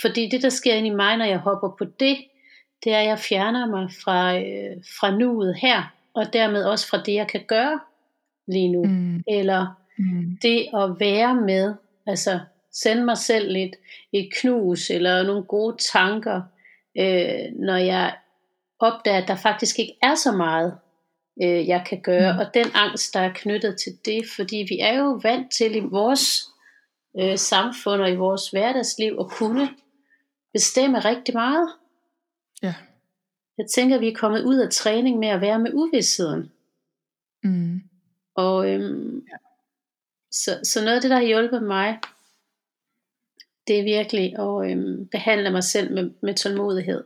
Fordi 0.00 0.28
det, 0.28 0.42
der 0.42 0.48
sker 0.48 0.74
ind 0.74 0.86
i 0.86 0.90
mig, 0.90 1.16
når 1.16 1.24
jeg 1.24 1.38
hopper 1.38 1.68
på 1.78 1.84
det, 1.84 2.16
det 2.84 2.94
er, 2.94 2.98
at 2.98 3.06
jeg 3.06 3.18
fjerner 3.18 3.66
mig 3.66 3.88
fra, 4.04 4.38
øh, 4.38 4.76
fra 5.00 5.16
nuet 5.16 5.54
her, 5.54 5.94
og 6.14 6.32
dermed 6.32 6.64
også 6.64 6.88
fra 6.88 7.02
det, 7.02 7.14
jeg 7.14 7.28
kan 7.28 7.40
gøre 7.48 7.80
lige 8.48 8.72
nu. 8.72 8.84
Mm. 8.84 9.22
Eller 9.28 9.66
mm. 9.98 10.38
det 10.42 10.68
at 10.74 11.00
være 11.00 11.34
med, 11.34 11.74
altså 12.06 12.40
sende 12.72 13.04
mig 13.04 13.18
selv 13.18 13.52
lidt 13.52 13.76
et 14.12 14.28
knus, 14.40 14.90
eller 14.90 15.22
nogle 15.22 15.44
gode 15.44 15.76
tanker, 15.92 16.42
øh, 16.98 17.52
når 17.58 17.76
jeg 17.76 18.14
opdager, 18.80 19.22
at 19.22 19.28
der 19.28 19.36
faktisk 19.36 19.78
ikke 19.78 19.96
er 20.02 20.14
så 20.14 20.32
meget, 20.32 20.78
øh, 21.42 21.68
jeg 21.68 21.84
kan 21.88 22.00
gøre, 22.00 22.32
mm. 22.32 22.38
og 22.38 22.54
den 22.54 22.66
angst, 22.74 23.14
der 23.14 23.20
er 23.20 23.32
knyttet 23.34 23.76
til 23.84 23.98
det, 24.04 24.24
fordi 24.36 24.66
vi 24.68 24.78
er 24.78 24.98
jo 24.98 25.20
vant 25.22 25.52
til 25.52 25.76
i 25.76 25.80
vores 25.80 26.42
øh, 27.20 27.38
samfund 27.38 28.02
og 28.02 28.10
i 28.10 28.16
vores 28.16 28.50
hverdagsliv 28.50 29.16
at 29.20 29.26
kunne 29.30 29.68
bestemme 30.52 30.98
rigtig 30.98 31.34
meget. 31.34 31.68
Ja. 32.62 32.74
Jeg 33.58 33.66
tænker, 33.74 33.96
at 33.96 34.00
vi 34.00 34.08
er 34.08 34.14
kommet 34.14 34.44
ud 34.44 34.56
af 34.56 34.70
træning 34.70 35.18
med 35.18 35.28
at 35.28 35.40
være 35.40 35.58
med 35.58 35.70
uvidsheden. 35.74 36.52
Mm. 37.42 37.80
Og 38.34 38.70
øhm, 38.70 39.18
ja. 39.18 39.36
så, 40.30 40.60
så 40.64 40.84
noget 40.84 40.94
af 40.94 41.00
det, 41.02 41.10
der 41.10 41.16
har 41.16 41.24
hjulpet 41.24 41.62
mig, 41.62 41.98
det 43.66 43.78
er 43.78 43.82
virkelig 43.82 44.38
at 44.38 44.70
øhm, 44.70 45.08
behandle 45.08 45.50
mig 45.50 45.64
selv 45.64 45.94
med, 45.94 46.10
med 46.22 46.34
tålmodighed. 46.34 47.04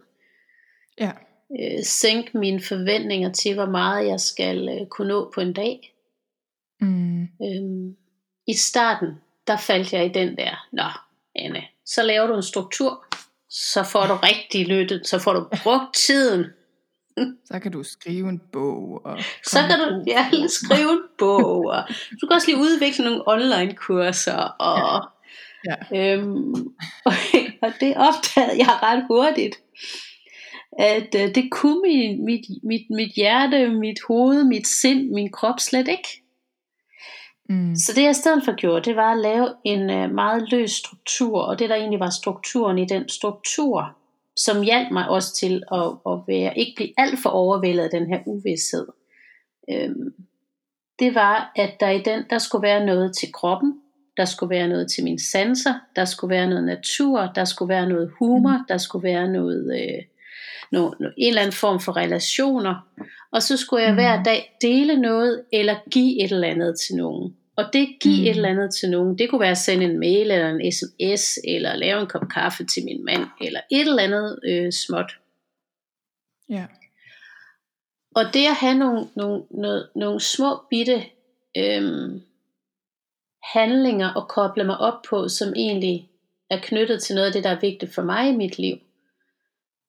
Ja. 1.00 1.12
Øh, 1.60 1.84
sænke 1.84 2.38
mine 2.38 2.60
forventninger 2.60 3.32
til, 3.32 3.54
hvor 3.54 3.66
meget 3.66 4.06
jeg 4.06 4.20
skal 4.20 4.68
øh, 4.68 4.86
kunne 4.86 5.08
nå 5.08 5.30
på 5.34 5.40
en 5.40 5.52
dag. 5.52 5.94
Mm. 6.80 7.22
Øhm, 7.22 7.96
I 8.46 8.54
starten, 8.54 9.08
der 9.46 9.56
faldt 9.56 9.92
jeg 9.92 10.06
i 10.06 10.08
den 10.08 10.36
der, 10.36 10.66
nå 10.72 10.88
Anne, 11.36 11.62
så 11.86 12.02
laver 12.02 12.26
du 12.26 12.36
en 12.36 12.42
struktur, 12.42 13.04
så 13.50 13.82
får 13.82 14.06
du 14.06 14.14
rigtig 14.14 14.66
lyttet, 14.66 15.06
så 15.06 15.18
får 15.18 15.32
du 15.32 15.48
brugt 15.62 15.94
tiden. 15.94 16.44
Så 17.52 17.58
kan 17.58 17.72
du 17.72 17.82
skrive 17.82 18.28
en 18.28 18.42
bog. 18.52 19.00
Og 19.04 19.18
så 19.44 19.58
kan 19.68 19.78
du 19.78 20.04
ja, 20.06 20.30
skrive 20.60 20.92
en 20.92 21.02
bog. 21.18 21.66
Og 21.66 21.82
du 22.20 22.26
kan 22.26 22.34
også 22.34 22.46
lige 22.46 22.58
udvikle 22.58 23.04
nogle 23.04 23.28
online 23.28 23.74
kurser. 23.74 24.36
Og, 24.42 25.10
ja. 25.66 25.74
Ja. 25.90 26.12
Øhm, 26.14 26.54
og, 27.04 27.12
og 27.62 27.72
det 27.80 27.96
opdagede 27.96 28.58
jeg 28.58 28.78
ret 28.82 29.04
hurtigt. 29.08 29.56
At 30.78 31.14
uh, 31.14 31.34
det 31.34 31.50
kunne 31.50 31.80
mit, 31.82 32.20
mit, 32.20 32.44
mit, 32.62 32.86
mit 32.90 33.12
hjerte, 33.16 33.68
mit 33.68 33.98
hoved, 34.08 34.44
mit 34.44 34.66
sind, 34.66 35.10
min 35.10 35.32
krop 35.32 35.60
slet 35.60 35.88
ikke. 35.88 36.08
Mm. 37.48 37.76
Så 37.76 37.92
det 37.96 38.02
jeg 38.02 38.10
i 38.10 38.14
stedet 38.14 38.44
for 38.44 38.56
gjorde, 38.56 38.84
det 38.84 38.96
var 38.96 39.12
at 39.12 39.18
lave 39.18 39.48
en 39.64 39.80
uh, 39.80 40.14
meget 40.14 40.50
løs 40.50 40.70
struktur, 40.70 41.40
og 41.42 41.58
det 41.58 41.68
der 41.68 41.76
egentlig 41.76 42.00
var 42.00 42.10
strukturen 42.10 42.78
i 42.78 42.84
den 42.84 43.08
struktur, 43.08 43.96
som 44.36 44.62
hjalp 44.62 44.90
mig 44.92 45.08
også 45.08 45.34
til 45.34 45.62
at, 45.72 45.88
at 46.06 46.18
være, 46.26 46.58
ikke 46.58 46.72
blive 46.76 46.92
alt 46.96 47.18
for 47.22 47.30
overvældet 47.30 47.84
af 47.84 47.90
den 47.90 48.06
her 48.06 48.20
uvidshed. 48.26 48.86
Øhm, 49.70 50.14
det 50.98 51.14
var, 51.14 51.52
at 51.56 51.80
der 51.80 51.90
i 51.90 52.02
den, 52.02 52.24
der 52.30 52.38
skulle 52.38 52.62
være 52.62 52.86
noget 52.86 53.16
til 53.16 53.32
kroppen, 53.32 53.80
der 54.16 54.24
skulle 54.24 54.50
være 54.50 54.68
noget 54.68 54.90
til 54.90 55.04
mine 55.04 55.18
sanser, 55.20 55.74
der 55.96 56.04
skulle 56.04 56.34
være 56.34 56.48
noget 56.48 56.64
natur, 56.64 57.32
der 57.34 57.44
skulle 57.44 57.68
være 57.68 57.88
noget 57.88 58.10
humor, 58.18 58.58
mm. 58.58 58.64
der 58.68 58.78
skulle 58.78 59.02
være 59.02 59.28
noget, 59.28 59.80
øh, 59.80 60.02
noget, 60.72 61.00
noget, 61.00 61.14
en 61.18 61.28
eller 61.28 61.42
anden 61.42 61.56
form 61.56 61.80
for 61.80 61.96
relationer, 61.96 62.74
og 63.32 63.42
så 63.42 63.56
skulle 63.56 63.82
jeg 63.82 63.92
mm. 63.92 63.96
hver 63.96 64.22
dag 64.22 64.56
dele 64.62 64.96
noget, 65.00 65.44
eller 65.52 65.76
give 65.90 66.24
et 66.24 66.32
eller 66.32 66.48
andet 66.48 66.80
til 66.80 66.96
nogen. 66.96 67.36
Og 67.56 67.64
det 67.72 67.88
give 68.00 68.20
mm. 68.20 68.24
et 68.24 68.30
eller 68.30 68.48
andet 68.48 68.74
til 68.74 68.90
nogen, 68.90 69.18
det 69.18 69.30
kunne 69.30 69.40
være 69.40 69.50
at 69.50 69.58
sende 69.58 69.84
en 69.84 70.00
mail, 70.00 70.30
eller 70.30 70.48
en 70.48 70.72
sms, 70.72 71.38
eller 71.48 71.76
lave 71.76 72.00
en 72.00 72.06
kop 72.06 72.28
kaffe 72.34 72.64
til 72.64 72.84
min 72.84 73.04
mand, 73.04 73.26
eller 73.40 73.60
et 73.72 73.80
eller 73.80 74.02
andet 74.02 74.38
øh, 74.44 74.72
småt. 74.72 75.12
Ja. 76.48 76.66
Og 78.14 78.24
det 78.34 78.46
at 78.46 78.54
have 78.54 78.78
nogle, 78.78 79.06
nogle, 79.16 79.42
nogle, 79.50 79.82
nogle 79.96 80.20
små 80.20 80.60
bitte 80.70 81.02
øhm, 81.56 82.22
handlinger 83.52 84.08
og 84.14 84.28
koble 84.28 84.64
mig 84.64 84.78
op 84.78 85.02
på, 85.08 85.28
som 85.28 85.52
egentlig 85.56 86.08
er 86.50 86.58
knyttet 86.62 87.02
til 87.02 87.14
noget 87.14 87.26
af 87.26 87.32
det, 87.32 87.44
der 87.44 87.50
er 87.50 87.60
vigtigt 87.60 87.94
for 87.94 88.02
mig 88.02 88.28
i 88.28 88.36
mit 88.36 88.58
liv, 88.58 88.76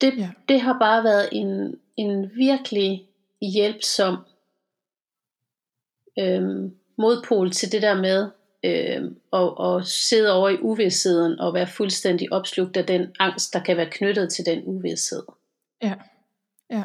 det, 0.02 0.18
ja. 0.18 0.32
det 0.50 0.62
har 0.62 0.80
bare 0.80 1.04
været 1.04 1.30
en, 1.32 1.80
en 1.98 2.32
virkelig 2.36 3.08
hjælpsom 3.42 4.18
øhm, 6.20 6.76
modpol 6.98 7.52
til 7.52 7.72
det 7.72 7.82
der 7.82 8.02
med 8.02 8.30
øh, 8.66 9.12
at, 9.34 9.76
at 9.76 9.88
sidde 9.88 10.34
over 10.34 10.50
i 10.50 10.58
uvidsheden 10.62 11.40
og 11.40 11.54
være 11.54 11.68
fuldstændig 11.68 12.34
opslugt 12.34 12.78
af 12.78 12.86
den 12.86 13.08
angst, 13.20 13.54
der 13.54 13.64
kan 13.64 13.78
være 13.78 13.90
knyttet 13.92 14.34
til 14.34 14.46
den 14.46 14.64
uvidshed. 14.66 15.24
Ja, 15.84 15.96
ja. 16.70 16.84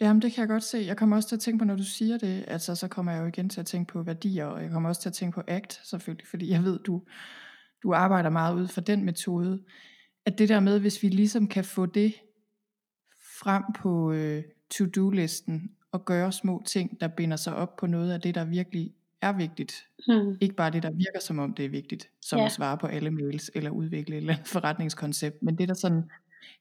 Jamen 0.00 0.22
det 0.22 0.32
kan 0.32 0.40
jeg 0.40 0.48
godt 0.48 0.62
se. 0.62 0.78
Jeg 0.78 0.96
kommer 0.96 1.16
også 1.16 1.28
til 1.28 1.36
at 1.36 1.40
tænke 1.40 1.58
på, 1.58 1.64
når 1.64 1.76
du 1.76 1.84
siger 1.84 2.18
det, 2.18 2.44
altså 2.48 2.74
så 2.74 2.88
kommer 2.88 3.12
jeg 3.12 3.22
jo 3.22 3.26
igen 3.26 3.48
til 3.48 3.60
at 3.60 3.66
tænke 3.66 3.92
på 3.92 4.02
værdier, 4.02 4.46
og 4.46 4.62
jeg 4.62 4.70
kommer 4.70 4.88
også 4.88 5.00
til 5.00 5.08
at 5.08 5.12
tænke 5.12 5.34
på 5.34 5.42
ACT 5.48 5.80
selvfølgelig, 5.84 6.26
fordi 6.26 6.50
jeg 6.50 6.64
ved, 6.64 6.78
du, 6.78 7.02
du 7.82 7.94
arbejder 7.94 8.30
meget 8.30 8.54
ud 8.54 8.68
fra 8.68 8.80
den 8.80 9.04
metode, 9.04 9.62
at 10.26 10.38
det 10.38 10.48
der 10.48 10.60
med, 10.60 10.80
hvis 10.80 11.02
vi 11.02 11.08
ligesom 11.08 11.48
kan 11.48 11.64
få 11.64 11.86
det 11.86 12.14
frem 13.40 13.62
på 13.82 14.12
øh, 14.12 14.42
to-do-listen, 14.70 15.70
og 15.92 16.04
gøre 16.04 16.32
små 16.32 16.62
ting, 16.66 17.00
der 17.00 17.08
binder 17.08 17.36
sig 17.36 17.54
op 17.54 17.76
på 17.76 17.86
noget 17.86 18.12
af 18.12 18.20
det, 18.20 18.34
der 18.34 18.44
virkelig 18.44 18.92
er 19.22 19.32
vigtigt. 19.32 19.86
Hmm. 20.06 20.36
Ikke 20.40 20.54
bare 20.54 20.70
det, 20.70 20.82
der 20.82 20.90
virker 20.90 21.20
som 21.20 21.38
om 21.38 21.54
det 21.54 21.64
er 21.64 21.68
vigtigt, 21.68 22.08
som 22.22 22.38
ja. 22.38 22.44
at 22.44 22.52
svare 22.52 22.78
på 22.78 22.86
alle 22.86 23.10
mails, 23.10 23.50
eller 23.54 23.70
udvikle 23.70 24.16
et 24.16 24.20
eller 24.20 24.32
andet 24.34 24.48
forretningskoncept, 24.48 25.42
men 25.42 25.58
det, 25.58 25.68
der 25.68 25.74
sådan 25.74 26.10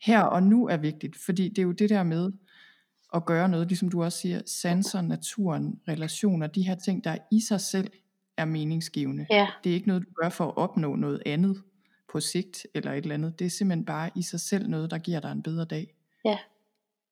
her 0.02 0.22
og 0.22 0.44
nu 0.44 0.68
er 0.68 0.78
vigtigt, 0.78 1.16
fordi 1.16 1.50
det 1.50 1.58
er 1.58 1.63
jo 1.63 1.72
det 1.72 1.90
der 1.90 2.04
med 2.04 2.32
at 3.13 3.26
gøre 3.26 3.50
noget, 3.50 3.68
ligesom 3.68 3.90
du 3.90 4.04
også 4.04 4.20
siger, 4.20 4.42
sanser, 4.46 5.02
naturen, 5.02 5.80
relationer, 5.88 6.48
de 6.48 6.62
her 6.62 6.76
ting, 6.76 7.04
der 7.04 7.18
i 7.32 7.42
sig 7.42 7.62
selv 7.62 7.92
er 8.38 8.46
meningsgivende. 8.46 9.26
Ja. 9.30 9.48
Det 9.63 9.70
er 9.70 9.74
ikke 9.74 9.88
noget, 9.88 10.04
du 10.04 10.10
gør 10.22 10.30
for 10.30 10.46
at 10.46 10.58
opnå 10.58 10.96
noget 10.96 11.24
andet 11.26 11.62
på 12.12 12.20
sigt, 12.20 12.68
eller 12.74 12.92
et 12.92 12.98
eller 12.98 13.13
andet. 13.13 13.40
Det 13.40 13.46
er 13.46 13.50
simpelthen 13.50 13.86
bare 13.86 14.10
i 14.16 14.22
sig 14.22 14.40
selv 14.40 14.68
noget, 14.68 14.92
der 14.92 14.98
giver 14.98 15.20
dig 15.20 15.32
en 15.32 15.44
bedre 15.44 15.66
dag. 15.66 15.96
Ja. 16.26 16.38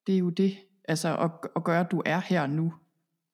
Det 0.07 0.15
er 0.15 0.19
jo 0.19 0.29
det, 0.29 0.57
altså 0.87 1.17
at, 1.17 1.31
at 1.55 1.63
gøre, 1.63 1.79
at 1.79 1.91
du 1.91 2.01
er 2.05 2.19
her 2.19 2.47
nu, 2.47 2.73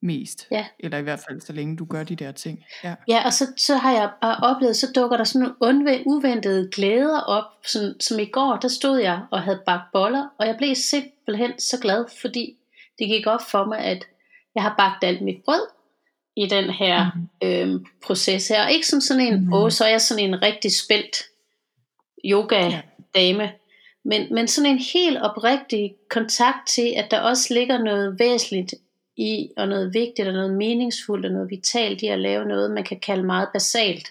mest. 0.01 0.47
Ja. 0.51 0.65
Eller 0.79 0.97
i 0.97 1.01
hvert 1.01 1.23
fald, 1.27 1.41
så 1.41 1.53
længe 1.53 1.77
du 1.77 1.85
gør 1.85 2.03
de 2.03 2.15
der 2.15 2.31
ting. 2.31 2.65
Ja, 2.83 2.95
ja 3.07 3.25
og 3.25 3.33
så, 3.33 3.45
så 3.57 3.75
har 3.75 3.91
jeg 3.91 4.11
bare 4.21 4.37
oplevet, 4.37 4.75
så 4.75 4.91
dukker 4.95 5.17
der 5.17 5.23
sådan 5.23 5.49
nogle 5.61 6.03
uventede 6.05 6.69
glæder 6.71 7.19
op, 7.19 7.45
som, 7.65 7.81
som 7.99 8.19
i 8.19 8.25
går, 8.25 8.57
der 8.61 8.67
stod 8.67 8.99
jeg 8.99 9.21
og 9.31 9.41
havde 9.41 9.61
bagt 9.65 9.91
boller, 9.93 10.27
og 10.39 10.47
jeg 10.47 10.55
blev 10.57 10.75
simpelthen 10.75 11.59
så 11.59 11.79
glad, 11.81 12.05
fordi 12.21 12.57
det 12.99 13.07
gik 13.07 13.27
op 13.27 13.41
for 13.51 13.65
mig, 13.65 13.79
at 13.79 14.05
jeg 14.55 14.63
har 14.63 14.75
bagt 14.77 15.03
alt 15.03 15.21
mit 15.21 15.43
brød 15.45 15.67
i 16.35 16.47
den 16.47 16.69
her 16.69 17.11
mm. 17.15 17.47
øhm, 17.47 17.85
proces 18.05 18.47
her. 18.47 18.63
Og 18.63 18.71
ikke 18.71 18.87
som 18.87 19.01
sådan 19.01 19.33
en, 19.33 19.45
mm. 19.45 19.53
åh, 19.53 19.71
så 19.71 19.85
er 19.85 19.89
jeg 19.89 20.01
sådan 20.01 20.23
en 20.23 20.41
rigtig 20.41 20.71
spældt 20.77 21.23
yoga-dame, 22.25 23.43
ja. 23.43 23.51
Men, 24.03 24.33
men 24.33 24.47
sådan 24.47 24.71
en 24.71 24.79
helt 24.93 25.17
oprigtig 25.21 25.95
kontakt 26.09 26.67
til, 26.67 26.93
at 26.97 27.11
der 27.11 27.19
også 27.19 27.53
ligger 27.53 27.77
noget 27.77 28.19
væsentligt 28.19 28.73
i, 29.17 29.49
og 29.57 29.67
noget 29.67 29.93
vigtigt, 29.93 30.27
og 30.27 30.33
noget 30.33 30.53
meningsfuldt, 30.53 31.25
og 31.25 31.31
noget 31.31 31.49
vitalt 31.49 32.01
i 32.01 32.07
at 32.07 32.19
lave 32.19 32.45
noget, 32.45 32.71
man 32.71 32.83
kan 32.83 32.99
kalde 32.99 33.23
meget 33.23 33.49
basalt. 33.53 34.07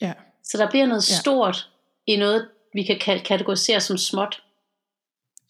Ja. 0.00 0.12
Så 0.44 0.58
der 0.58 0.70
bliver 0.70 0.86
noget 0.86 1.10
ja. 1.10 1.14
stort 1.20 1.70
i 2.06 2.16
noget, 2.16 2.48
vi 2.74 2.82
kan 2.82 2.98
kalde, 2.98 3.24
kategorisere 3.24 3.80
som 3.80 3.96
småt. 3.96 4.42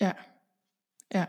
Ja. 0.01 0.13
Ja. 1.15 1.25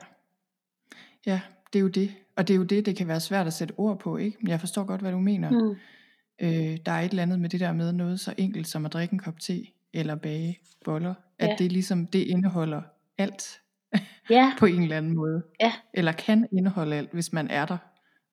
Ja, 1.25 1.41
det 1.73 1.79
er 1.79 1.83
jo 1.83 1.87
det. 1.87 2.13
og 2.35 2.47
det 2.47 2.53
er 2.53 2.57
jo 2.57 2.63
det, 2.63 2.85
det 2.85 2.97
kan 2.97 3.07
være 3.07 3.19
svært 3.19 3.47
at 3.47 3.53
sætte 3.53 3.73
ord 3.77 3.99
på, 3.99 4.17
ikke? 4.17 4.37
Men 4.41 4.47
jeg 4.49 4.59
forstår 4.59 4.83
godt, 4.83 5.01
hvad 5.01 5.11
du 5.11 5.19
mener. 5.19 5.49
Mm. 5.49 5.75
Øh, 6.41 6.77
der 6.85 6.91
er 6.91 7.01
et 7.01 7.09
eller 7.09 7.23
andet 7.23 7.39
med 7.39 7.49
det 7.49 7.59
der 7.59 7.73
med 7.73 7.91
noget 7.93 8.19
så 8.19 8.33
enkelt 8.37 8.67
som 8.67 8.85
at 8.85 8.93
drikke 8.93 9.13
en 9.13 9.19
kop 9.19 9.39
te, 9.39 9.67
eller 9.93 10.15
bage 10.15 10.59
boller, 10.85 11.13
at 11.41 11.49
Ja. 11.49 11.55
det 11.59 11.71
ligesom, 11.71 12.07
det 12.07 12.19
indeholder 12.19 12.81
alt 13.17 13.59
Ja, 14.29 14.53
på 14.59 14.65
en 14.65 14.83
eller 14.83 14.97
anden 14.97 15.15
måde. 15.15 15.43
ja, 15.59 15.73
Eller 15.93 16.11
kan 16.11 16.47
indeholde 16.51 16.95
alt, 16.95 17.11
hvis 17.13 17.33
man 17.33 17.47
er 17.49 17.65
der 17.65 17.77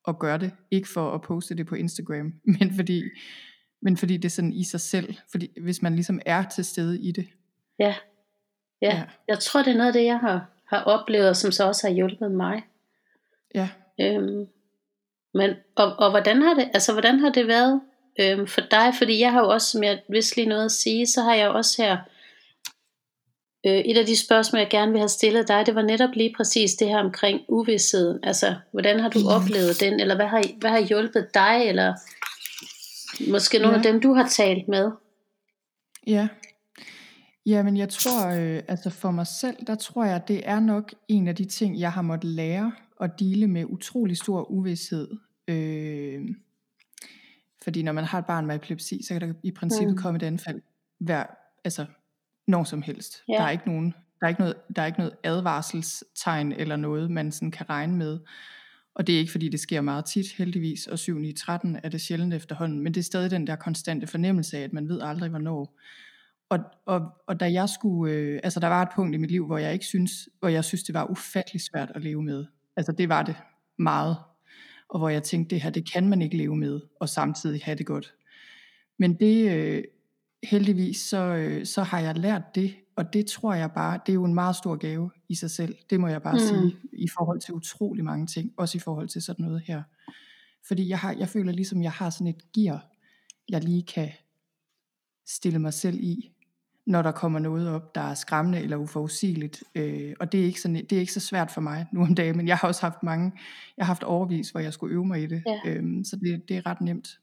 og 0.04 0.18
gør 0.18 0.36
det. 0.36 0.52
Ikke 0.70 0.88
for 0.88 1.14
at 1.14 1.22
poste 1.22 1.56
det 1.56 1.66
på 1.66 1.74
Instagram, 1.74 2.32
men 2.60 2.74
fordi, 2.76 3.02
men 3.82 3.96
fordi 3.96 4.16
det 4.16 4.24
er 4.24 4.30
sådan 4.30 4.52
i 4.52 4.64
sig 4.64 4.80
selv. 4.80 5.14
Fordi 5.30 5.60
hvis 5.62 5.82
man 5.82 5.94
ligesom 5.94 6.20
er 6.26 6.42
til 6.42 6.64
stede 6.64 7.00
i 7.00 7.12
det. 7.12 7.28
ja, 7.78 7.94
ja. 8.82 8.96
Ja. 8.96 9.02
Jeg 9.28 9.38
tror, 9.38 9.62
det 9.62 9.72
er 9.72 9.76
noget 9.76 9.88
af 9.88 9.92
det, 9.92 10.04
jeg 10.04 10.18
har, 10.18 10.50
har 10.68 10.82
oplevet, 10.82 11.36
som 11.36 11.52
så 11.52 11.66
også 11.66 11.86
har 11.86 11.94
hjulpet 11.94 12.32
mig. 12.32 12.62
Ja, 13.54 13.68
Øhm, 14.00 14.46
men, 15.34 15.50
og, 15.76 15.96
og 15.98 16.10
hvordan 16.10 16.42
har 16.42 16.54
det, 16.54 16.70
altså 16.74 16.92
hvordan 16.92 17.18
har 17.18 17.30
det 17.30 17.46
været 17.46 17.80
øhm, 18.20 18.46
for 18.46 18.60
dig? 18.60 18.92
Fordi 18.98 19.20
jeg 19.20 19.32
har 19.32 19.40
jo 19.40 19.48
også, 19.48 19.70
som 19.70 19.82
jeg 19.82 20.02
vist 20.10 20.36
lige 20.36 20.48
noget 20.48 20.64
at 20.64 20.70
sige, 20.72 21.06
så 21.06 21.22
har 21.22 21.34
jeg 21.34 21.48
også 21.48 21.82
her, 21.82 21.96
et 23.64 23.96
af 23.98 24.06
de 24.06 24.16
spørgsmål, 24.16 24.60
jeg 24.60 24.68
gerne 24.70 24.92
vil 24.92 25.00
have 25.00 25.08
stillet 25.08 25.48
dig, 25.48 25.66
det 25.66 25.74
var 25.74 25.82
netop 25.82 26.10
lige 26.14 26.34
præcis 26.36 26.74
det 26.74 26.88
her 26.88 26.98
omkring 26.98 27.40
uvidsheden. 27.48 28.18
Altså, 28.22 28.56
hvordan 28.72 29.00
har 29.00 29.08
du 29.08 29.18
Mhm. 29.18 29.28
oplevet 29.28 29.80
den, 29.80 30.00
eller 30.00 30.16
hvad 30.16 30.26
har, 30.26 30.42
hvad 30.60 30.70
har 30.70 30.80
hjulpet 30.80 31.28
dig, 31.34 31.62
eller 31.66 31.94
måske 33.30 33.58
nogle 33.58 33.78
Ja. 33.78 33.78
af 33.86 33.92
dem, 33.92 34.00
du 34.00 34.12
har 34.14 34.28
talt 34.28 34.68
med? 34.68 34.90
Ja. 36.06 36.28
Jamen 37.46 37.76
jeg 37.76 37.88
tror, 37.88 38.26
øh, 38.28 38.62
altså 38.68 38.90
for 38.90 39.10
mig 39.10 39.26
selv, 39.26 39.56
der 39.66 39.74
tror 39.74 40.04
jeg, 40.04 40.28
det 40.28 40.40
er 40.44 40.60
nok 40.60 40.94
en 41.08 41.28
af 41.28 41.34
de 41.36 41.44
ting, 41.44 41.80
jeg 41.80 41.92
har 41.92 42.02
måttet 42.02 42.30
lære 42.30 42.72
at 43.00 43.10
dele 43.18 43.46
med 43.46 43.64
utrolig 43.64 44.16
stor 44.16 44.50
uvidshed. 44.50 45.08
Øh, 45.48 46.20
fordi 47.64 47.82
når 47.82 47.92
man 47.92 48.04
har 48.04 48.18
et 48.18 48.26
barn 48.26 48.46
med 48.46 48.54
epilepsi, 48.54 49.02
så 49.06 49.14
kan 49.14 49.20
der 49.28 49.34
i 49.42 49.50
princippet 49.50 49.94
mm. 49.94 50.02
komme 50.02 50.16
et 50.16 50.22
anfald 50.22 50.60
hver, 51.00 51.24
altså 51.64 51.86
når 52.48 52.64
som 52.64 52.82
helst. 52.82 53.22
Ja. 53.28 53.34
Der 53.34 53.42
er 53.42 53.50
ikke 53.50 53.66
nogen, 53.66 53.94
der 54.20 54.26
er 54.26 54.28
ikke 54.28 54.40
noget, 54.40 54.56
der 54.76 54.82
er 54.82 54.86
ikke 54.86 54.98
noget 54.98 55.14
advarselstegn 55.22 56.52
eller 56.52 56.76
noget, 56.76 57.10
man 57.10 57.32
sådan 57.32 57.50
kan 57.50 57.68
regne 57.68 57.96
med. 57.96 58.18
Og 58.94 59.06
det 59.06 59.14
er 59.14 59.18
ikke 59.18 59.32
fordi 59.32 59.48
det 59.48 59.60
sker 59.60 59.80
meget 59.80 60.04
tit, 60.04 60.32
heldigvis, 60.32 60.86
og 60.86 60.98
7 60.98 61.18
9 61.18 61.32
13 61.32 61.78
er 61.82 61.88
det 61.88 62.00
sjældent 62.00 62.34
efterhånden, 62.34 62.80
men 62.80 62.94
det 62.94 63.00
er 63.00 63.04
stadig 63.04 63.30
den 63.30 63.46
der 63.46 63.56
konstante 63.56 64.06
fornemmelse 64.06 64.58
af, 64.58 64.62
at 64.62 64.72
man 64.72 64.88
ved 64.88 65.00
aldrig 65.02 65.30
hvornår. 65.30 65.78
Og, 66.48 66.58
og, 66.86 67.00
og 67.26 67.40
da 67.40 67.52
jeg 67.52 67.68
skulle, 67.68 68.12
øh, 68.12 68.40
altså 68.42 68.60
der 68.60 68.66
var 68.66 68.82
et 68.82 68.88
punkt 68.94 69.14
i 69.14 69.18
mit 69.18 69.30
liv, 69.30 69.46
hvor 69.46 69.58
jeg 69.58 69.72
ikke 69.72 69.84
synes, 69.84 70.28
hvor 70.38 70.48
jeg 70.48 70.64
synes, 70.64 70.82
det 70.82 70.94
var 70.94 71.10
ufattelig 71.10 71.62
svært 71.62 71.92
at 71.94 72.02
leve 72.02 72.22
med. 72.22 72.44
Altså 72.76 72.92
det 72.92 73.08
var 73.08 73.22
det 73.22 73.36
meget. 73.78 74.16
Og 74.88 74.98
hvor 74.98 75.08
jeg 75.08 75.22
tænkte, 75.22 75.54
det 75.54 75.62
her, 75.62 75.70
det 75.70 75.92
kan 75.92 76.08
man 76.08 76.22
ikke 76.22 76.36
leve 76.36 76.56
med, 76.56 76.80
og 77.00 77.08
samtidig 77.08 77.60
have 77.64 77.78
det 77.78 77.86
godt. 77.86 78.14
Men 78.98 79.14
det, 79.14 79.52
øh, 79.52 79.84
heldigvis, 80.42 80.96
så, 80.96 81.18
øh, 81.18 81.66
så 81.66 81.82
har 81.82 82.00
jeg 82.00 82.18
lært 82.18 82.42
det, 82.54 82.74
og 82.96 83.12
det 83.12 83.26
tror 83.26 83.54
jeg 83.54 83.70
bare, 83.72 84.00
det 84.06 84.12
er 84.12 84.14
jo 84.14 84.24
en 84.24 84.34
meget 84.34 84.56
stor 84.56 84.76
gave 84.76 85.10
i 85.28 85.34
sig 85.34 85.50
selv. 85.50 85.74
Det 85.90 86.00
må 86.00 86.08
jeg 86.08 86.22
bare 86.22 86.32
Mm. 86.34 86.38
sige, 86.38 86.76
i 86.92 87.08
forhold 87.18 87.40
til 87.40 87.54
utrolig 87.54 88.04
mange 88.04 88.26
ting, 88.26 88.52
også 88.56 88.78
i 88.78 88.80
forhold 88.80 89.08
til 89.08 89.22
sådan 89.22 89.44
noget 89.44 89.62
her. 89.66 89.82
Fordi 90.68 90.88
jeg, 90.88 90.98
har, 90.98 91.12
jeg 91.12 91.28
føler 91.28 91.52
ligesom, 91.52 91.82
jeg 91.82 91.92
har 91.92 92.10
sådan 92.10 92.26
et 92.26 92.52
gear, 92.52 92.86
jeg 93.48 93.64
lige 93.64 93.82
kan 93.82 94.10
stille 95.26 95.58
mig 95.58 95.72
selv 95.74 95.98
i, 96.00 96.32
når 96.86 97.02
der 97.02 97.10
kommer 97.12 97.38
noget 97.38 97.68
op, 97.68 97.94
der 97.94 98.00
er 98.00 98.14
skræmmende 98.14 98.60
eller 98.60 98.76
uforudsigeligt. 98.76 99.62
Øh, 99.74 100.14
og 100.20 100.32
det 100.32 100.40
er, 100.40 100.44
ikke 100.44 100.60
sådan, 100.60 100.76
det 100.76 100.92
er 100.92 101.00
ikke 101.00 101.12
så 101.12 101.20
svært 101.20 101.50
for 101.50 101.60
mig 101.60 101.86
nu 101.92 102.00
om 102.02 102.14
dagen, 102.14 102.36
men 102.36 102.48
jeg 102.48 102.56
har 102.56 102.68
også 102.68 102.80
haft 102.80 103.02
mange, 103.02 103.32
jeg 103.76 103.86
har 103.86 103.94
haft 103.94 104.02
overvis, 104.02 104.50
hvor 104.50 104.60
jeg 104.60 104.72
skulle 104.72 104.94
øve 104.94 105.06
mig 105.06 105.22
i 105.22 105.26
det. 105.26 105.42
Ja. 105.46 105.70
Øhm, 105.70 106.04
så 106.04 106.16
det, 106.16 106.48
det 106.48 106.56
er 106.56 106.66
ret 106.66 106.80
nemt. 106.80 107.20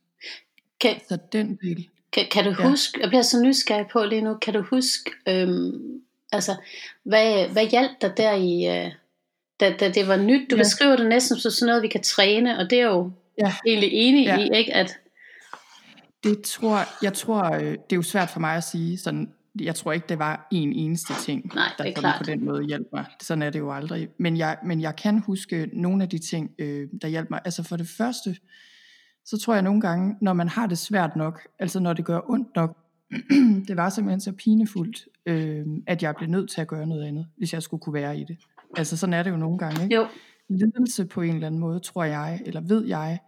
Kan, 0.81 0.95
Så 1.09 1.17
den 1.31 1.55
del, 1.55 1.89
Kan, 2.15 2.25
kan 2.31 2.43
du 2.43 2.55
Ja. 2.59 2.69
huske, 2.69 2.99
jeg 3.01 3.09
bliver 3.09 3.21
så 3.21 3.41
nysgerrig 3.41 3.85
på 3.93 4.03
lige 4.03 4.21
nu, 4.21 4.33
kan 4.41 4.53
du 4.53 4.61
huske, 4.61 5.11
øhm, 5.27 6.01
altså, 6.31 6.55
hvad, 7.03 7.47
hvad 7.49 7.67
hjalp 7.67 7.91
dig 8.01 8.13
der 8.17 8.33
i, 8.33 8.67
øh, 8.85 8.91
da, 9.59 9.73
da 9.79 9.89
det 9.89 10.07
var 10.07 10.17
nyt? 10.17 10.49
Du 10.51 10.55
ja. 10.55 10.61
Beskriver 10.61 10.95
det 10.95 11.05
næsten 11.09 11.39
som 11.39 11.51
sådan 11.51 11.67
noget, 11.67 11.83
vi 11.83 11.87
kan 11.87 12.03
træne, 12.03 12.57
og 12.59 12.69
det 12.69 12.79
er 12.79 12.85
jo 12.85 13.11
Ja. 13.41 13.53
egentlig 13.67 13.89
enig 13.93 14.25
Ja. 14.25 14.37
i, 14.39 14.49
ikke? 14.57 14.73
At, 14.73 14.97
det 16.23 16.41
tror, 16.41 16.79
jeg 17.03 17.13
tror, 17.13 17.43
øh, 17.55 17.61
det 17.61 17.71
er 17.91 17.95
jo 17.95 18.01
svært 18.01 18.29
for 18.29 18.39
mig 18.39 18.55
at 18.55 18.63
sige, 18.63 18.97
sådan, 18.97 19.33
jeg 19.61 19.75
tror 19.75 19.91
ikke, 19.91 20.05
det 20.09 20.19
var 20.19 20.47
en 20.51 20.73
eneste 20.73 21.13
ting, 21.21 21.51
Nej, 21.55 21.71
der 21.77 21.83
er 21.83 21.91
sådan 21.95 22.11
på 22.17 22.23
den 22.23 22.45
måde 22.45 22.63
hjalp 22.63 22.87
mig. 22.93 23.05
Sådan 23.21 23.41
er 23.41 23.49
det 23.49 23.59
jo 23.59 23.73
aldrig. 23.73 24.07
Men 24.19 24.37
jeg, 24.37 24.57
men 24.65 24.81
jeg 24.81 24.95
kan 24.95 25.19
huske 25.19 25.69
nogle 25.73 26.03
af 26.03 26.09
de 26.09 26.17
ting, 26.19 26.51
øh, 26.59 26.87
der 27.01 27.07
hjalp 27.07 27.29
mig. 27.29 27.39
Altså 27.45 27.63
for 27.63 27.77
det 27.77 27.87
første, 27.97 28.35
så 29.25 29.39
tror 29.39 29.53
jeg 29.53 29.63
nogle 29.63 29.81
gange, 29.81 30.15
når 30.21 30.33
man 30.33 30.49
har 30.49 30.67
det 30.67 30.77
svært 30.77 31.15
nok, 31.15 31.41
altså 31.59 31.79
når 31.79 31.93
det 31.93 32.05
gør 32.05 32.19
ondt 32.29 32.55
nok, 32.55 32.77
det 33.67 33.77
var 33.77 33.89
simpelthen 33.89 34.19
så 34.19 34.31
pinefuldt, 34.31 35.07
øh, 35.25 35.65
at 35.87 36.03
jeg 36.03 36.15
blev 36.15 36.29
nødt 36.29 36.49
til 36.49 36.61
at 36.61 36.67
gøre 36.67 36.87
noget 36.87 37.03
andet, 37.07 37.27
hvis 37.37 37.53
jeg 37.53 37.63
skulle 37.63 37.81
kunne 37.81 37.93
være 37.93 38.17
i 38.17 38.23
det. 38.23 38.37
Altså 38.77 38.97
sådan 38.97 39.13
er 39.13 39.23
det 39.23 39.31
jo 39.31 39.37
nogle 39.37 39.57
gange, 39.57 39.83
ikke? 39.83 39.95
jo, 39.95 40.07
lidelse 40.49 41.05
på 41.05 41.21
en 41.21 41.33
eller 41.33 41.47
anden 41.47 41.61
måde, 41.61 41.79
tror 41.79 42.03
jeg, 42.03 42.41
eller 42.45 42.61
ved 42.61 42.85
jeg, 42.85 43.19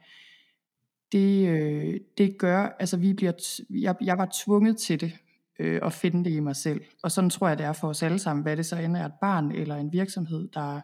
det, 1.12 1.48
øh, 1.48 2.00
det 2.18 2.38
gør, 2.38 2.76
altså 2.80 2.98
vi 2.98 3.14
bliver, 3.14 3.32
jeg, 3.70 3.96
jeg 4.02 4.18
var 4.18 4.30
tvunget 4.46 4.78
til 4.78 5.02
det, 5.02 5.12
øh, 5.60 5.80
at 5.84 5.94
finde 5.94 6.26
det 6.26 6.32
i 6.32 6.40
mig 6.40 6.56
selv. 6.56 6.82
Og 7.04 7.12
sådan 7.12 7.30
tror 7.30 7.48
jeg, 7.48 7.58
det 7.58 7.66
er 7.66 7.74
for 7.74 7.88
os 7.88 8.04
alle 8.04 8.20
sammen, 8.20 8.44
hvad 8.44 8.58
det 8.58 8.66
så 8.66 8.76
end 8.76 8.98
er 8.98 9.06
et 9.06 9.14
barn, 9.22 9.52
eller 9.52 9.76
en 9.76 9.94
virksomhed, 9.94 10.48
der 10.54 10.82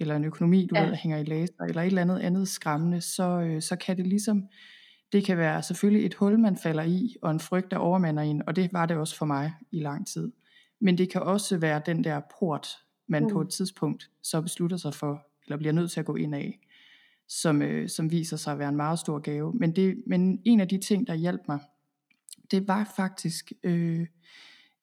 eller 0.00 0.16
en 0.16 0.24
økonomi, 0.24 0.66
du 0.66 0.74
Ja. 0.76 0.84
ved, 0.86 0.94
hænger 0.94 1.18
i 1.18 1.24
laser, 1.24 1.64
eller 1.68 1.82
et 1.82 1.86
eller 1.86 2.02
andet 2.02 2.18
andet 2.18 2.48
skræmmende, 2.48 3.00
så, 3.00 3.40
øh, 3.40 3.62
så 3.62 3.76
kan 3.76 3.96
det 3.96 4.06
ligesom, 4.06 4.42
det 5.12 5.24
kan 5.24 5.38
være 5.38 5.62
selvfølgelig 5.62 6.06
et 6.06 6.14
hul, 6.14 6.38
man 6.38 6.56
falder 6.56 6.82
i, 6.82 7.16
og 7.22 7.30
en 7.30 7.40
frygt, 7.40 7.70
der 7.70 7.76
overmander 7.76 8.22
en, 8.22 8.42
og 8.46 8.56
det 8.56 8.72
var 8.72 8.86
det 8.86 8.96
også 8.96 9.16
for 9.16 9.26
mig 9.26 9.52
i 9.72 9.80
lang 9.80 10.06
tid. 10.06 10.32
Men 10.80 10.98
det 10.98 11.10
kan 11.10 11.22
også 11.22 11.56
være 11.58 11.82
den 11.86 12.04
der 12.04 12.20
port, 12.38 12.68
man 13.08 13.22
Mm. 13.22 13.28
mm. 13.28 13.32
på 13.32 13.40
et 13.40 13.48
tidspunkt 13.48 14.10
så 14.22 14.40
beslutter 14.40 14.76
sig 14.76 14.94
for, 14.94 15.26
eller 15.46 15.56
bliver 15.56 15.72
nødt 15.72 15.90
til 15.90 16.00
at 16.00 16.06
gå 16.06 16.16
ind 16.16 16.34
af, 16.34 16.58
som, 17.28 17.62
øh, 17.62 17.88
som 17.88 18.10
viser 18.10 18.36
sig 18.36 18.52
at 18.52 18.58
være 18.58 18.68
en 18.68 18.76
meget 18.76 18.98
stor 18.98 19.18
gave. 19.18 19.52
Men, 19.54 19.76
det, 19.76 20.02
men 20.06 20.40
en 20.44 20.60
af 20.60 20.68
de 20.68 20.78
ting, 20.78 21.06
der 21.06 21.14
hjalp 21.14 21.40
mig, 21.48 21.58
det 22.50 22.68
var 22.68 22.92
faktisk 22.96 23.52
øh, 23.62 24.06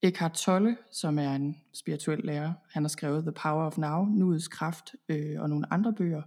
Eckhart 0.03 0.33
Tolle, 0.33 0.77
som 0.91 1.19
er 1.19 1.35
en 1.35 1.57
spirituel 1.73 2.19
lærer. 2.23 2.53
Han 2.71 2.83
har 2.83 2.87
skrevet 2.87 3.23
The 3.23 3.31
Power 3.31 3.65
of 3.65 3.77
Now, 3.77 4.05
Nuets 4.05 4.47
Kraft 4.47 4.95
øh, 5.09 5.41
og 5.41 5.49
nogle 5.49 5.73
andre 5.73 5.93
bøger. 5.93 6.21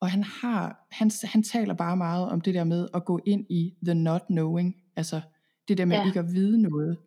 Og 0.00 0.10
han, 0.10 0.22
har, 0.22 0.86
han, 0.90 1.10
han 1.24 1.42
taler 1.42 1.74
bare 1.74 1.96
meget 1.96 2.28
om 2.28 2.40
det 2.40 2.54
der 2.54 2.64
med 2.64 2.88
at 2.94 3.04
gå 3.04 3.20
ind 3.26 3.46
i 3.48 3.74
the 3.84 3.94
not 3.94 4.22
knowing. 4.26 4.76
Altså 4.96 5.20
det 5.68 5.78
der 5.78 5.84
med 5.84 5.96
Ja. 5.96 6.06
ikke 6.06 6.18
at 6.18 6.32
vide 6.32 6.62
noget. 6.62 6.98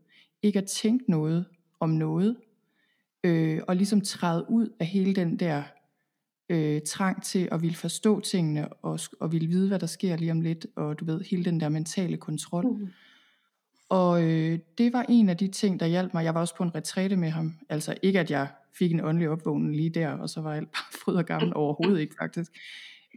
Ikke 0.41 0.59
at 0.59 0.65
tænke 0.65 1.11
noget 1.11 1.45
om 1.79 1.89
noget. 1.89 2.35
Øh, 3.23 3.61
og 3.67 3.75
ligesom 3.75 4.01
træde 4.01 4.45
ud 4.49 4.69
af 4.79 4.85
hele 4.85 5.13
den 5.13 5.39
der 5.39 5.63
øh, 6.49 6.81
trang 6.81 7.23
til 7.23 7.49
at 7.51 7.61
ville 7.61 7.75
forstå 7.75 8.19
tingene, 8.19 8.73
og, 8.73 8.99
og 9.19 9.31
ville 9.31 9.47
vide, 9.47 9.67
hvad 9.67 9.79
der 9.79 9.87
sker 9.87 10.15
lige 10.17 10.31
om 10.31 10.41
lidt, 10.41 10.67
og 10.75 10.99
du 10.99 11.05
ved, 11.05 11.21
hele 11.21 11.45
den 11.45 11.59
der 11.59 11.69
mentale 11.69 12.17
kontrol. 12.17 12.65
Mm. 12.67 12.87
Og 13.89 14.23
øh, 14.23 14.59
det 14.77 14.93
var 14.93 15.05
en 15.09 15.29
af 15.29 15.37
de 15.37 15.47
ting, 15.47 15.79
der 15.79 15.85
hjalp 15.85 16.13
mig. 16.13 16.23
Jeg 16.23 16.33
var 16.33 16.41
også 16.41 16.55
på 16.55 16.63
en 16.63 16.75
retræte 16.75 17.15
med 17.15 17.29
ham. 17.29 17.53
Altså 17.69 17.95
ikke, 18.01 18.19
at 18.19 18.31
jeg 18.31 18.47
fik 18.77 18.91
en 18.91 19.01
åndelig 19.01 19.29
opvågning 19.29 19.75
lige 19.75 19.89
der, 19.89 20.09
og 20.09 20.29
så 20.29 20.41
var 20.41 20.53
alt 20.53 20.71
bare 20.71 20.93
fryd 21.03 21.13
og 21.15 21.25
gammel 21.25 21.53
overhovedet 21.55 21.99
ikke 21.99 22.15
faktisk. 22.21 22.51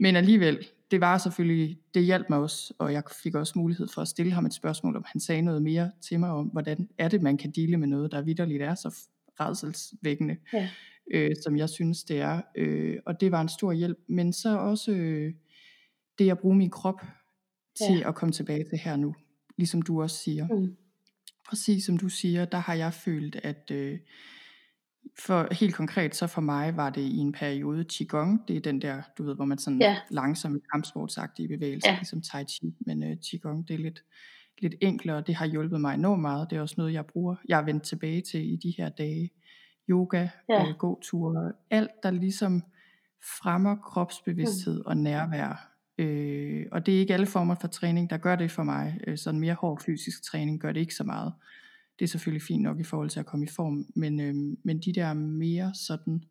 Men 0.01 0.17
alligevel, 0.17 0.67
det 0.91 1.01
var 1.01 1.19
selvfølgelig, 1.19 1.79
det 1.95 2.05
hjalp 2.05 2.27
mig 2.31 2.39
også, 2.39 2.75
og 2.79 2.93
jeg 2.93 3.03
fik 3.23 3.35
også 3.35 3.53
mulighed 3.59 3.89
for 3.95 4.03
at 4.03 4.09
stille 4.09 4.33
ham 4.33 4.47
et 4.47 4.55
spørgsmål, 4.55 4.97
om 4.97 5.05
han 5.07 5.21
sagde 5.21 5.43
noget 5.43 5.63
mere 5.63 5.91
til 6.01 6.21
mig 6.21 6.31
om, 6.31 6.47
hvordan 6.47 6.89
er 6.99 7.09
det, 7.09 7.23
man 7.23 7.37
kan 7.37 7.51
dele 7.51 7.77
med 7.77 7.89
noget, 7.89 8.13
der 8.13 8.23
vidderligt 8.23 8.63
er 8.63 8.75
så 8.75 8.95
redselsvækkende, 9.41 10.37
Ja. 10.53 10.69
øh, 11.11 11.31
som 11.45 11.57
jeg 11.57 11.69
synes, 11.69 12.05
det 12.05 12.21
er. 12.21 12.41
Øh, 12.55 12.97
og 13.07 13.21
det 13.21 13.33
var 13.33 13.41
en 13.41 13.49
stor 13.49 13.73
hjælp. 13.73 13.99
Men 14.07 14.33
så 14.33 14.59
også 14.59 14.93
øh, 14.93 15.33
det 16.19 16.31
at 16.31 16.39
bruge 16.39 16.57
min 16.57 16.71
krop 16.71 17.01
til 17.87 17.99
Ja. 17.99 18.09
at 18.09 18.15
komme 18.15 18.33
tilbage 18.33 18.65
til 18.71 18.79
her 18.79 18.97
nu, 18.97 19.15
ligesom 19.61 19.83
du 19.83 20.03
også 20.03 20.17
siger 20.17 20.47
Mm. 20.49 20.77
præcis 21.49 21.85
som 21.85 21.99
du 21.99 22.09
siger, 22.09 22.45
der 22.45 22.59
har 22.59 22.75
jeg 22.75 22.95
følt, 22.95 23.37
at 23.43 23.71
øh, 23.71 23.99
for 25.25 25.55
helt 25.55 25.75
konkret, 25.75 26.15
så 26.15 26.27
for 26.27 26.41
mig 26.41 26.77
var 26.77 26.91
det 26.91 27.01
i 27.03 27.17
en 27.17 27.33
periode 27.33 27.85
Qigong, 27.93 28.49
det 28.49 28.57
er 28.57 28.61
den 28.61 28.83
der, 28.83 29.03
du 29.19 29.23
ved, 29.25 29.35
hvor 29.35 29.45
man 29.45 29.59
sådan 29.59 29.81
Ja. 29.81 29.97
langsomme 30.11 30.61
kampsportsagtige 30.73 31.49
bevægelser, 31.49 31.91
ja. 31.91 31.97
ligesom 31.97 32.23
Tai 32.23 32.45
Chi, 32.45 32.75
men 32.87 33.03
øh, 33.03 33.17
Qigong, 33.31 33.69
det 33.69 33.75
er 33.75 33.79
lidt, 33.79 34.03
lidt 34.63 34.75
enklere, 34.81 35.21
det 35.27 35.35
har 35.35 35.47
hjulpet 35.47 35.81
mig 35.81 35.95
enormt 35.95 36.21
meget, 36.23 36.51
det 36.51 36.57
er 36.57 36.61
også 36.61 36.75
noget, 36.79 36.93
jeg 36.93 37.07
bruger, 37.07 37.37
jeg 37.49 37.61
er 37.61 37.65
vendt 37.65 37.83
tilbage 37.83 38.21
til 38.21 38.53
i 38.53 38.57
de 38.57 38.75
her 38.79 38.89
dage, 38.89 39.31
yoga, 39.91 40.29
Ja. 40.49 40.69
øh, 40.69 40.75
gåture, 40.79 41.53
alt 41.71 41.91
der 42.03 42.11
ligesom 42.11 42.63
fremmer 43.43 43.77
kropsbevidsthed 43.77 44.77
mm. 44.79 44.87
og 44.87 44.97
nærvær, 44.97 45.70
Øh, 46.01 46.67
og 46.73 46.87
det 46.87 46.95
er 46.95 46.99
ikke 46.99 47.15
alle 47.15 47.27
former 47.27 47.55
for 47.61 47.69
træning, 47.69 48.11
der 48.11 48.17
gør 48.17 48.37
det 48.37 48.51
for 48.51 48.63
mig. 48.63 49.01
Øh, 49.07 49.19
sådan 49.19 49.41
mere 49.41 49.55
hård 49.55 49.81
fysisk 49.87 50.23
træning 50.23 50.61
gør 50.61 50.73
det 50.73 50.81
ikke 50.81 50.95
så 50.95 51.05
meget. 51.05 51.33
Det 51.99 52.05
er 52.05 52.09
selvfølgelig 52.09 52.43
fint 52.43 52.63
nok 52.63 52.81
i 52.81 52.85
forhold 52.85 53.11
til 53.11 53.21
at 53.21 53.27
komme 53.27 53.45
i 53.45 53.49
form, 53.49 53.87
men, 53.97 54.21
øh, 54.21 54.35
men 54.65 54.79
de 54.81 54.93
der 54.93 55.13
mere 55.15 55.73
sådan 55.75 56.23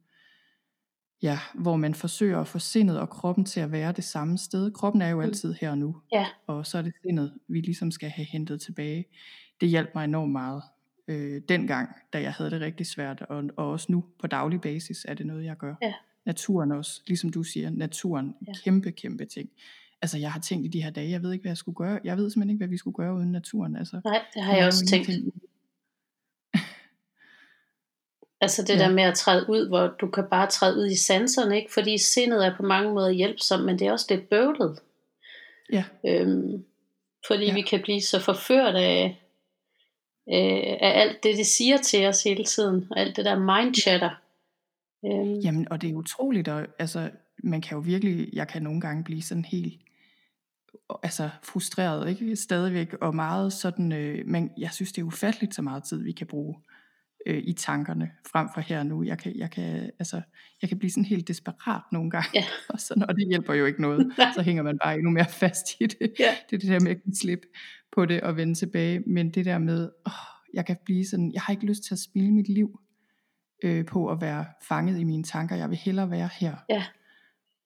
ja, 1.21 1.39
hvor 1.55 1.75
man 1.75 1.93
forsøger 1.93 2.39
at 2.39 2.47
få 2.47 2.59
sindet 2.59 2.99
og 2.99 3.09
kroppen 3.09 3.45
til 3.45 3.59
at 3.59 3.71
være 3.71 3.91
det 3.91 4.03
samme 4.03 4.37
sted. 4.37 4.71
Kroppen 4.71 5.01
er 5.01 5.09
jo 5.09 5.15
Mm. 5.15 5.21
altid 5.21 5.53
her 5.61 5.71
og 5.71 5.77
nu, 5.77 5.95
Ja, 6.11 6.25
og 6.47 6.65
så 6.65 6.77
er 6.77 6.81
det 6.81 6.93
sindet, 7.01 7.33
vi 7.47 7.61
ligesom 7.61 7.91
skal 7.91 8.09
have 8.09 8.25
hentet 8.25 8.61
tilbage. 8.61 9.05
Det 9.61 9.69
hjalp 9.69 9.89
mig 9.95 10.03
enormt 10.03 10.31
meget 10.31 10.61
øh, 11.07 11.41
dengang, 11.49 11.89
da 12.13 12.21
jeg 12.21 12.33
havde 12.33 12.51
det 12.51 12.61
rigtig 12.61 12.85
svært, 12.85 13.21
og, 13.21 13.43
og 13.57 13.69
også 13.71 13.91
nu 13.91 14.05
på 14.21 14.27
daglig 14.27 14.61
basis 14.61 15.05
er 15.07 15.13
det 15.13 15.25
noget, 15.25 15.45
jeg 15.45 15.57
gør. 15.57 15.75
Ja. 15.81 15.93
Naturen 16.29 16.71
også, 16.71 17.01
ligesom 17.07 17.29
du 17.29 17.43
siger, 17.43 17.69
naturen, 17.69 18.35
Ja. 18.47 18.51
kæmpe, 18.63 18.91
kæmpe 18.91 19.25
ting. 19.25 19.49
Altså 20.01 20.17
jeg 20.17 20.31
har 20.31 20.39
tænkt 20.39 20.65
i 20.65 20.69
de 20.69 20.83
her 20.83 20.89
dage, 20.89 21.09
jeg 21.09 21.23
ved 21.23 21.31
ikke, 21.33 21.43
hvad 21.43 21.49
jeg 21.51 21.57
skulle 21.57 21.75
gøre. 21.75 21.99
Jeg 22.03 22.17
ved 22.17 22.29
simpelthen 22.29 22.49
ikke, 22.49 22.57
hvad 22.59 22.67
vi 22.67 22.77
skulle 22.77 22.95
gøre 22.95 23.15
uden 23.15 23.31
naturen. 23.31 23.75
Altså, 23.75 24.01
nej, 24.05 24.21
det 24.33 24.43
har 24.43 24.55
jeg 24.55 24.65
også 24.67 24.85
tænkt. 24.85 25.09
Altså 28.41 28.61
det 28.61 28.73
Ja. 28.73 28.79
der 28.79 28.89
med 28.91 29.03
at 29.03 29.15
træde 29.15 29.45
ud, 29.49 29.67
hvor 29.67 29.87
du 30.01 30.07
kan 30.09 30.23
bare 30.31 30.47
træde 30.49 30.77
ud 30.77 30.87
i 30.87 30.95
sanserne, 30.95 31.57
ikke? 31.57 31.73
Fordi 31.73 31.97
sindet 31.97 32.45
er 32.45 32.55
på 32.57 32.63
mange 32.63 32.93
måder 32.93 33.09
hjælpsomt, 33.09 33.65
men 33.65 33.79
det 33.79 33.87
er 33.87 33.91
også 33.91 34.05
lidt 34.09 34.29
bøvlet. 34.29 34.79
Ja, 35.71 35.83
Øhm, 36.07 36.65
fordi 37.27 37.45
ja. 37.45 37.53
vi 37.53 37.61
kan 37.61 37.81
blive 37.81 38.01
så 38.01 38.19
forført 38.19 38.75
af, 38.75 39.21
øh, 40.29 40.77
af 40.81 41.01
alt 41.01 41.23
det, 41.23 41.37
det 41.37 41.45
siger 41.45 41.77
til 41.77 42.05
os 42.07 42.23
hele 42.23 42.43
tiden, 42.45 42.87
og 42.91 42.99
alt 42.99 43.15
det 43.15 43.25
der 43.25 43.39
mindchatter. 43.39 44.09
Øhm, 45.05 45.39
Jamen, 45.39 45.67
og 45.71 45.81
det 45.81 45.89
er 45.89 45.95
utroligt, 45.95 46.47
og 46.47 46.67
altså, 46.79 47.11
man 47.43 47.61
kan 47.61 47.75
jo 47.75 47.81
virkelig, 47.81 48.29
jeg 48.33 48.47
kan 48.47 48.63
nogle 48.63 48.81
gange 48.81 49.03
blive 49.03 49.21
sådan 49.21 49.45
helt, 49.45 49.81
altså 51.03 51.29
frustreret, 51.43 52.09
ikke? 52.09 52.35
Stadigvæk, 52.35 52.93
og 52.93 53.15
meget 53.15 53.53
sådan, 53.53 53.91
øh, 53.91 54.27
men 54.27 54.51
jeg 54.57 54.71
synes, 54.71 54.91
det 54.91 55.01
er 55.01 55.05
ufatteligt 55.05 55.55
så 55.55 55.61
meget 55.61 55.83
tid, 55.83 56.03
vi 56.03 56.11
kan 56.11 56.27
bruge 56.27 56.55
øh, 57.25 57.43
i 57.45 57.53
tankerne, 57.53 58.11
frem 58.31 58.47
for 58.53 58.61
her 58.61 58.79
og 58.79 58.85
nu. 58.85 59.03
Jeg 59.03 59.17
kan, 59.17 59.35
jeg 59.35 59.51
kan, 59.51 59.91
altså, 59.99 60.21
jeg 60.61 60.69
kan 60.69 60.79
blive 60.79 60.91
sådan 60.91 61.05
helt 61.05 61.27
desperat 61.27 61.81
nogle 61.91 62.11
gange, 62.11 62.29
Ja. 62.33 62.45
og, 62.69 62.79
sådan, 62.79 63.03
og 63.03 63.15
det 63.15 63.27
hjælper 63.27 63.53
jo 63.53 63.65
ikke 63.65 63.81
noget. 63.81 64.11
Så 64.35 64.41
hænger 64.41 64.63
man 64.63 64.77
bare 64.83 64.95
endnu 64.95 65.09
mere 65.09 65.29
fast 65.29 65.67
i 65.79 65.85
det. 65.85 66.13
Ja. 66.19 66.35
Det 66.49 66.55
er 66.55 66.59
det 66.59 66.69
der 66.69 66.79
med 66.79 66.91
at 66.91 67.03
give 67.03 67.15
slip 67.15 67.41
på 67.91 68.05
det 68.05 68.21
og 68.21 68.37
vende 68.37 68.53
tilbage, 68.53 68.99
men 68.99 69.29
det 69.29 69.45
der 69.45 69.57
med, 69.57 69.89
åh, 70.07 70.11
jeg 70.53 70.65
kan 70.65 70.77
blive 70.85 71.05
sådan, 71.05 71.31
jeg 71.33 71.41
har 71.41 71.53
ikke 71.53 71.65
lyst 71.65 71.83
til 71.83 71.93
at 71.93 71.99
spille 71.99 72.31
mit 72.31 72.49
liv 72.49 72.79
øh, 73.63 73.85
på 73.85 74.07
at 74.11 74.21
være 74.21 74.45
fanget 74.67 74.99
i 74.99 75.03
mine 75.03 75.23
tanker. 75.23 75.55
Jeg 75.55 75.69
vil 75.69 75.77
hellere 75.77 76.11
være 76.11 76.29
her. 76.39 76.55
Ja. 76.69 76.83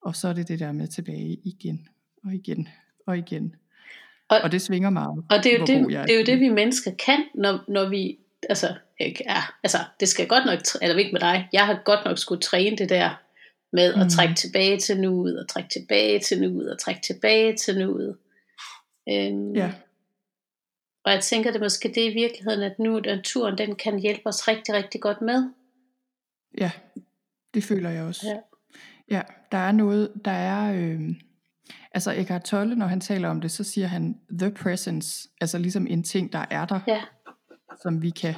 Og 0.02 0.16
så 0.16 0.28
er 0.28 0.32
det 0.32 0.48
det 0.48 0.58
der 0.60 0.72
med 0.72 0.88
tilbage 0.88 1.38
igen 1.44 1.88
og 2.24 2.34
igen 2.34 2.68
og 3.06 3.18
igen. 3.18 3.54
Og- 4.28 4.40
Og, 4.44 4.52
det 4.52 4.62
svinger 4.62 4.90
meget. 4.90 5.24
Og 5.30 5.44
det 5.44 5.54
er 5.54 5.58
jo 5.58 5.64
det, 5.66 5.86
det, 6.06 6.14
er 6.14 6.18
jo 6.18 6.24
det, 6.24 6.40
vi 6.40 6.48
mennesker 6.48 6.90
kan, 7.06 7.24
når, 7.34 7.64
når 7.68 7.88
vi, 7.88 8.18
altså, 8.48 8.74
ikke, 9.00 9.24
ja, 9.28 9.42
altså, 9.62 9.78
det 10.00 10.08
skal 10.08 10.28
godt 10.28 10.46
nok, 10.46 10.58
eller 10.82 10.96
ikke 10.98 11.12
med 11.12 11.20
dig, 11.20 11.48
jeg 11.52 11.66
har 11.66 11.82
godt 11.84 12.04
nok 12.04 12.18
skulle 12.18 12.40
træne 12.40 12.76
det 12.76 12.88
der 12.88 13.20
med 13.72 13.92
at 13.94 13.98
Mhm. 14.00 14.08
trække 14.08 14.34
tilbage 14.34 14.78
til 14.80 15.00
nuet, 15.00 15.38
og 15.40 15.48
trække 15.48 15.68
tilbage 15.68 16.18
til 16.20 16.40
nuet, 16.40 16.72
og 16.72 16.78
trække 16.78 17.00
tilbage 17.00 17.56
til 17.56 17.78
nuet. 17.78 18.16
Øhm, 19.08 19.52
Ja, 19.56 19.72
Og 21.04 21.12
jeg 21.12 21.20
tænker, 21.22 21.50
det 21.50 21.58
er 21.58 21.64
måske 21.64 21.88
det 21.88 22.10
i 22.10 22.14
virkeligheden, 22.14 22.62
at 22.62 22.78
nu 22.78 23.00
naturen, 23.00 23.58
den 23.58 23.76
kan 23.76 23.98
hjælpe 23.98 24.26
os 24.26 24.48
rigtig, 24.48 24.74
rigtig 24.74 25.00
godt 25.00 25.20
med. 25.20 25.50
Ja, 26.58 26.70
det 27.54 27.64
føler 27.64 27.90
jeg 27.90 28.04
også. 28.04 28.26
Ja. 28.26 28.36
Ja, 29.10 29.22
der 29.52 29.58
er 29.58 29.72
noget, 29.72 30.12
der 30.24 30.30
er, 30.30 30.74
øh, 30.74 31.00
altså 31.94 32.12
Eckhart 32.12 32.44
Tolle, 32.44 32.76
når 32.76 32.86
han 32.86 33.00
taler 33.00 33.28
om 33.28 33.40
det, 33.40 33.50
så 33.50 33.64
siger 33.64 33.86
han 33.86 34.20
the 34.38 34.50
presence, 34.50 35.28
altså 35.40 35.58
ligesom 35.58 35.86
en 35.86 36.02
ting, 36.02 36.32
der 36.32 36.44
er 36.50 36.64
der, 36.64 36.80
Ja, 36.86 37.00
som 37.82 38.02
vi 38.02 38.10
kan, 38.10 38.34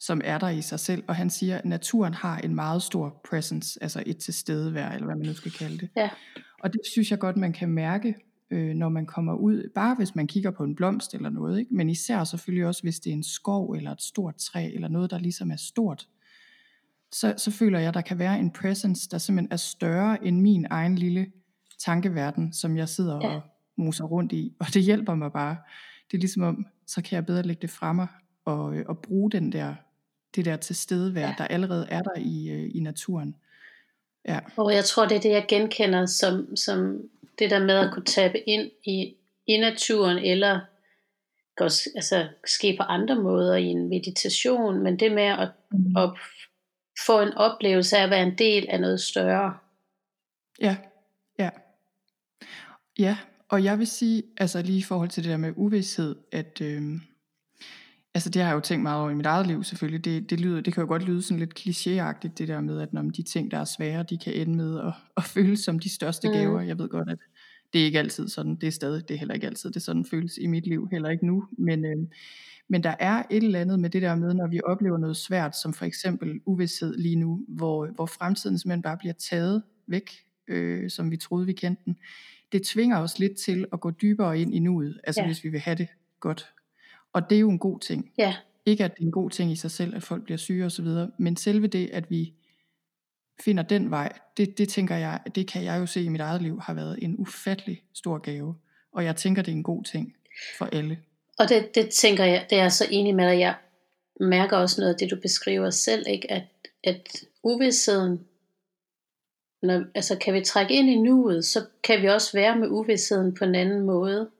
som 0.00 0.20
er 0.24 0.38
der 0.38 0.48
i 0.48 0.62
sig 0.62 0.80
selv, 0.80 1.04
og 1.08 1.16
han 1.16 1.30
siger, 1.30 1.58
at 1.58 1.64
naturen 1.64 2.14
har 2.14 2.38
en 2.38 2.54
meget 2.54 2.82
stor 2.82 3.20
presence, 3.30 3.82
altså 3.82 4.02
et 4.06 4.18
tilstedevær, 4.18 4.88
eller 4.88 5.06
hvad 5.06 5.16
man 5.16 5.26
nu 5.26 5.34
skal 5.34 5.52
kalde 5.52 5.78
det. 5.78 5.88
Ja. 5.96 6.10
Og 6.62 6.72
det 6.72 6.80
synes 6.92 7.10
jeg 7.10 7.18
godt, 7.18 7.36
man 7.36 7.52
kan 7.52 7.68
mærke, 7.68 8.14
øh, 8.50 8.74
når 8.74 8.88
man 8.88 9.06
kommer 9.06 9.34
ud, 9.34 9.70
bare 9.74 9.94
hvis 9.94 10.14
man 10.14 10.26
kigger 10.26 10.50
på 10.50 10.64
en 10.64 10.74
blomst 10.74 11.14
eller 11.14 11.30
noget, 11.30 11.58
ikke? 11.58 11.74
men 11.74 11.90
især 11.90 12.24
selvfølgelig 12.24 12.66
også, 12.66 12.82
hvis 12.82 13.00
det 13.00 13.10
er 13.10 13.14
en 13.14 13.24
skov, 13.24 13.72
eller 13.72 13.92
et 13.92 14.02
stort 14.02 14.36
træ, 14.36 14.70
eller 14.74 14.88
noget, 14.88 15.10
der 15.10 15.18
ligesom 15.18 15.50
er 15.50 15.56
stort, 15.56 16.08
så, 17.12 17.34
så 17.36 17.50
føler 17.50 17.78
jeg, 17.78 17.88
at 17.88 17.94
der 17.94 18.00
kan 18.00 18.18
være 18.18 18.38
en 18.38 18.50
presence, 18.50 19.08
der 19.10 19.18
simpelthen 19.18 19.52
er 19.52 19.56
større 19.56 20.24
end 20.26 20.40
min 20.40 20.66
egen 20.70 20.96
lille 20.98 21.26
tankeverden, 21.84 22.52
som 22.52 22.76
jeg 22.76 22.88
sidder 22.88 23.18
Ja. 23.22 23.34
og 23.34 23.40
moser 23.76 24.04
rundt 24.04 24.32
i. 24.32 24.52
Og 24.60 24.66
det 24.74 24.82
hjælper 24.82 25.14
mig 25.14 25.32
bare. 25.32 25.56
Det 26.10 26.16
er 26.16 26.20
ligesom 26.20 26.42
om, 26.42 26.66
så 26.86 27.02
kan 27.02 27.16
jeg 27.16 27.26
bedre 27.26 27.42
lægge 27.42 27.62
det 27.62 27.70
fra 27.70 27.92
mig, 27.92 28.06
og, 28.44 28.76
øh, 28.76 28.84
og 28.88 28.98
bruge 28.98 29.30
den 29.30 29.52
der, 29.52 29.74
det 30.36 30.44
der 30.44 30.56
tilstedevær, 30.56 31.26
Ja. 31.28 31.34
der 31.38 31.44
allerede 31.44 31.86
er 31.90 32.02
der 32.02 32.14
i, 32.16 32.48
øh, 32.50 32.70
i 32.74 32.80
naturen. 32.80 33.34
Ja, 34.28 34.38
og 34.56 34.74
jeg 34.74 34.84
tror, 34.84 35.06
det 35.06 35.16
er 35.16 35.20
det, 35.20 35.30
jeg 35.30 35.44
genkender 35.48 36.06
som, 36.06 36.56
som 36.56 37.00
det 37.38 37.50
der 37.50 37.58
med 37.66 37.74
at 37.74 37.92
kunne 37.92 38.04
tabe 38.04 38.48
ind 38.48 38.70
i, 38.84 39.14
i 39.46 39.56
naturen, 39.60 40.18
eller 40.18 40.60
også, 41.60 41.90
altså, 41.94 42.28
ske 42.46 42.76
på 42.78 42.82
andre 42.82 43.14
måder 43.14 43.54
i 43.56 43.64
en 43.66 43.88
meditation, 43.88 44.82
men 44.82 44.98
det 45.00 45.12
med 45.12 45.22
at, 45.22 45.48
at 45.96 46.10
få 47.06 47.20
en 47.20 47.34
oplevelse 47.34 47.96
af 47.96 48.02
at 48.04 48.10
være 48.10 48.22
en 48.22 48.38
del 48.38 48.66
af 48.68 48.80
noget 48.80 49.00
større. 49.00 49.54
ja, 50.60 50.76
ja. 51.38 51.50
Ja, 52.98 53.16
og 53.48 53.64
jeg 53.64 53.78
vil 53.78 53.86
sige, 53.86 54.22
altså 54.38 54.62
lige 54.62 54.78
i 54.78 54.82
forhold 54.82 55.08
til 55.08 55.22
det 55.24 55.30
der 55.30 55.36
med 55.36 55.52
uvidshed, 55.56 56.16
at 56.32 56.60
øh, 56.62 56.82
altså 58.14 58.30
det 58.30 58.42
har 58.42 58.48
jeg 58.48 58.54
jo 58.54 58.60
tænkt 58.60 58.82
meget 58.82 59.00
over 59.00 59.10
i 59.10 59.14
mit 59.14 59.26
eget 59.26 59.46
liv 59.46 59.64
selvfølgelig, 59.64 60.04
det, 60.04 60.30
det, 60.30 60.40
lyder, 60.40 60.60
det 60.60 60.74
kan 60.74 60.80
jo 60.80 60.86
godt 60.88 61.02
lyde 61.02 61.22
sådan 61.22 61.38
lidt 61.38 61.58
klichéagtigt, 61.58 62.34
det 62.38 62.48
der 62.48 62.60
med, 62.60 62.80
at 62.80 62.92
når 62.92 63.02
de 63.02 63.22
ting, 63.22 63.50
der 63.50 63.58
er 63.58 63.64
svære, 63.64 64.02
de 64.02 64.18
kan 64.18 64.32
ende 64.34 64.56
med 64.56 64.80
at, 64.80 64.92
at 65.16 65.24
føles 65.24 65.60
som 65.60 65.78
de 65.78 65.94
største 65.94 66.28
Mhm. 66.28 66.36
gaver. 66.36 66.60
Jeg 66.60 66.78
ved 66.78 66.88
godt, 66.88 67.08
at 67.10 67.18
det 67.72 67.80
er 67.80 67.84
ikke 67.84 67.98
altid 67.98 68.28
sådan, 68.28 68.56
det 68.56 68.66
er 68.66 68.70
stadig, 68.70 69.08
det 69.08 69.14
er 69.14 69.18
heller 69.18 69.34
ikke 69.34 69.46
altid, 69.46 69.70
det 69.70 69.82
sådan 69.82 70.04
føles 70.04 70.38
i 70.38 70.46
mit 70.46 70.66
liv, 70.66 70.88
heller 70.92 71.08
ikke 71.10 71.26
nu, 71.26 71.44
men, 71.58 71.84
øh, 71.84 71.96
men 72.68 72.82
der 72.82 72.94
er 72.98 73.22
et 73.30 73.42
eller 73.44 73.60
andet 73.60 73.80
med 73.80 73.90
det 73.90 74.02
der 74.02 74.14
med, 74.14 74.34
når 74.34 74.46
vi 74.46 74.60
oplever 74.64 74.98
noget 74.98 75.16
svært, 75.16 75.56
som 75.56 75.72
for 75.74 75.84
eksempel 75.84 76.40
uvidshed 76.46 76.94
lige 76.96 77.16
nu, 77.16 77.44
hvor, 77.48 77.86
hvor 77.86 78.06
fremtiden 78.06 78.58
simpelthen 78.58 78.82
bare 78.82 78.96
bliver 78.98 79.12
taget 79.14 79.62
væk, 79.86 80.10
øh, 80.48 80.90
som 80.90 81.10
vi 81.10 81.16
troede, 81.16 81.46
vi 81.46 81.52
kendte 81.52 81.82
den. 81.84 81.96
Det 82.52 82.62
tvinger 82.62 82.98
os 82.98 83.18
lidt 83.18 83.36
til 83.36 83.66
at 83.72 83.80
gå 83.80 83.90
dybere 83.90 84.40
ind 84.40 84.54
i 84.54 84.58
nuet, 84.58 85.00
altså 85.04 85.20
Ja. 85.20 85.26
hvis 85.26 85.44
vi 85.44 85.48
vil 85.48 85.60
have 85.60 85.76
det 85.76 85.88
godt. 86.20 86.46
Og 87.12 87.30
det 87.30 87.36
er 87.36 87.40
jo 87.40 87.50
en 87.50 87.58
god 87.58 87.80
ting. 87.80 88.10
Ja, 88.18 88.34
Ikke 88.66 88.84
at 88.84 88.94
det 88.94 89.00
er 89.02 89.06
en 89.06 89.12
god 89.12 89.30
ting 89.30 89.52
i 89.52 89.56
sig 89.56 89.70
selv, 89.70 89.94
at 89.96 90.02
folk 90.02 90.24
bliver 90.24 90.38
syge 90.38 90.64
osv., 90.64 90.86
men 91.18 91.36
selve 91.36 91.66
det, 91.66 91.90
at 91.92 92.10
vi 92.10 92.32
finder 93.44 93.62
den 93.62 93.90
vej, 93.90 94.12
det, 94.36 94.58
det 94.58 94.68
tænker 94.68 94.96
jeg, 94.96 95.20
det 95.34 95.46
kan 95.48 95.64
jeg 95.64 95.80
jo 95.80 95.86
se 95.86 96.02
i 96.02 96.08
mit 96.08 96.20
eget 96.20 96.42
liv, 96.42 96.60
har 96.60 96.74
været 96.74 96.98
en 97.02 97.14
ufattelig 97.18 97.82
stor 97.94 98.18
gave. 98.18 98.54
Og 98.92 99.04
jeg 99.04 99.16
tænker, 99.16 99.42
det 99.42 99.52
er 99.52 99.56
en 99.56 99.62
god 99.62 99.84
ting 99.84 100.14
for 100.58 100.64
alle. 100.72 100.98
og 101.38 101.48
det, 101.48 101.74
det 101.74 101.88
tænker 101.90 102.24
jeg, 102.24 102.46
det 102.50 102.58
er 102.58 102.62
jeg 102.62 102.72
så 102.72 102.86
enig 102.90 103.14
med 103.14 103.30
dig. 103.30 103.38
Jeg 103.40 103.54
mærker 104.20 104.56
også 104.56 104.80
noget 104.80 104.92
af 104.94 104.98
det, 104.98 105.10
du 105.10 105.16
beskriver 105.22 105.70
selv, 105.70 106.04
ikke? 106.08 106.30
At, 106.32 106.42
at 106.84 107.08
uvidsheden, 107.42 108.20
når, 109.62 109.84
altså 109.94 110.18
kan 110.18 110.34
vi 110.34 110.40
trække 110.44 110.74
ind 110.74 110.88
i 110.88 110.96
nuet, 110.96 111.44
så 111.44 111.64
kan 111.84 112.02
vi 112.02 112.06
også 112.06 112.32
være 112.32 112.56
med 112.58 112.68
uvidsheden 112.68 113.34
på 113.34 113.44
en 113.44 113.54
anden 113.54 113.80
måde, 113.80 114.30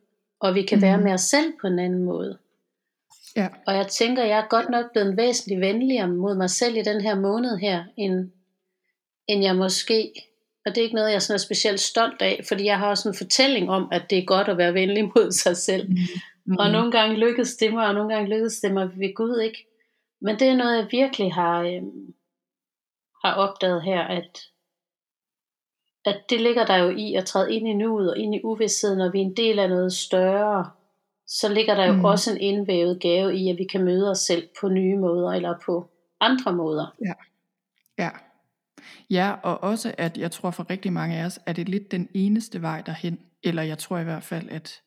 og 0.40 0.54
vi 0.54 0.62
kan 0.62 0.78
mm. 0.78 0.82
være 0.82 0.96
Mhm. 0.96 1.04
med 1.04 1.12
os 1.12 1.20
selv 1.20 1.52
på 1.60 1.66
en 1.66 1.78
anden 1.78 2.02
måde. 2.04 2.38
Ja, 3.36 3.48
Og 3.66 3.74
jeg 3.74 3.86
tænker, 3.86 4.24
jeg 4.24 4.38
er 4.38 4.48
godt 4.48 4.70
nok 4.70 4.92
blevet 4.92 5.16
væsentligt 5.16 5.60
venligere 5.60 6.08
mod 6.08 6.34
mig 6.36 6.50
selv 6.50 6.76
i 6.76 6.82
den 6.82 7.00
her 7.00 7.14
måned 7.20 7.56
her, 7.58 7.84
end, 7.96 8.30
end 9.30 9.44
jeg 9.44 9.56
måske, 9.56 10.12
og 10.66 10.74
det 10.74 10.78
er 10.78 10.82
ikke 10.82 10.94
noget, 10.94 11.12
jeg 11.12 11.22
sådan 11.22 11.34
er 11.34 11.38
specielt 11.38 11.80
stolt 11.80 12.22
af, 12.22 12.40
fordi 12.48 12.64
jeg 12.64 12.78
har 12.78 12.88
også 12.88 13.08
en 13.08 13.14
fortælling 13.14 13.70
om, 13.70 13.88
at 13.92 14.10
det 14.10 14.18
er 14.18 14.24
godt 14.24 14.48
at 14.48 14.58
være 14.58 14.74
venlig 14.74 15.04
mod 15.16 15.32
sig 15.32 15.56
selv. 15.56 15.88
mm, 16.46 16.56
Og 16.58 16.70
nogle 16.70 16.92
gange 16.92 17.16
lykkes 17.16 17.54
det 17.54 17.72
mig, 17.72 17.86
og 17.86 17.94
nogle 17.94 18.14
gange 18.14 18.30
lykkes 18.30 18.60
det 18.60 18.72
mig 18.74 18.90
ved 18.98 19.14
Gud 19.14 19.40
ikke. 19.40 19.66
Men 20.20 20.38
det 20.38 20.48
er 20.48 20.56
noget, 20.56 20.76
jeg 20.76 20.88
virkelig 20.90 21.34
har, 21.34 21.62
øhm, 21.62 22.14
har 23.24 23.34
opdaget 23.34 23.82
her, 23.82 24.00
at, 24.00 24.40
at 26.04 26.20
det 26.30 26.40
ligger 26.40 26.66
der 26.66 26.76
jo 26.76 26.90
i 26.90 27.14
at 27.14 27.24
træde 27.24 27.54
ind 27.54 27.68
i 27.68 27.72
nuet 27.72 28.10
og 28.10 28.18
ind 28.18 28.34
i 28.34 28.40
uvidsheden, 28.44 28.98
når 28.98 29.10
vi 29.10 29.18
er 29.18 29.24
en 29.24 29.36
del 29.36 29.58
af 29.58 29.68
noget 29.68 29.92
større. 29.92 30.70
Så 31.26 31.48
ligger 31.48 31.74
der 31.74 31.86
jo. 31.86 31.92
Mm. 31.92 32.04
også 32.04 32.32
en 32.32 32.40
indvævet 32.40 33.00
gave 33.00 33.36
i, 33.36 33.48
at 33.50 33.58
vi 33.58 33.64
kan 33.64 33.84
møde 33.84 34.10
os 34.10 34.18
selv 34.18 34.48
på 34.60 34.68
nye 34.68 34.96
måder, 34.96 35.30
eller 35.32 35.54
på 35.66 35.90
andre 36.20 36.52
måder. 36.52 36.96
Ja. 37.06 37.14
Ja, 38.04 38.10
og 39.42 39.62
også 39.62 39.94
at 39.98 40.18
jeg 40.18 40.30
tror 40.30 40.50
for 40.50 40.70
rigtig 40.70 40.92
mange 40.92 41.16
af 41.16 41.24
os, 41.24 41.38
at 41.46 41.56
det 41.56 41.62
er 41.62 41.70
lidt 41.70 41.90
den 41.90 42.08
eneste 42.14 42.62
vej 42.62 42.80
derhen. 42.80 43.18
Eller 43.42 43.62
jeg 43.62 43.78
tror 43.78 43.98
i 43.98 44.04
hvert 44.04 44.22
fald, 44.22 44.48
at 44.48 44.80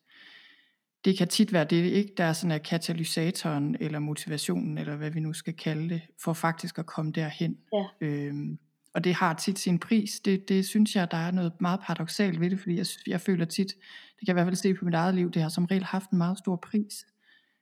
det 1.05 1.17
kan 1.17 1.27
tit 1.27 1.53
være 1.53 1.65
det, 1.65 1.83
ikke? 1.83 2.13
Der 2.17 2.23
er 2.23 2.33
sådan 2.33 2.51
at 2.51 2.63
katalysatoren, 2.63 3.75
eller 3.79 3.99
motivationen, 3.99 4.77
eller 4.77 4.95
hvad 4.95 5.09
vi 5.09 5.19
nu 5.19 5.33
skal 5.33 5.53
kalde 5.53 5.89
det, 5.89 6.01
for 6.23 6.33
faktisk 6.33 6.79
at 6.79 6.85
komme 6.85 7.11
derhen. 7.11 7.57
Ja. 7.73 7.83
Øhm, 8.01 8.59
og 8.93 9.03
det 9.03 9.13
har 9.13 9.33
tit 9.33 9.59
sin 9.59 9.79
pris. 9.79 10.19
Det, 10.19 10.49
det 10.49 10.65
synes 10.65 10.95
jeg, 10.95 11.11
der 11.11 11.17
er 11.17 11.31
noget 11.31 11.61
meget 11.61 11.79
paradoxalt 11.79 12.39
ved 12.39 12.49
det, 12.49 12.59
fordi 12.59 12.77
jeg, 12.77 12.85
jeg 13.07 13.21
føler 13.21 13.45
tit, 13.45 13.67
det 13.67 14.27
kan 14.27 14.27
jeg 14.27 14.33
i 14.33 14.33
hvert 14.33 14.45
fald 14.45 14.55
se 14.55 14.73
på 14.73 14.85
mit 14.85 14.93
eget 14.93 15.15
liv, 15.15 15.31
det 15.31 15.41
har 15.41 15.49
som 15.49 15.65
regel 15.65 15.83
haft 15.83 16.09
en 16.09 16.17
meget 16.17 16.37
stor 16.37 16.55
pris. 16.55 17.05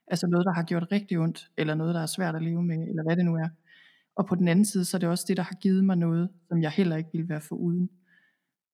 Altså 0.06 0.26
noget, 0.26 0.46
der 0.46 0.52
har 0.52 0.62
gjort 0.62 0.86
rigtig 0.92 1.18
ondt, 1.18 1.50
eller 1.56 1.74
noget, 1.74 1.94
der 1.94 2.02
er 2.02 2.06
svært 2.06 2.34
at 2.34 2.42
leve 2.42 2.62
med, 2.62 2.88
eller 2.88 3.02
hvad 3.02 3.16
det 3.16 3.24
nu 3.24 3.34
er. 3.34 3.48
Og 4.16 4.26
på 4.26 4.34
den 4.34 4.48
anden 4.48 4.64
side, 4.64 4.84
så 4.84 4.96
er 4.96 4.98
det 4.98 5.08
også 5.08 5.24
det, 5.28 5.36
der 5.36 5.42
har 5.42 5.54
givet 5.54 5.84
mig 5.84 5.96
noget, 5.96 6.28
som 6.48 6.62
jeg 6.62 6.70
heller 6.70 6.96
ikke 6.96 7.10
ville 7.12 7.28
være 7.28 7.40
for 7.40 7.56
uden. 7.56 7.90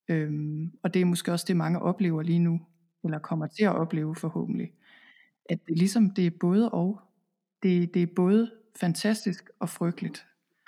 Øhm, 0.09 0.73
og 0.83 0.95
det 0.95 1.03
er 1.03 1.07
måske 1.07 1.33
også 1.33 1.45
det, 1.49 1.57
mange 1.57 1.83
oplever 1.83 2.23
lige 2.23 2.39
nu, 2.39 2.61
eller 3.05 3.19
kommer 3.19 3.47
til 3.47 3.65
at 3.65 3.75
opleve 3.75 4.15
forhåbentlig. 4.17 4.73
At 5.51 5.59
det 5.69 5.79
ligesom, 5.79 6.11
det 6.11 6.27
er 6.27 6.31
både 6.41 6.71
og. 6.71 7.01
Det, 7.63 7.95
det 7.95 8.03
er 8.03 8.07
både 8.17 8.51
fantastisk 8.81 9.51
og 9.61 9.69
frygteligt. 9.69 10.27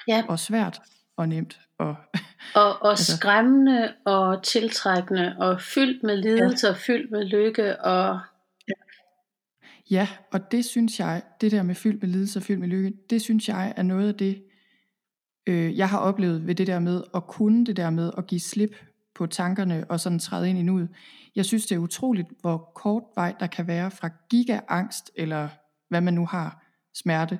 Ja. 0.09 0.25
Og 0.29 0.39
svært 0.39 0.81
og 1.17 1.29
nemt. 1.29 1.61
Og, 1.79 1.89
og, 2.55 2.83
og 2.83 2.91
altså, 2.91 3.17
skræmmende 3.17 3.95
og 4.05 4.43
tiltrækkende 4.43 5.37
og 5.39 5.61
fyldt 5.61 6.03
med 6.03 6.17
lidelse 6.17 6.67
ja. 6.67 6.73
og 6.73 6.79
fyldt 6.79 7.11
med 7.11 7.25
lykke. 7.25 7.81
Og... 7.81 8.21
Ja. 8.69 8.75
ja, 9.91 10.09
og 10.33 10.53
det 10.53 10.65
synes 10.65 11.01
jeg, 11.01 11.23
det 11.41 11.53
der 11.53 11.63
med 11.63 11.75
fyldt 11.75 12.03
med 12.03 12.11
lidelse 12.11 12.39
og 12.39 12.43
fyldt 12.43 12.61
med 12.61 12.69
lykke, 12.69 12.93
det 13.11 13.23
synes 13.23 13.49
jeg 13.49 13.75
er 13.77 13.83
noget 13.83 14.09
af 14.09 14.15
det, 14.15 14.43
øh, 15.51 15.79
jeg 15.79 15.89
har 15.89 15.99
oplevet 15.99 16.47
ved 16.47 16.55
det 16.55 16.67
der 16.67 16.79
med 16.79 17.03
at 17.15 17.27
kunne 17.27 17.67
det 17.67 17.77
der 17.77 17.91
med 17.91 18.11
at 18.19 18.27
give 18.27 18.41
slip 18.41 18.77
på 19.15 19.27
tankerne 19.27 19.91
og 19.91 20.01
sådan 20.01 20.19
træde 20.19 20.51
ind 20.51 20.59
i 20.59 20.63
nuet. 20.63 20.89
Jeg 21.37 21.45
synes, 21.45 21.67
det 21.67 21.75
er 21.75 21.79
utroligt, 21.79 22.29
hvor 22.41 22.73
kort 22.75 23.03
vej 23.15 23.35
der 23.41 23.47
kan 23.47 23.67
være 23.67 23.91
fra 23.91 24.11
gigaangst, 24.31 25.11
eller 25.15 25.49
hvad 25.89 26.01
man 26.01 26.15
nu 26.15 26.27
har, 26.27 26.65
smerte, 26.95 27.39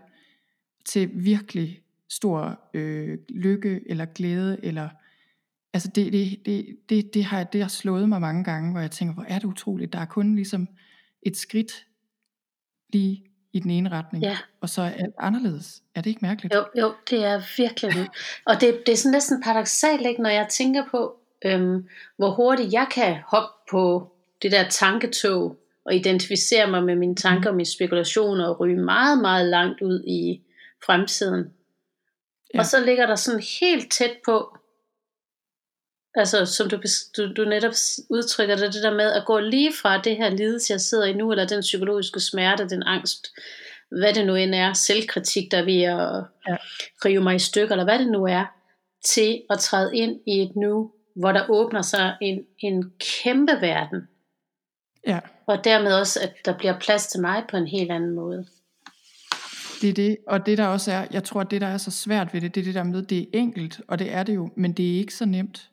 til 0.87 1.11
virkelig 1.15 1.83
stor 2.09 2.61
øh, 2.75 3.19
lykke 3.29 3.81
eller 3.87 4.05
glæde, 4.05 4.65
eller 4.65 4.89
altså 5.73 5.91
det, 5.95 6.13
det, 6.13 6.47
det, 6.47 6.77
det, 6.89 7.15
det, 7.15 7.25
har, 7.25 7.45
det 7.45 7.61
har 7.61 7.69
slået 7.69 8.09
mig 8.09 8.21
mange 8.21 8.45
gange, 8.45 8.71
hvor 8.71 8.81
jeg 8.81 8.91
tænker, 8.91 9.15
hvor 9.15 9.25
er 9.29 9.39
det 9.39 9.45
utroligt, 9.45 9.93
der 9.93 9.99
er 9.99 10.05
kun 10.05 10.35
ligesom 10.35 10.69
et 11.23 11.37
skridt 11.37 11.87
lige 12.93 13.30
i 13.53 13.61
den 13.61 13.71
ene 13.71 13.89
retning, 13.89 14.25
ja. 14.25 14.39
og 14.61 14.69
så 14.69 14.83
er 14.83 14.91
alt 14.91 15.15
anderledes. 15.19 15.83
Er 15.95 16.01
det 16.01 16.11
ikke 16.11 16.25
mærkeligt? 16.25 16.55
Jo, 16.55 16.65
jo 16.79 16.95
det 17.11 17.25
er 17.25 17.43
virkelig 17.57 17.95
det. 17.95 18.09
Og 18.47 18.61
det, 18.61 18.83
det 18.87 18.93
er 18.93 18.97
sådan 18.97 19.13
næsten 19.13 19.43
paradoxalt, 19.43 20.07
ikke, 20.07 20.23
når 20.23 20.31
jeg 20.31 20.49
tænker 20.49 20.85
på, 20.91 21.17
øhm, 21.45 21.89
hvor 22.17 22.31
hurtigt 22.31 22.73
jeg 22.73 22.87
kan 22.95 23.17
hoppe 23.27 23.55
på 23.71 24.13
det 24.43 24.53
der 24.53 24.69
tanketog, 24.69 25.57
og 25.85 25.95
identificere 25.95 26.71
mig 26.71 26.85
med 26.85 26.97
mine 26.97 27.17
tanker 27.17 27.51
og 27.51 27.57
mine 27.57 27.67
spekulationer, 27.67 28.47
og 28.49 28.61
ryge 28.61 28.77
meget, 28.77 29.21
meget 29.21 29.49
langt 29.49 29.81
ud 29.81 30.05
i 30.07 30.43
fremtiden. 30.87 31.53
Ja. 32.55 32.59
Og 32.59 32.67
så 32.67 32.85
ligger 32.85 33.07
der 33.07 33.15
sådan 33.15 33.43
helt 33.61 33.93
tæt 33.93 34.17
på, 34.25 34.57
altså 36.15 36.47
som 36.47 36.69
du, 36.69 36.81
du, 37.17 37.33
du 37.37 37.45
netop 37.45 37.73
udtrykker 38.11 38.57
det, 38.57 38.75
det 38.75 38.83
der 38.83 38.95
med 38.95 39.13
at 39.13 39.25
gå 39.27 39.39
lige 39.39 39.73
fra 39.83 40.01
det 40.01 40.17
her 40.17 40.31
lidelse, 40.31 40.73
jeg 40.73 40.81
sidder 40.81 41.05
i 41.05 41.13
nu, 41.13 41.31
eller 41.31 41.47
den 41.47 41.61
psykologiske 41.61 42.21
smerte, 42.21 42.69
den 42.69 42.83
angst, 42.83 43.29
hvad 43.91 44.15
det 44.15 44.27
nu 44.27 44.35
end 44.35 44.55
er, 44.55 44.73
selvkritik, 44.73 45.51
der 45.51 45.59
er 45.59 45.65
ved 45.65 45.83
at 45.83 46.25
ja. 46.49 46.57
rive 47.05 47.23
mig 47.23 47.35
i 47.35 47.39
stykker, 47.39 47.73
eller 47.73 47.85
hvad 47.85 47.99
det 47.99 48.09
nu 48.09 48.25
er, 48.27 48.45
til 49.05 49.43
at 49.51 49.59
træde 49.59 49.97
ind 49.97 50.21
i 50.27 50.43
et 50.43 50.57
nu, 50.57 50.93
hvor 51.17 51.33
der 51.33 51.51
åbner 51.51 51.83
sig 51.83 52.17
en, 52.21 52.45
en 52.59 52.93
kæmpe 53.01 53.53
verden. 53.61 54.09
Ja. 55.07 55.21
Og 55.47 55.65
dermed 55.65 55.93
også, 55.93 56.21
at 56.23 56.35
der 56.45 56.59
bliver 56.59 56.79
plads 56.79 57.07
til 57.07 57.21
mig 57.21 57.45
på 57.51 57.57
en 57.57 57.67
helt 57.67 57.91
anden 57.91 58.15
måde. 58.15 58.47
Det 59.81 59.89
er 59.89 59.95
det, 59.95 60.17
og 60.27 60.47
det 60.47 60.59
der 60.59 60.67
også 60.67 60.93
er, 60.93 61.07
jeg 61.11 61.25
tror, 61.25 61.41
at 61.41 61.51
det 61.51 61.61
der 61.61 61.67
er 61.67 61.79
så 61.79 61.91
svært 61.91 62.35
ved 62.35 62.41
det, 62.41 62.55
det 62.55 62.61
er 62.61 62.65
det 62.65 62.75
der 62.75 62.83
med, 62.83 63.03
det 63.03 63.19
er 63.19 63.25
enkelt, 63.33 63.81
og 63.89 63.99
det 63.99 64.13
er 64.13 64.23
det 64.23 64.35
jo, 64.35 64.51
men 64.57 64.73
det 64.73 64.95
er 64.95 64.99
ikke 64.99 65.15
så 65.15 65.25
nemt. 65.25 65.70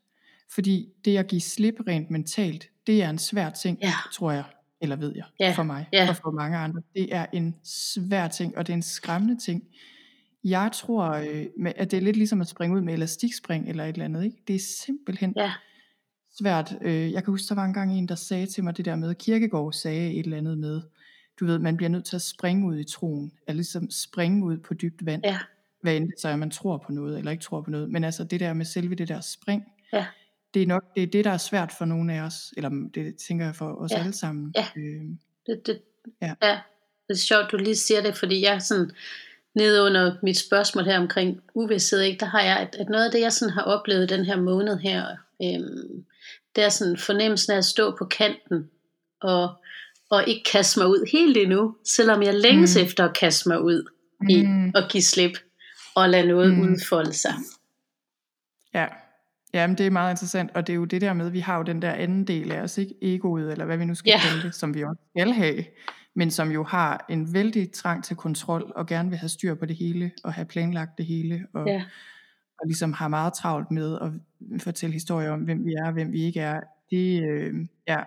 Fordi 0.53 0.89
det 1.05 1.17
at 1.17 1.27
give 1.27 1.41
slip 1.41 1.75
rent 1.87 2.11
mentalt, 2.11 2.69
det 2.87 3.03
er 3.03 3.09
en 3.09 3.17
svær 3.17 3.49
ting, 3.49 3.77
ja. 3.81 3.93
tror 4.13 4.31
jeg, 4.31 4.43
eller 4.81 4.95
ved 4.95 5.13
jeg, 5.15 5.25
ja. 5.39 5.53
for 5.55 5.63
mig 5.63 5.87
ja. 5.93 6.09
og 6.09 6.15
for 6.15 6.31
mange 6.31 6.57
andre. 6.57 6.81
Det 6.95 7.15
er 7.15 7.25
en 7.33 7.55
svær 7.63 8.27
ting, 8.27 8.57
og 8.57 8.67
det 8.67 8.73
er 8.73 8.77
en 8.77 8.83
skræmmende 8.83 9.37
ting. 9.45 9.63
Jeg 10.43 10.71
tror, 10.73 11.03
øh, 11.09 11.45
at 11.75 11.91
det 11.91 11.97
er 11.97 12.01
lidt 12.01 12.17
ligesom 12.17 12.41
at 12.41 12.47
springe 12.47 12.75
ud 12.75 12.81
med 12.81 12.93
elastikspring 12.93 13.69
eller 13.69 13.83
et 13.83 13.93
eller 13.93 14.05
andet. 14.05 14.23
Ikke? 14.23 14.37
Det 14.47 14.55
er 14.55 14.59
simpelthen 14.59 15.33
ja. 15.35 15.51
svært. 16.39 16.77
Øh, 16.81 17.11
jeg 17.11 17.23
kan 17.23 17.31
huske, 17.31 17.49
der 17.49 17.55
var 17.55 17.65
engang 17.65 17.97
en, 17.97 18.07
der 18.07 18.15
sagde 18.15 18.45
til 18.45 18.63
mig 18.63 18.77
det 18.77 18.85
der 18.85 18.95
med, 18.95 19.15
Kirkegård 19.15 19.73
sagde 19.73 20.13
et 20.13 20.23
eller 20.23 20.37
andet 20.37 20.57
med, 20.57 20.81
du 21.39 21.45
ved, 21.45 21.59
man 21.59 21.77
bliver 21.77 21.89
nødt 21.89 22.05
til 22.05 22.15
at 22.15 22.21
springe 22.21 22.67
ud 22.67 22.77
i 22.77 22.83
troen, 22.83 23.31
eller 23.47 23.55
ligesom 23.55 23.89
springe 23.89 24.45
ud 24.45 24.57
på 24.57 24.73
dybt 24.73 25.05
vand. 25.05 25.21
Ja. 25.25 25.39
Hvad 25.81 25.95
end 25.95 26.11
så 26.17 26.29
er, 26.29 26.35
man 26.35 26.51
tror 26.51 26.77
på 26.77 26.91
noget, 26.91 27.17
eller 27.17 27.31
ikke 27.31 27.43
tror 27.43 27.61
på 27.61 27.69
noget. 27.69 27.89
Men 27.89 28.03
altså 28.03 28.23
det 28.23 28.39
der 28.39 28.53
med 28.53 28.65
selve 28.65 28.95
det 28.95 29.07
der 29.07 29.21
spring, 29.21 29.63
ja. 29.93 30.05
Det 30.53 30.61
er 30.61 30.67
nok 30.67 30.83
det, 30.95 31.03
er 31.03 31.07
det, 31.07 31.25
der 31.25 31.31
er 31.31 31.37
svært 31.37 31.71
for 31.77 31.85
nogle 31.85 32.13
af 32.13 32.21
os, 32.21 32.53
eller 32.57 32.69
det 32.95 33.15
tænker 33.15 33.45
jeg 33.45 33.55
for 33.55 33.75
os 33.75 33.91
ja. 33.91 33.99
alle 33.99 34.13
sammen. 34.13 34.53
Ja. 34.55 34.67
Øh, 34.77 35.01
det, 35.47 35.61
det, 35.65 35.81
ja. 36.21 36.33
ja. 36.41 36.59
Det 37.07 37.13
er 37.13 37.17
sjovt, 37.17 37.51
du 37.51 37.57
lige 37.57 37.75
siger 37.75 38.01
det, 38.01 38.17
fordi 38.17 38.45
jeg 38.45 38.61
sådan, 38.61 38.91
nede 39.55 39.83
under 39.83 40.15
mit 40.23 40.37
spørgsmål 40.37 40.85
her 40.85 40.99
omkring 40.99 41.41
uvidshed, 41.53 42.01
ikke, 42.01 42.19
der 42.19 42.25
har 42.25 42.41
jeg, 42.41 42.57
at, 42.57 42.75
at 42.79 42.89
noget 42.89 43.05
af 43.05 43.11
det, 43.11 43.21
jeg 43.21 43.33
sådan 43.33 43.53
har 43.53 43.61
oplevet 43.61 44.09
den 44.09 44.25
her 44.25 44.41
måned 44.41 44.77
her, 44.77 45.05
øhm, 45.43 46.05
det 46.55 46.63
er 46.63 46.69
sådan 46.69 46.97
fornemmelsen 46.97 47.53
af 47.53 47.57
at 47.57 47.65
stå 47.65 47.95
på 47.97 48.05
kanten, 48.05 48.69
og, 49.21 49.55
og 50.09 50.27
ikke 50.27 50.43
kaste 50.51 50.79
mig 50.79 50.87
ud 50.87 51.09
helt 51.11 51.37
endnu, 51.37 51.75
selvom 51.85 52.23
jeg 52.23 52.33
længes 52.33 52.75
mm. 52.75 52.83
efter 52.83 53.09
at 53.09 53.17
kaste 53.17 53.49
mig 53.49 53.61
ud 53.61 53.85
mm. 54.21 54.27
i 54.29 54.45
at 54.75 54.91
give 54.91 55.03
slip, 55.03 55.37
og 55.95 56.09
lade 56.09 56.27
noget 56.27 56.53
mm. 56.53 56.61
udfolde 56.61 57.13
sig. 57.13 57.33
Ja, 58.73 58.85
Jamen 59.53 59.77
det 59.77 59.85
er 59.85 59.89
meget 59.91 60.11
interessant, 60.11 60.51
og 60.55 60.67
det 60.67 60.73
er 60.73 60.77
jo 60.77 60.85
det 60.85 61.01
der 61.01 61.13
med, 61.13 61.29
vi 61.29 61.39
har 61.39 61.57
jo 61.57 61.63
den 61.63 61.81
der 61.81 61.91
anden 61.91 62.27
del 62.27 62.51
af 62.51 62.61
os, 62.61 62.77
ikke? 62.77 62.93
Egoet, 63.01 63.51
eller 63.51 63.65
hvad 63.65 63.77
vi 63.77 63.85
nu 63.85 63.95
skal 63.95 64.09
Ja. 64.11 64.19
kalde 64.29 64.47
det, 64.47 64.55
som 64.55 64.73
vi 64.73 64.83
også 64.83 65.01
skal 65.15 65.31
have, 65.33 65.63
men 66.15 66.31
som 66.31 66.51
jo 66.51 66.63
har 66.63 67.05
en 67.09 67.33
vældig 67.33 67.71
trang 67.71 68.03
til 68.03 68.15
kontrol, 68.15 68.71
og 68.75 68.87
gerne 68.87 69.09
vil 69.09 69.17
have 69.17 69.29
styr 69.29 69.55
på 69.55 69.65
det 69.65 69.75
hele, 69.75 70.11
og 70.23 70.33
have 70.33 70.45
planlagt 70.45 70.97
det 70.97 71.05
hele, 71.05 71.47
og, 71.53 71.67
Ja. 71.67 71.83
og 72.61 72.67
ligesom 72.67 72.93
har 72.93 73.07
meget 73.07 73.33
travlt 73.33 73.71
med 73.71 73.97
at 74.01 74.11
fortælle 74.61 74.93
historier 74.93 75.31
om, 75.31 75.39
hvem 75.39 75.65
vi 75.65 75.73
er, 75.73 75.85
og 75.87 75.93
hvem 75.93 76.11
vi 76.11 76.21
ikke 76.23 76.39
er. 76.39 76.59
Det, 76.91 77.23
øh, 77.23 77.53
ja, 77.87 77.99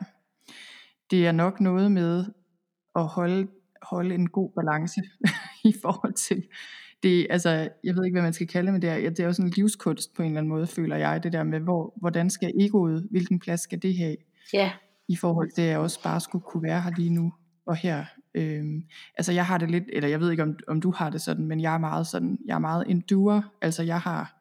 det 1.11 1.27
er 1.27 1.33
nok 1.33 1.61
noget 1.61 1.93
med 1.93 2.25
at 2.97 3.07
holde, 3.07 3.49
holde 3.83 4.15
en 4.15 4.29
god 4.29 4.51
balance 4.57 5.01
i 5.65 5.75
forhold 5.83 6.13
til 6.13 6.43
det, 7.03 7.27
altså, 7.31 7.69
jeg 7.85 7.97
ved 7.97 8.05
ikke, 8.05 8.15
hvad 8.15 8.23
man 8.23 8.33
skal 8.33 8.47
kalde 8.47 8.67
det, 8.67 8.73
men 8.73 8.83
det 8.83 8.91
er, 8.91 9.11
det 9.11 9.21
er 9.21 9.25
jo 9.25 9.33
sådan 9.33 9.47
en 9.47 9.53
livskunst 9.57 10.15
på 10.15 10.23
en 10.23 10.29
eller 10.29 10.39
anden 10.41 10.49
måde, 10.49 10.67
føler 10.67 10.97
jeg, 10.97 11.23
det 11.23 11.33
der 11.33 11.43
med, 11.43 11.61
hvor, 11.61 11.95
hvordan 11.97 12.31
skal 12.31 12.53
egoet, 12.61 13.07
hvilken 13.11 13.39
plads 13.39 13.61
skal 13.61 13.83
det 13.83 13.97
have, 13.99 14.17
Ja. 14.53 14.73
i 15.09 15.17
forhold 15.17 15.51
til, 15.55 15.63
at 15.63 15.69
jeg 15.69 15.79
også 15.79 16.03
bare 16.03 16.21
skulle 16.21 16.43
kunne 16.43 16.63
være 16.63 16.81
her 16.81 16.91
lige 16.97 17.11
nu 17.11 17.33
og 17.67 17.77
her. 17.77 18.05
Øhm, 18.35 18.83
altså, 19.19 19.33
jeg 19.33 19.47
har 19.47 19.59
det 19.59 19.71
lidt, 19.71 19.85
eller 19.93 20.09
jeg 20.09 20.21
ved 20.21 20.31
ikke, 20.31 20.43
om, 20.43 20.57
om 20.69 20.81
du 20.81 20.91
har 20.91 21.11
det 21.11 21.21
sådan, 21.21 21.47
men 21.47 21.61
jeg 21.61 21.75
er 21.75 21.79
meget 21.79 22.07
sådan, 22.07 22.39
jeg 22.47 22.55
er 22.55 22.59
meget 22.59 22.85
endure, 22.91 23.43
altså, 23.63 23.83
jeg 23.83 24.01
har, 24.01 24.41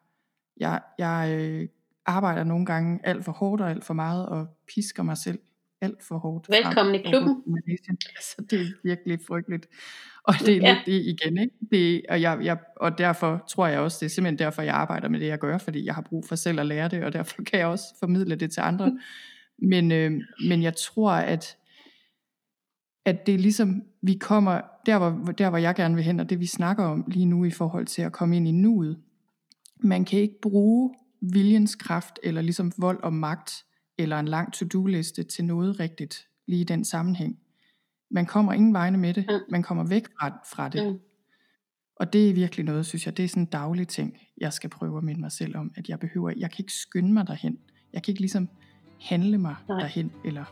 jeg, 0.56 0.80
jeg 0.98 1.36
øh, 1.38 1.68
arbejder 2.06 2.44
nogle 2.44 2.66
gange 2.66 3.00
alt 3.04 3.24
for 3.24 3.32
hårdt 3.32 3.62
og 3.62 3.70
alt 3.70 3.84
for 3.84 3.94
meget, 3.94 4.26
og 4.26 4.46
pisker 4.74 5.02
mig 5.02 5.16
selv 5.16 5.38
alt 5.80 6.02
for 6.02 6.18
hårdt. 6.18 6.48
Velkommen 6.50 6.94
i 6.94 6.98
klubben. 6.98 7.42
Altså, 8.16 8.34
det 8.50 8.60
er 8.60 8.66
virkelig 8.84 9.18
frygteligt. 9.26 9.66
Og 10.24 10.34
det 10.34 10.48
er 10.48 10.60
Ja. 10.60 10.72
lidt 10.74 10.86
det 10.86 10.92
igen, 11.06 11.38
ikke? 11.38 11.54
Det, 11.70 12.02
og, 12.08 12.20
jeg, 12.20 12.38
jeg, 12.42 12.58
og 12.76 12.98
derfor 12.98 13.44
tror 13.48 13.66
jeg 13.66 13.80
også, 13.80 13.96
det 14.00 14.06
er 14.06 14.10
simpelthen 14.10 14.38
derfor, 14.38 14.62
jeg 14.62 14.74
arbejder 14.74 15.08
med 15.08 15.20
det, 15.20 15.26
jeg 15.26 15.38
gør, 15.38 15.58
fordi 15.58 15.84
jeg 15.84 15.94
har 15.94 16.02
brug 16.02 16.24
for 16.28 16.36
selv 16.36 16.60
at 16.60 16.66
lære 16.66 16.88
det, 16.88 17.04
og 17.04 17.12
derfor 17.12 17.42
kan 17.50 17.58
jeg 17.58 17.66
også 17.66 17.84
formidle 17.98 18.34
det 18.36 18.52
til 18.52 18.60
andre. 18.60 18.98
Men, 19.58 19.92
øh, 19.92 20.12
men 20.48 20.62
jeg 20.62 20.76
tror, 20.76 21.10
at, 21.12 21.56
at 23.04 23.26
det 23.26 23.34
er 23.34 23.38
ligesom, 23.38 23.82
vi 24.02 24.14
kommer, 24.14 24.60
der 24.86 24.98
hvor, 24.98 25.32
der 25.32 25.48
hvor 25.48 25.58
jeg 25.58 25.74
gerne 25.74 25.94
vil 25.94 26.04
hen, 26.04 26.20
og 26.20 26.30
det 26.30 26.40
vi 26.40 26.46
snakker 26.46 26.84
om 26.84 27.04
lige 27.08 27.26
nu 27.26 27.44
i 27.44 27.50
forhold 27.50 27.86
til 27.86 28.02
at 28.02 28.12
komme 28.12 28.36
ind 28.36 28.48
i 28.48 28.52
nuet, 28.52 28.98
man 29.82 30.04
kan 30.04 30.18
ikke 30.20 30.40
bruge 30.42 30.94
viljens 31.32 31.74
kraft, 31.74 32.18
eller 32.22 32.42
ligesom 32.42 32.72
vold 32.78 33.02
og 33.02 33.12
magt, 33.12 33.64
eller 34.02 34.18
en 34.18 34.28
lang 34.28 34.52
to-do-liste 34.52 35.22
til 35.22 35.44
noget 35.44 35.80
rigtigt, 35.80 36.26
lige 36.46 36.60
i 36.60 36.64
den 36.64 36.84
sammenhæng. 36.84 37.38
Man 38.10 38.26
kommer 38.26 38.52
ingen 38.52 38.72
vegne 38.74 38.98
med 38.98 39.14
det, 39.14 39.26
Mm. 39.28 39.34
man 39.50 39.62
kommer 39.62 39.84
væk 39.84 40.04
fra, 40.20 40.28
fra 40.54 40.68
det. 40.68 40.92
Mm. 40.92 40.98
Og 41.96 42.12
det 42.12 42.30
er 42.30 42.34
virkelig 42.34 42.64
noget, 42.64 42.86
synes 42.86 43.06
jeg, 43.06 43.16
det 43.16 43.24
er 43.24 43.28
sådan 43.28 43.42
en 43.42 43.46
daglig 43.46 43.88
ting, 43.88 44.18
jeg 44.38 44.52
skal 44.52 44.70
prøve 44.70 44.98
at 44.98 45.04
minde 45.04 45.20
mig 45.20 45.32
selv 45.32 45.56
om, 45.56 45.72
at 45.76 45.88
jeg 45.88 45.98
behøver, 46.00 46.30
jeg 46.36 46.50
kan 46.50 46.62
ikke 46.62 46.72
skynde 46.72 47.12
mig 47.12 47.26
derhen. 47.26 47.58
Jeg 47.92 48.02
kan 48.02 48.12
ikke 48.12 48.20
ligesom 48.20 48.48
handle 49.00 49.38
mig 49.38 49.54
Nej. 49.68 49.80
derhen, 49.80 50.12
eller 50.24 50.44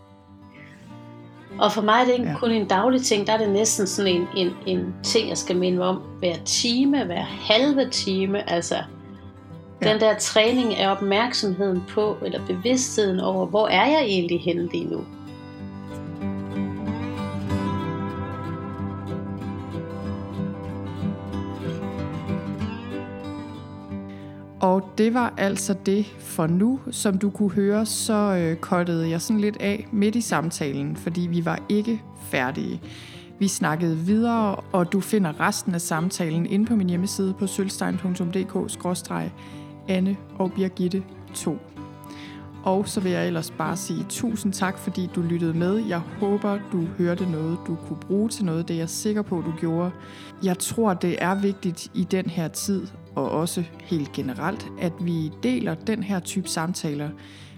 Og 1.59 1.73
for 1.73 1.83
mig 1.83 2.01
er 2.01 2.05
det 2.05 2.13
ikke 2.13 2.29
Ja. 2.31 2.39
kun 2.39 2.51
en 2.51 2.69
daglig 2.69 3.01
ting, 3.03 3.27
der 3.27 3.33
er 3.33 3.39
det 3.39 3.51
næsten 3.53 3.87
sådan 3.87 4.13
en, 4.15 4.27
en, 4.37 4.53
en 4.67 4.95
ting, 5.03 5.29
jeg 5.29 5.39
skal 5.39 5.57
minde 5.57 5.79
mig 5.79 5.87
om 5.87 5.97
hver 6.19 6.37
time, 6.45 7.05
hver 7.05 7.23
halve 7.23 7.91
time. 7.91 8.51
Altså, 8.51 8.75
Ja. 9.83 9.93
den 9.93 10.01
der 10.01 10.19
træning 10.19 10.77
af 10.77 10.91
opmærksomheden 10.91 11.83
på, 11.89 12.17
eller 12.25 12.47
bevidstheden 12.47 13.21
over, 13.21 13.47
hvor 13.47 13.69
er 13.69 13.87
jeg 13.87 14.03
egentlig 14.03 14.41
henne 14.41 14.69
lige 14.73 14.85
nu? 14.85 15.05
Og 24.61 24.91
det 24.99 25.15
var 25.15 25.35
altså 25.37 25.75
det 25.87 26.07
for 26.19 26.47
nu. 26.47 26.81
Som 26.91 27.19
du 27.19 27.31
kunne 27.31 27.51
høre, 27.51 27.87
så 27.87 28.15
øh, 28.15 28.57
kottede 28.57 29.11
jeg 29.11 29.21
sådan 29.21 29.41
lidt 29.41 29.57
af 29.61 29.87
midt 29.93 30.17
i 30.17 30.21
samtalen, 30.21 30.97
fordi 30.97 31.21
vi 31.21 31.45
var 31.45 31.59
ikke 31.69 32.03
færdige. 32.23 32.81
Vi 33.39 33.49
snakkede 33.49 33.97
videre, 33.97 34.55
og 34.55 34.93
du 34.93 35.01
finder 35.01 35.41
resten 35.41 35.75
af 35.75 35.81
samtalen 35.81 36.47
inde 36.47 36.67
på 36.67 36.77
min 36.77 36.89
hjemmeside 36.89 37.35
på 37.39 37.47
Anne 39.89 40.17
og 40.39 40.53
Birgitte 40.53 41.03
2. 41.35 41.59
Og 42.65 42.89
så 42.89 43.01
vil 43.01 43.13
jeg 43.13 43.27
ellers 43.27 43.51
bare 43.51 43.77
sige 43.77 44.07
tusind 44.09 44.53
tak, 44.53 44.79
fordi 44.79 45.11
du 45.15 45.23
lyttede 45.23 45.55
med. 45.55 45.87
Jeg 45.87 45.99
håber, 45.99 46.59
du 46.73 46.85
hørte 46.99 47.31
noget, 47.31 47.59
du 47.67 47.77
kunne 47.89 47.99
bruge 48.01 48.29
til 48.29 48.45
noget. 48.45 48.69
Det 48.69 48.75
er 48.75 48.79
jeg 48.79 48.89
sikker 48.89 49.23
på, 49.23 49.43
du 49.47 49.53
gjorde. 49.61 49.91
Jeg 50.43 50.59
tror, 50.59 50.95
det 50.95 51.17
er 51.19 51.35
vigtigt 51.35 51.91
i 51.95 52.05
den 52.05 52.27
her 52.27 52.49
tid, 52.49 52.87
og 53.15 53.31
også 53.31 53.65
helt 53.81 54.13
generelt, 54.13 54.67
at 54.81 54.93
vi 55.01 55.33
deler 55.43 55.75
den 55.75 56.03
her 56.03 56.21
type 56.21 56.49
samtaler 56.49 57.11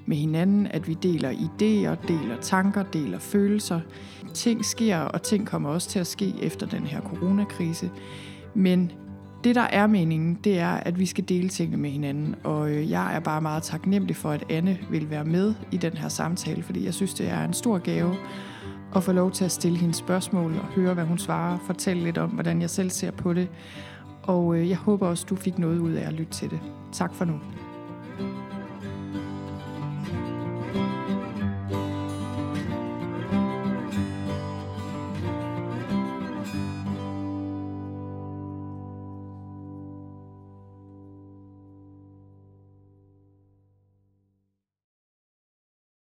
med 0.06 0.16
hinanden, 0.16 0.66
at 0.66 0.88
vi 0.88 0.94
deler 0.94 1.30
idéer, 1.30 2.06
deler 2.08 2.36
tanker, 2.40 2.82
deler 2.82 3.18
følelser. 3.18 3.80
Ting 4.34 4.64
sker, 4.64 4.98
og 4.98 5.22
ting 5.22 5.46
kommer 5.46 5.68
også 5.70 5.88
til 5.88 5.98
at 5.98 6.06
ske 6.06 6.34
efter 6.42 6.66
den 6.66 6.82
her 6.82 7.00
coronakrise. 7.00 7.90
Men 8.54 8.92
det, 9.44 9.54
der 9.54 9.60
er 9.60 9.86
meningen, 9.86 10.38
det 10.44 10.58
er, 10.58 10.70
at 10.70 10.98
vi 10.98 11.06
skal 11.06 11.28
dele 11.28 11.48
tingene 11.48 11.82
med 11.82 11.90
hinanden. 11.90 12.34
Og 12.44 12.70
øh, 12.70 12.90
jeg 12.90 13.16
er 13.16 13.20
bare 13.20 13.40
meget 13.40 13.62
taknemmelig 13.62 14.16
for, 14.16 14.30
at 14.30 14.44
Anne 14.50 14.78
vil 14.90 15.10
være 15.10 15.24
med 15.24 15.54
i 15.70 15.76
den 15.76 15.92
her 15.92 16.08
samtale, 16.08 16.62
fordi 16.62 16.84
jeg 16.84 16.94
synes, 16.94 17.14
det 17.14 17.28
er 17.28 17.44
en 17.44 17.52
stor 17.52 17.78
gave 17.78 18.16
at 18.96 19.02
få 19.02 19.12
lov 19.12 19.30
til 19.30 19.44
at 19.44 19.52
stille 19.52 19.78
hende 19.78 19.94
spørgsmål 19.94 20.52
og 20.52 20.66
høre, 20.66 20.94
hvad 20.94 21.04
hun 21.04 21.18
svarer, 21.18 21.58
fortælle 21.66 22.04
lidt 22.04 22.18
om, 22.18 22.30
hvordan 22.30 22.60
jeg 22.60 22.70
selv 22.70 22.90
ser 22.90 23.10
på 23.10 23.32
det. 23.32 23.48
Og 24.22 24.56
øh, 24.56 24.68
jeg 24.68 24.76
håber 24.76 25.06
også, 25.06 25.26
du 25.30 25.36
fik 25.36 25.58
noget 25.58 25.78
ud 25.78 25.92
af 25.92 26.06
at 26.06 26.12
lytte 26.12 26.32
til 26.32 26.50
det. 26.50 26.60
Tak 26.92 27.14
for 27.14 27.24
nu. 27.24 27.34